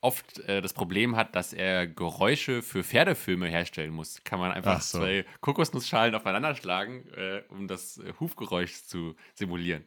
oft 0.00 0.38
äh, 0.40 0.60
das 0.60 0.72
Problem 0.74 1.16
hat, 1.16 1.34
dass 1.34 1.52
er 1.52 1.86
Geräusche 1.86 2.62
für 2.62 2.82
Pferdefilme 2.84 3.46
herstellen 3.48 3.92
muss, 3.92 4.22
kann 4.24 4.38
man 4.40 4.52
einfach 4.52 4.76
Ach 4.78 4.82
so. 4.82 4.98
zwei 4.98 5.24
Kokosnussschalen 5.40 6.14
aufeinander 6.14 6.54
schlagen, 6.54 7.08
äh, 7.14 7.42
um 7.48 7.68
das 7.68 7.98
äh, 7.98 8.12
Hufgeräusch 8.20 8.82
zu 8.84 9.14
simulieren. 9.34 9.84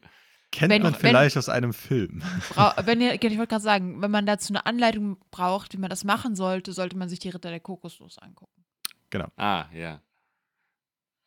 Kennt 0.53 0.69
Wenn- 0.69 0.83
man 0.83 0.93
wenn- 0.93 0.99
vielleicht 0.99 1.35
aus 1.35 1.49
einem 1.49 1.73
Film. 1.73 2.21
Wenn 2.85 3.01
ihr, 3.01 3.15
ich 3.15 3.21
wollte 3.23 3.47
gerade 3.47 3.63
sagen, 3.63 4.01
wenn 4.03 4.11
man 4.11 4.27
dazu 4.27 4.53
eine 4.53 4.65
Anleitung 4.67 5.17
braucht, 5.31 5.73
wie 5.73 5.77
man 5.77 5.89
das 5.89 6.03
machen 6.03 6.35
sollte, 6.35 6.73
sollte 6.73 6.95
man 6.95 7.09
sich 7.09 7.17
die 7.17 7.29
Ritter 7.29 7.49
der 7.49 7.59
Kokosnuss 7.59 8.19
angucken. 8.19 8.63
Ah, 9.35 9.65
ja. 9.73 9.99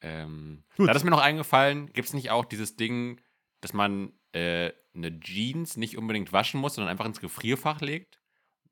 Ähm, 0.01 0.62
Gut. 0.77 0.89
da 0.89 0.93
ist 0.93 1.03
mir 1.05 1.11
noch 1.11 1.21
eingefallen, 1.23 1.93
gibt 1.93 2.07
es 2.07 2.15
nicht 2.15 2.31
auch 2.31 2.45
dieses 2.45 2.77
Ding, 2.77 3.21
dass 3.61 3.73
man 3.73 4.12
äh, 4.33 4.71
eine 4.95 5.19
Jeans 5.21 5.77
nicht 5.77 5.97
unbedingt 5.99 6.33
waschen 6.33 6.61
muss, 6.61 6.75
sondern 6.77 6.91
einfach 6.91 7.07
ins 7.07 7.21
Gefrierfach 7.21 7.81
legt? 7.81 8.21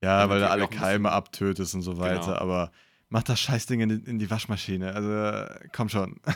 Ja, 0.02 0.28
weil 0.28 0.38
du 0.40 0.48
alle 0.50 0.68
Keime 0.68 1.10
abtötest 1.10 1.74
und 1.74 1.82
so 1.82 1.98
weiter. 1.98 2.20
Genau. 2.20 2.36
Aber 2.38 2.70
mach 3.08 3.22
das 3.24 3.40
Scheißding 3.40 3.80
in, 3.80 3.88
die- 3.88 4.08
in 4.10 4.18
die 4.20 4.30
Waschmaschine. 4.30 4.92
Also, 4.94 5.68
komm 5.72 5.88
schon. 5.88 6.20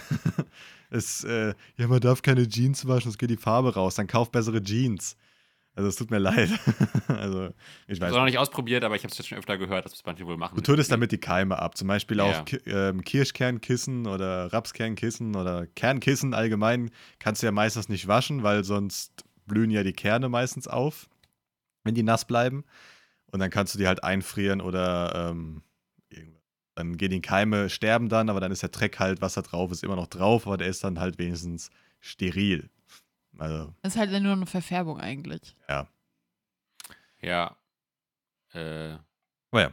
es, 0.91 1.25
äh, 1.25 1.55
ja, 1.77 1.87
man 1.87 2.01
darf 2.01 2.23
keine 2.23 2.49
Jeans 2.49 2.87
waschen, 2.87 3.11
es 3.11 3.19
geht 3.19 3.31
die 3.31 3.37
Farbe 3.37 3.75
raus. 3.75 3.95
Dann 3.95 4.07
kauf 4.07 4.31
bessere 4.31 4.63
Jeans. 4.63 5.17
Also, 5.75 5.89
es 5.89 5.97
tut 5.97 6.11
mir 6.11 6.19
leid. 6.19 6.51
also, 7.09 7.47
ich 7.87 7.99
Ich 7.99 8.01
weiß 8.01 8.07
habe 8.07 8.11
es 8.11 8.17
noch 8.17 8.25
nicht 8.25 8.39
ausprobiert, 8.39 8.83
aber 8.83 8.97
ich 8.97 9.05
habe 9.05 9.13
es 9.13 9.19
jetzt 9.19 9.29
schon 9.29 9.39
öfter 9.39 9.59
gehört, 9.59 9.85
dass 9.85 9.93
es 9.93 10.05
manche 10.05 10.27
wohl 10.27 10.37
machen. 10.37 10.57
Du 10.57 10.61
tötest 10.63 10.91
damit 10.91 11.13
die 11.13 11.19
Keime 11.19 11.59
ab. 11.61 11.77
Zum 11.77 11.87
Beispiel 11.87 12.17
Ja. 12.17 12.43
Ki 12.43 12.57
ähm, 12.67 13.05
Kirschkernkissen 13.05 14.07
oder 14.09 14.53
Rapskernkissen 14.53 15.37
oder 15.37 15.67
Kernkissen 15.69 16.35
allgemein 16.35 16.91
kannst 17.21 17.43
du 17.43 17.47
ja 17.47 17.53
meistens 17.53 17.89
nicht 17.89 18.09
waschen, 18.09 18.43
weil 18.43 18.65
sonst 18.65 19.25
blühen 19.47 19.71
ja 19.71 19.85
die 19.85 19.93
Kerne 19.93 20.29
meistens 20.29 20.67
auf, 20.67 21.09
wenn 21.85 21.95
die 21.95 22.03
nass 22.03 22.25
bleiben. 22.27 22.65
Und 23.31 23.41
dann 23.41 23.51
kannst 23.51 23.75
du 23.75 23.79
die 23.79 23.87
halt 23.87 24.03
einfrieren 24.03 24.61
oder 24.61 25.31
ähm. 25.31 25.63
Dann 26.79 26.97
gehen 26.97 27.11
die 27.11 27.21
Keime, 27.21 27.69
sterben 27.71 28.09
dann, 28.09 28.31
aber 28.31 28.41
dann 28.41 28.53
ist 28.53 28.63
der 28.63 28.69
Dreck 28.69 28.99
halt, 29.01 29.21
was 29.21 29.35
da 29.35 29.43
drauf 29.43 29.73
ist, 29.73 29.83
immer 29.83 29.97
noch 29.97 30.07
drauf, 30.07 30.47
aber 30.47 30.57
der 30.57 30.69
ist 30.69 30.85
dann 30.85 31.01
halt 31.01 31.19
wenigstens 31.19 31.71
steril. 32.01 32.71
Also, 33.37 33.75
Das 33.83 33.95
ist 33.95 33.99
halt 33.99 34.11
nur 34.23 34.33
eine 34.33 34.47
Verfärbung 34.47 34.99
eigentlich. 35.01 35.57
ja. 35.69 35.89
Ja. 37.21 37.57
Äh, 38.55 38.97
Aber 39.51 39.61
ja. 39.63 39.73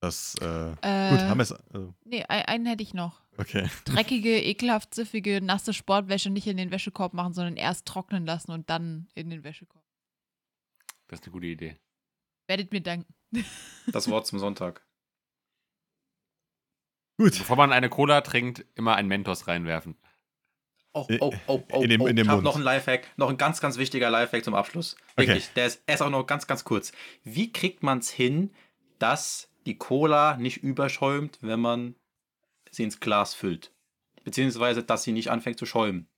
Das, 0.00 0.34
äh, 0.40 0.70
Äh, 0.80 1.10
gut, 1.10 1.20
haben 1.20 1.38
wir 1.38 1.42
es. 1.42 1.52
Also, 1.52 1.92
Nee, 2.04 2.24
ein- 2.24 2.44
einen 2.46 2.66
hätte 2.66 2.82
ich 2.82 2.94
noch. 2.94 3.20
okay. 3.36 3.68
Dreckige, 3.84 4.42
ekelhaft 4.42 4.94
siffige, 4.94 5.42
nasse 5.42 5.74
Sportwäsche 5.74 6.30
nicht 6.30 6.46
in 6.46 6.56
den 6.56 6.70
Wäschekorb 6.70 7.12
machen, 7.12 7.34
sondern 7.34 7.56
erst 7.56 7.84
trocknen 7.84 8.24
lassen 8.24 8.52
und 8.52 8.70
dann 8.70 9.08
in 9.14 9.28
den 9.28 9.44
Wäschekorb. 9.44 9.84
das 11.08 11.20
ist 11.20 11.26
eine 11.26 11.32
gute 11.32 11.46
Idee. 11.46 11.76
Werdet 12.46 12.72
mir 12.72 12.80
danken. 12.80 13.12
Das 13.92 14.08
Wort 14.08 14.26
zum 14.26 14.38
Sonntag. 14.38 14.86
Gut. 17.18 17.36
Bevor 17.36 17.56
man 17.56 17.72
eine 17.72 17.90
Cola 17.90 18.22
trinkt, 18.22 18.64
immer 18.74 18.96
ein 18.96 19.06
Mentos 19.06 19.46
reinwerfen. 19.46 19.96
Oh, 20.94 21.06
oh, 21.20 21.34
oh, 21.46 21.62
oh, 21.72 21.82
In 21.82 21.90
dem- 21.90 22.00
oh. 22.00 22.06
in 22.06 22.16
dem 22.16 22.26
ich 22.26 22.30
habe 22.30 22.42
noch 22.42 22.54
einen 22.54 22.64
Lifehack, 22.64 23.06
noch 23.16 23.28
ein 23.28 23.36
ganz, 23.36 23.60
ganz 23.60 23.76
wichtiger 23.76 24.08
Lifehack 24.08 24.42
zum 24.42 24.54
Abschluss. 24.54 24.96
Okay. 25.16 25.26
Wirklich, 25.28 25.50
der 25.52 25.66
ist 25.66 25.82
erst 25.86 26.02
auch 26.02 26.10
noch 26.10 26.26
ganz, 26.26 26.46
ganz 26.46 26.64
kurz. 26.64 26.92
Wie 27.24 27.52
kriegt 27.52 27.82
man 27.82 27.98
es 27.98 28.08
hin, 28.08 28.50
dass 28.98 29.50
die 29.66 29.76
Cola 29.76 30.36
nicht 30.38 30.62
überschäumt, 30.62 31.38
wenn 31.42 31.60
man 31.60 31.94
sie 32.70 32.84
ins 32.84 33.00
Glas 33.00 33.34
füllt. 33.34 33.72
Beziehungsweise, 34.24 34.82
dass 34.82 35.02
sie 35.02 35.12
nicht 35.12 35.30
anfängt 35.30 35.58
zu 35.58 35.66
schäumen. 35.66 36.08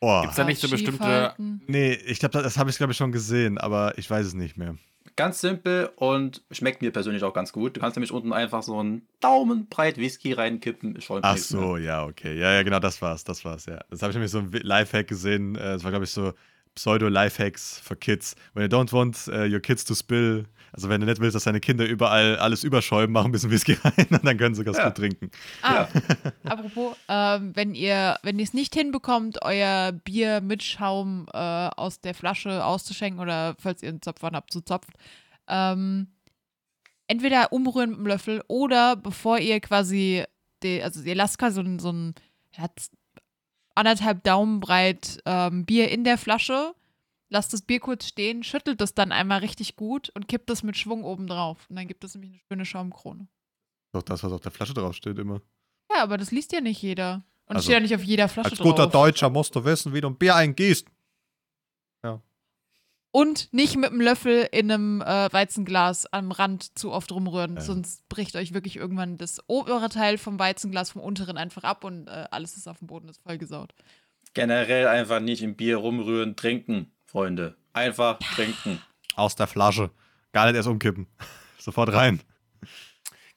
Boah. 0.00 0.22
Gibt's 0.22 0.36
da 0.36 0.44
nicht 0.44 0.60
so 0.60 0.68
bestimmte. 0.68 1.34
Nee, 1.38 1.92
ich 1.92 2.20
glaube, 2.20 2.32
das, 2.32 2.42
das 2.44 2.56
habe 2.56 2.70
ich, 2.70 2.76
glaube 2.76 2.92
ich, 2.92 2.96
schon 2.96 3.12
gesehen, 3.12 3.58
aber 3.58 3.98
ich 3.98 4.08
weiß 4.10 4.26
es 4.26 4.34
nicht 4.34 4.56
mehr. 4.56 4.76
Ganz 5.16 5.40
simpel 5.40 5.90
und 5.96 6.42
schmeckt 6.50 6.82
mir 6.82 6.92
persönlich 6.92 7.22
auch 7.24 7.34
ganz 7.34 7.52
gut. 7.52 7.76
Du 7.76 7.80
kannst 7.80 7.96
nämlich 7.96 8.12
unten 8.12 8.32
einfach 8.32 8.62
so 8.62 8.78
einen 8.78 9.06
Daumenbreit 9.20 9.96
Whisky 9.98 10.32
reinkippen. 10.32 10.96
es 10.96 11.04
Schäumt 11.04 11.24
Ach 11.24 11.36
so, 11.36 11.76
ja, 11.76 12.04
okay. 12.04 12.38
Ja, 12.38 12.52
ja, 12.52 12.62
genau, 12.62 12.78
das 12.78 13.00
war's, 13.02 13.24
das 13.24 13.44
war's, 13.44 13.66
ja. 13.66 13.80
Das 13.90 14.02
habe 14.02 14.10
ich 14.10 14.14
nämlich 14.16 14.30
so 14.30 14.38
ein 14.38 14.50
Lifehack 14.52 15.08
gesehen. 15.08 15.56
äh, 15.56 15.58
Das 15.58 15.84
war, 15.84 15.90
glaube 15.90 16.04
ich, 16.04 16.10
so 16.10 16.32
Pseudo-Lifehacks 16.74 17.80
für 17.82 17.96
Kids. 17.96 18.34
When 18.54 18.62
you 18.62 18.68
don't 18.68 18.92
want 18.92 19.28
uh, 19.28 19.44
your 19.52 19.60
kids 19.60 19.84
to 19.84 19.94
spill, 19.94 20.46
also 20.72 20.88
wenn 20.88 21.00
du 21.00 21.06
nicht 21.06 21.20
willst, 21.20 21.34
dass 21.34 21.44
deine 21.44 21.60
Kinder 21.60 21.84
überall 21.86 22.36
alles 22.38 22.62
überschäumen, 22.64 23.12
mach 23.12 23.24
ein 23.24 23.32
bisschen 23.32 23.50
Whisky 23.50 23.72
rein 23.84 24.06
und 24.10 24.24
dann 24.24 24.36
können 24.38 24.54
sie 24.54 24.64
ganz 24.64 24.76
Ja. 24.78 24.84
gut 24.86 24.96
trinken. 24.96 25.30
Ah, 25.62 25.88
apropos, 26.44 26.96
ähm, 27.08 27.54
wenn 27.56 27.74
ihr 27.74 28.16
wenn 28.22 28.38
ihr 28.38 28.44
es 28.44 28.54
nicht 28.54 28.74
hinbekommt, 28.74 29.42
euer 29.42 29.92
Bier 29.92 30.40
mit 30.40 30.62
Schaum 30.62 31.26
äh, 31.32 31.36
aus 31.38 32.00
der 32.00 32.14
Flasche 32.14 32.64
auszuschenken 32.64 33.20
oder 33.20 33.56
falls 33.58 33.82
ihr 33.82 33.88
einen 33.90 34.02
Zapfhahn 34.02 34.34
habt, 34.36 34.52
zu 34.52 34.60
zapft, 34.60 34.90
ähm, 35.48 36.06
entweder 37.08 37.52
umrühren 37.52 37.90
mit 37.90 37.98
dem 37.98 38.06
Löffel 38.06 38.42
oder 38.46 38.94
bevor 38.96 39.38
ihr 39.38 39.58
quasi, 39.60 40.22
die, 40.62 40.82
also 40.82 41.02
ihr 41.02 41.16
lasst 41.16 41.38
quasi 41.38 41.56
so 41.56 41.60
ein, 41.62 41.78
so 41.80 41.90
ein 41.92 42.14
ja, 42.56 42.66
anderthalb 43.80 44.22
Daumen 44.24 44.60
breit 44.60 45.20
ähm, 45.26 45.64
Bier 45.66 45.90
in 45.90 46.04
der 46.04 46.18
Flasche, 46.18 46.74
lasst 47.28 47.52
das 47.52 47.62
Bier 47.62 47.80
kurz 47.80 48.06
stehen, 48.06 48.42
schüttelt 48.44 48.80
es 48.80 48.94
dann 48.94 49.12
einmal 49.12 49.40
richtig 49.40 49.76
gut 49.76 50.10
und 50.14 50.28
kippt 50.28 50.50
es 50.50 50.62
mit 50.62 50.76
Schwung 50.76 51.04
oben 51.04 51.26
drauf. 51.26 51.66
Und 51.68 51.76
dann 51.76 51.88
gibt 51.88 52.04
es 52.04 52.14
nämlich 52.14 52.32
eine 52.32 52.40
schöne 52.48 52.64
Schaumkrone. 52.64 53.28
Doch 53.92 54.02
das, 54.02 54.22
was 54.22 54.32
auf 54.32 54.40
der 54.40 54.52
Flasche 54.52 54.74
draufsteht, 54.74 55.18
immer. 55.18 55.40
Ja, 55.92 56.02
aber 56.02 56.16
das 56.16 56.30
liest 56.30 56.52
ja 56.52 56.60
nicht 56.60 56.80
jeder. 56.80 57.24
Und 57.46 57.56
Also, 57.56 57.64
steht 57.64 57.74
ja 57.74 57.80
nicht 57.80 57.94
auf 57.94 58.04
jeder 58.04 58.28
Flasche 58.28 58.50
Als 58.50 58.60
guter 58.60 58.84
drauf. 58.84 58.92
Deutscher 58.92 59.28
musst 59.30 59.54
du 59.56 59.64
wissen, 59.64 59.92
wie 59.92 60.00
du 60.00 60.08
ein 60.08 60.16
Bier 60.16 60.36
eingießt. 60.36 60.86
Und 63.12 63.52
nicht 63.52 63.76
mit 63.76 63.90
einem 63.90 64.00
Löffel 64.00 64.48
in 64.52 64.70
einem 64.70 65.00
äh, 65.02 65.32
Weizenglas 65.32 66.06
am 66.12 66.30
Rand 66.30 66.78
zu 66.78 66.92
oft 66.92 67.10
rumrühren, 67.10 67.56
Ja. 67.56 67.60
sonst 67.60 68.08
bricht 68.08 68.36
euch 68.36 68.54
wirklich 68.54 68.76
irgendwann 68.76 69.18
das 69.18 69.40
obere 69.48 69.88
Teil 69.88 70.16
vom 70.16 70.38
Weizenglas 70.38 70.90
vom 70.90 71.02
unteren 71.02 71.36
einfach 71.36 71.64
ab 71.64 71.82
und 71.84 72.06
äh, 72.06 72.26
alles 72.30 72.56
ist 72.56 72.68
auf 72.68 72.78
dem 72.78 72.86
Boden, 72.86 73.08
ist 73.08 73.20
vollgesaut. 73.22 73.74
Generell 74.34 74.86
einfach 74.86 75.18
nicht 75.18 75.42
im 75.42 75.56
Bier 75.56 75.78
rumrühren, 75.78 76.36
trinken, 76.36 76.92
Freunde. 77.04 77.56
Einfach 77.72 78.18
trinken. 78.20 78.80
Aus 79.16 79.34
der 79.34 79.48
Flasche. 79.48 79.90
Gar 80.32 80.46
nicht 80.46 80.54
erst 80.54 80.68
umkippen. 80.68 81.08
Sofort 81.58 81.92
rein. 81.92 82.20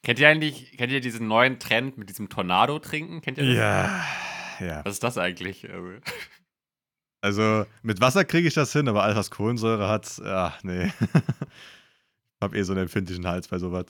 Kennt 0.04 0.20
ihr 0.20 0.28
eigentlich, 0.30 0.78
kennt 0.78 0.92
ihr 0.92 1.02
diesen 1.02 1.28
neuen 1.28 1.58
Trend 1.60 1.98
mit 1.98 2.10
diesem 2.10 2.30
Tornado 2.30 2.78
trinken? 2.78 3.22
Kennt 3.22 3.40
ihr 3.40 3.46
das? 3.48 3.56
Ja. 3.56 4.06
Ja. 4.60 4.86
Was 4.86 4.94
ist 4.94 5.04
das 5.04 5.18
eigentlich? 5.18 5.68
Also 7.24 7.66
mit 7.84 8.02
Wasser 8.02 8.26
kriege 8.26 8.50
ich 8.50 8.54
das 8.54 8.74
hin, 8.74 8.90
aber 8.90 9.02
alles, 9.02 9.16
was 9.16 9.32
Kohlensäure 9.32 9.88
hat, 9.88 10.22
ach 10.26 10.62
nee. 10.64 10.88
ich 11.00 12.42
habe 12.42 12.58
eh 12.58 12.64
so 12.64 12.74
einen 12.74 12.82
empfindlichen 12.82 13.26
Hals 13.26 13.48
bei 13.48 13.60
sowas. 13.60 13.86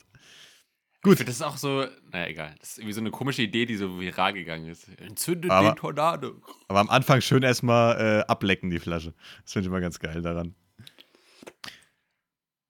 Gut. 1.02 1.18
Das 1.18 1.28
ist 1.28 1.42
auch 1.42 1.56
so, 1.56 1.84
naja, 2.12 2.28
egal. 2.28 2.54
Das 2.60 2.70
ist 2.70 2.78
irgendwie 2.78 2.92
so 2.92 3.00
eine 3.00 3.10
komische 3.10 3.42
Idee, 3.42 3.66
die 3.66 3.74
so 3.74 3.98
viral 3.98 4.34
gegangen 4.34 4.68
ist. 4.68 4.86
Entzündet 5.00 5.50
Aber- 5.50 5.72
den 5.72 5.76
Tornado. 5.76 6.40
Aber 6.68 6.78
am 6.78 6.88
Anfang 6.88 7.20
schön 7.22 7.42
erstmal 7.42 8.20
äh, 8.20 8.24
ablecken, 8.30 8.70
die 8.70 8.78
Flasche. 8.78 9.14
Das 9.42 9.52
finde 9.52 9.66
ich 9.66 9.70
immer 9.70 9.80
ganz 9.80 9.98
geil 9.98 10.22
daran. 10.22 10.54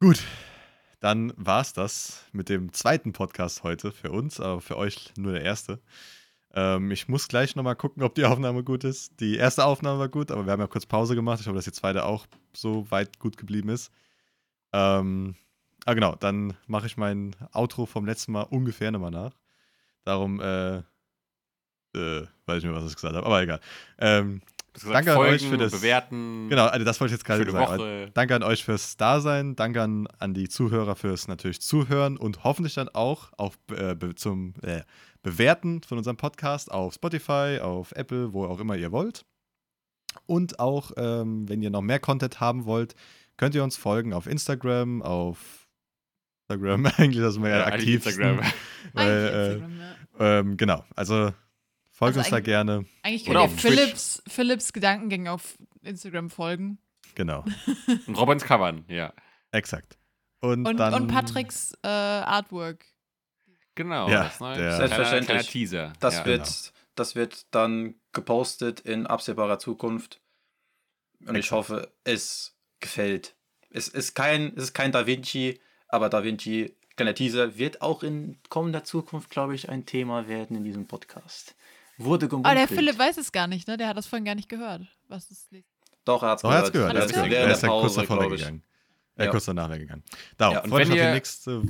Gut, 0.01 0.23
dann 1.01 1.35
war 1.37 1.61
es 1.61 1.75
das 1.75 2.25
mit 2.33 2.49
dem 2.49 2.73
zweiten 2.73 3.13
Podcast 3.13 3.65
heute 3.65 3.93
für 3.93 4.11
uns, 4.11 4.41
aber 4.41 4.63
für 4.63 4.79
euch 4.79 5.13
nur 5.19 5.33
der 5.33 5.43
erste. 5.43 5.83
Ähm, 6.57 6.91
ich 6.93 7.09
muss 7.09 7.27
gleich 7.29 7.57
nochmal 7.57 7.77
gucken, 7.77 8.03
ob 8.03 8.15
die 8.15 8.25
Aufnahme 8.25 8.63
gut 8.63 8.85
ist. 8.85 9.19
Die 9.21 9.37
erste 9.37 9.65
Aufnahme 9.65 9.99
war 9.99 10.09
gut, 10.09 10.31
aber 10.31 10.47
wir 10.47 10.53
haben 10.53 10.61
ja 10.61 10.67
kurz 10.67 10.87
Pause 10.87 11.15
gemacht. 11.15 11.41
Ich 11.41 11.47
hoffe, 11.47 11.57
dass 11.57 11.65
die 11.65 11.73
zweite 11.73 12.05
auch 12.05 12.27
so 12.55 12.91
weit 12.91 13.19
gut 13.19 13.37
geblieben 13.37 13.69
ist. 13.71 13.91
Ähm, 14.73 15.35
ah, 15.85 15.95
genau, 15.95 16.15
dann 16.17 16.55
mache 16.67 16.87
ich 16.87 16.97
mein 16.97 17.35
Outro 17.53 17.87
vom 17.87 18.07
letzten 18.07 18.33
Mal 18.33 18.43
ungefähr 18.43 18.91
nochmal 18.91 19.11
nach. 19.11 19.33
Darum, 20.05 20.41
äh, 20.41 20.79
äh, 20.79 22.27
weiß 22.47 22.59
ich 22.59 22.65
nicht 22.65 22.73
mehr, 22.73 22.75
was 22.75 22.89
ich 22.91 22.95
gesagt 22.97 23.15
habe, 23.15 23.25
aber 23.27 23.43
egal. 23.43 23.61
Ähm, 23.99 24.43
hast 24.75 24.87
Danke 24.91 25.13
an 25.13 25.17
Folgen, 25.17 25.35
euch 25.35 25.49
für 25.49 25.57
das- 25.59 25.73
Bewerten. 25.73 26.49
genau, 26.49 26.67
also 26.67 26.85
das 26.85 27.01
wollte 27.01 27.15
ich 27.15 27.19
jetzt 27.19 27.25
gerade 27.25 27.49
sagen. 27.51 28.11
Danke 28.15 28.35
an 28.35 28.43
euch 28.43 28.65
fürs 28.65 28.97
Dasein, 28.97 29.55
danke 29.55 29.81
an, 29.83 30.09
an 30.19 30.35
die 30.35 30.49
Zuhörer 30.49 30.97
fürs 30.97 31.29
natürlich 31.29 31.61
Zuhören 31.63 32.17
und 32.17 32.43
hoffentlich 32.45 32.75
dann 32.75 32.89
auch 32.89 33.33
auf, 33.39 33.57
äh, 33.71 33.97
zum 34.17 34.55
äh, 34.63 34.83
Bewerten 35.25 35.83
von 35.83 35.99
unserem 35.99 36.19
Podcast 36.19 36.71
auf 36.71 36.95
Spotify, 36.95 37.59
auf 37.61 37.93
Apple, 37.93 38.33
wo 38.33 38.45
auch 38.45 38.61
immer 38.61 38.77
ihr 38.77 38.93
wollt. 38.93 39.25
Und 40.27 40.61
auch, 40.61 40.93
ähm, 40.97 41.49
wenn 41.49 41.63
ihr 41.63 41.71
noch 41.71 41.81
mehr 41.81 41.99
Content 41.99 42.39
haben 42.39 42.67
wollt, 42.67 42.95
könnt 43.37 43.55
ihr 43.57 43.65
uns 43.65 43.77
folgen 43.77 44.13
auf 44.13 44.27
Instagram, 44.27 45.03
auf 45.03 45.67
Instagram, 46.49 46.87
eigentlich 46.99 47.23
das 47.23 47.37
ist 47.37 47.43
wir 47.43 47.49
ja, 47.49 47.67
aktiv. 47.67 48.07
Instagram. 48.07 48.41
Weil, 48.93 49.29
Eigentlich, 49.29 49.35
äh, 49.35 49.53
Instagram, 49.55 49.81
ja. 49.81 50.39
ähm, 50.39 50.57
genau, 50.57 50.85
also 50.95 51.33
folgt 51.91 52.17
Also 52.17 52.21
uns 52.21 52.31
da 52.31 52.41
gerne. 52.41 52.85
Eigentlich 53.03 53.29
oder 53.29 53.41
könnt 53.41 53.51
ihr 53.51 53.55
auf 53.55 53.61
Twitch. 53.61 53.81
Philips, 53.81 54.23
Philips 54.29 54.73
Gedankengänge 54.73 55.33
auf 55.33 55.57
Instagram 55.83 56.31
folgen. 56.31 56.79
Genau, 57.15 57.45
Und 58.07 58.15
Robins 58.19 58.45
Covern, 58.45 58.85
ja. 58.89 59.13
exakt. 59.53 59.99
Und, 60.41 60.67
Und, 60.67 60.77
dann, 60.77 60.93
und 60.93 61.07
Patricks 61.09 61.73
äh, 61.83 61.89
Artwork. 61.89 62.85
Genau. 63.75 64.09
Ja, 64.09 64.25
das 64.25 64.41
neue, 64.41 64.55
der- 64.57 64.63
kleiner, 64.69 64.77
Selbstverständlich. 64.77 65.27
kleiner 65.29 65.43
Teaser. 65.43 65.93
Das, 66.01 66.15
ja. 66.19 66.25
wird, 66.27 66.73
das 66.95 67.15
wird 67.15 67.47
dann 67.51 67.95
gepostet 68.13 68.81
in 68.81 69.07
absehbarer 69.07 69.59
Zukunft. 69.59 70.21
Und 71.27 71.35
ich 71.37 71.51
hoffe, 71.53 71.91
es 72.05 72.55
gefällt. 72.81 73.35
Es 73.71 73.89
ist 73.89 74.15
kein, 74.15 74.53
es 74.57 74.65
ist 74.65 74.75
kein 74.75 74.93
Da 74.93 75.07
Vinci, 75.07 75.61
aber 75.89 76.09
Da 76.09 76.23
Vinci, 76.23 76.77
kleiner 76.97 77.15
Teaser, 77.15 77.57
wird 77.57 77.81
auch 77.83 78.03
in 78.03 78.39
kommender 78.51 78.85
Zukunft, 78.85 79.31
glaube 79.31 79.55
ich, 79.55 79.69
ein 79.69 79.87
Thema 79.87 80.29
werden 80.29 80.57
in 80.57 80.65
diesem 80.65 80.87
Podcast. 80.87 81.55
Wurde 81.97 82.27
Aber 82.27 82.31
gemunkelt. 82.31 82.53
Ah, 82.53 82.59
der 82.59 82.69
Philipp 82.69 82.99
weiß 82.99 83.17
es 83.19 83.33
gar 83.33 83.47
nicht, 83.47 83.67
ne? 83.69 83.77
Der 83.77 83.89
hat 83.89 83.97
das 83.97 84.07
vorhin 84.07 84.25
gar 84.25 84.35
nicht 84.35 84.49
gehört. 84.49 84.83
Was 85.09 85.31
ist 85.31 85.49
Doch, 86.05 86.23
er 86.23 86.31
hat 86.31 86.39
es 86.39 86.45
er 86.45 86.51
gehört. 86.51 86.73
gehört. 86.73 86.95
Er 86.95 87.03
Hat's 87.03 87.13
hat's 87.13 87.23
gehört? 87.29 87.33
Er 87.33 87.53
ist 87.53 87.63
ja 87.63 87.69
kurz 87.69 87.95
davor 87.95 88.17
ich. 88.25 88.31
weggegangen. 88.33 88.63
Äh, 89.17 89.25
Ja. 89.25 89.31
kurz 89.31 89.45
danach 89.45 89.71
weggegangen. 89.71 90.05
Darum, 90.37 90.55
Ja, 90.57 90.61
und 90.63 90.71
freue 90.71 90.81
mich 90.87 90.89
wenn 90.91 91.01
auf 91.01 91.07
die 91.07 91.13
nächste 91.15 91.63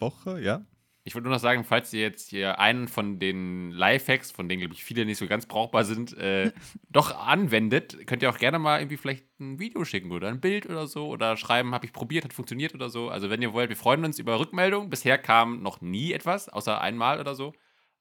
Woche, 0.00 0.40
ja? 0.40 0.64
Ich 1.08 1.14
wollte 1.14 1.26
nur 1.26 1.36
noch 1.36 1.40
sagen, 1.40 1.64
falls 1.64 1.90
ihr 1.94 2.02
jetzt 2.02 2.28
hier 2.28 2.58
einen 2.58 2.86
von 2.86 3.18
den 3.18 3.70
Lifehacks, 3.70 4.30
von 4.30 4.46
denen, 4.46 4.60
glaube 4.60 4.74
ich, 4.74 4.84
viele 4.84 5.06
nicht 5.06 5.16
so 5.16 5.26
ganz 5.26 5.46
brauchbar 5.46 5.84
sind, 5.84 6.14
äh, 6.18 6.52
doch 6.90 7.18
anwendet, 7.18 8.06
könnt 8.06 8.20
ihr 8.20 8.28
auch 8.28 8.36
gerne 8.36 8.58
mal 8.58 8.78
irgendwie 8.78 8.98
vielleicht 8.98 9.24
ein 9.40 9.58
Video 9.58 9.86
schicken 9.86 10.12
oder 10.12 10.28
ein 10.28 10.42
Bild 10.42 10.66
oder 10.66 10.86
so 10.86 11.08
oder 11.08 11.38
schreiben, 11.38 11.72
habe 11.72 11.86
ich 11.86 11.94
probiert, 11.94 12.24
hat 12.24 12.34
funktioniert 12.34 12.74
oder 12.74 12.90
so. 12.90 13.08
Also 13.08 13.30
wenn 13.30 13.40
ihr 13.40 13.54
wollt, 13.54 13.70
wir 13.70 13.76
freuen 13.76 14.04
uns 14.04 14.18
über 14.18 14.38
Rückmeldungen. 14.38 14.90
Bisher 14.90 15.16
kam 15.16 15.62
noch 15.62 15.80
nie 15.80 16.12
etwas, 16.12 16.50
außer 16.50 16.78
einmal 16.78 17.20
oder 17.20 17.34
so. 17.34 17.54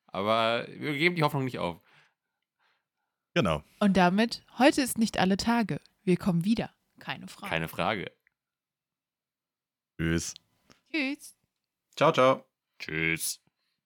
Aber 0.08 0.68
wir 0.68 0.98
geben 0.98 1.16
die 1.16 1.24
Hoffnung 1.24 1.46
nicht 1.46 1.60
auf. 1.60 1.80
Genau. 3.34 3.64
Und 3.80 3.96
damit, 3.96 4.44
heute 4.58 4.82
ist 4.82 4.98
nicht 4.98 5.18
alle 5.18 5.38
Tage. 5.38 5.80
Wir 6.04 6.18
kommen 6.18 6.44
wieder. 6.44 6.72
Keine 7.00 7.30
Frage. 7.30 7.50
Keine 7.50 7.68
Frage. 7.70 8.12
Tschüss. 9.98 10.34
Tschüss. 10.92 11.38
Ciao, 11.96 12.12
ciao. 12.12 12.47
Tschüss. 12.80 13.40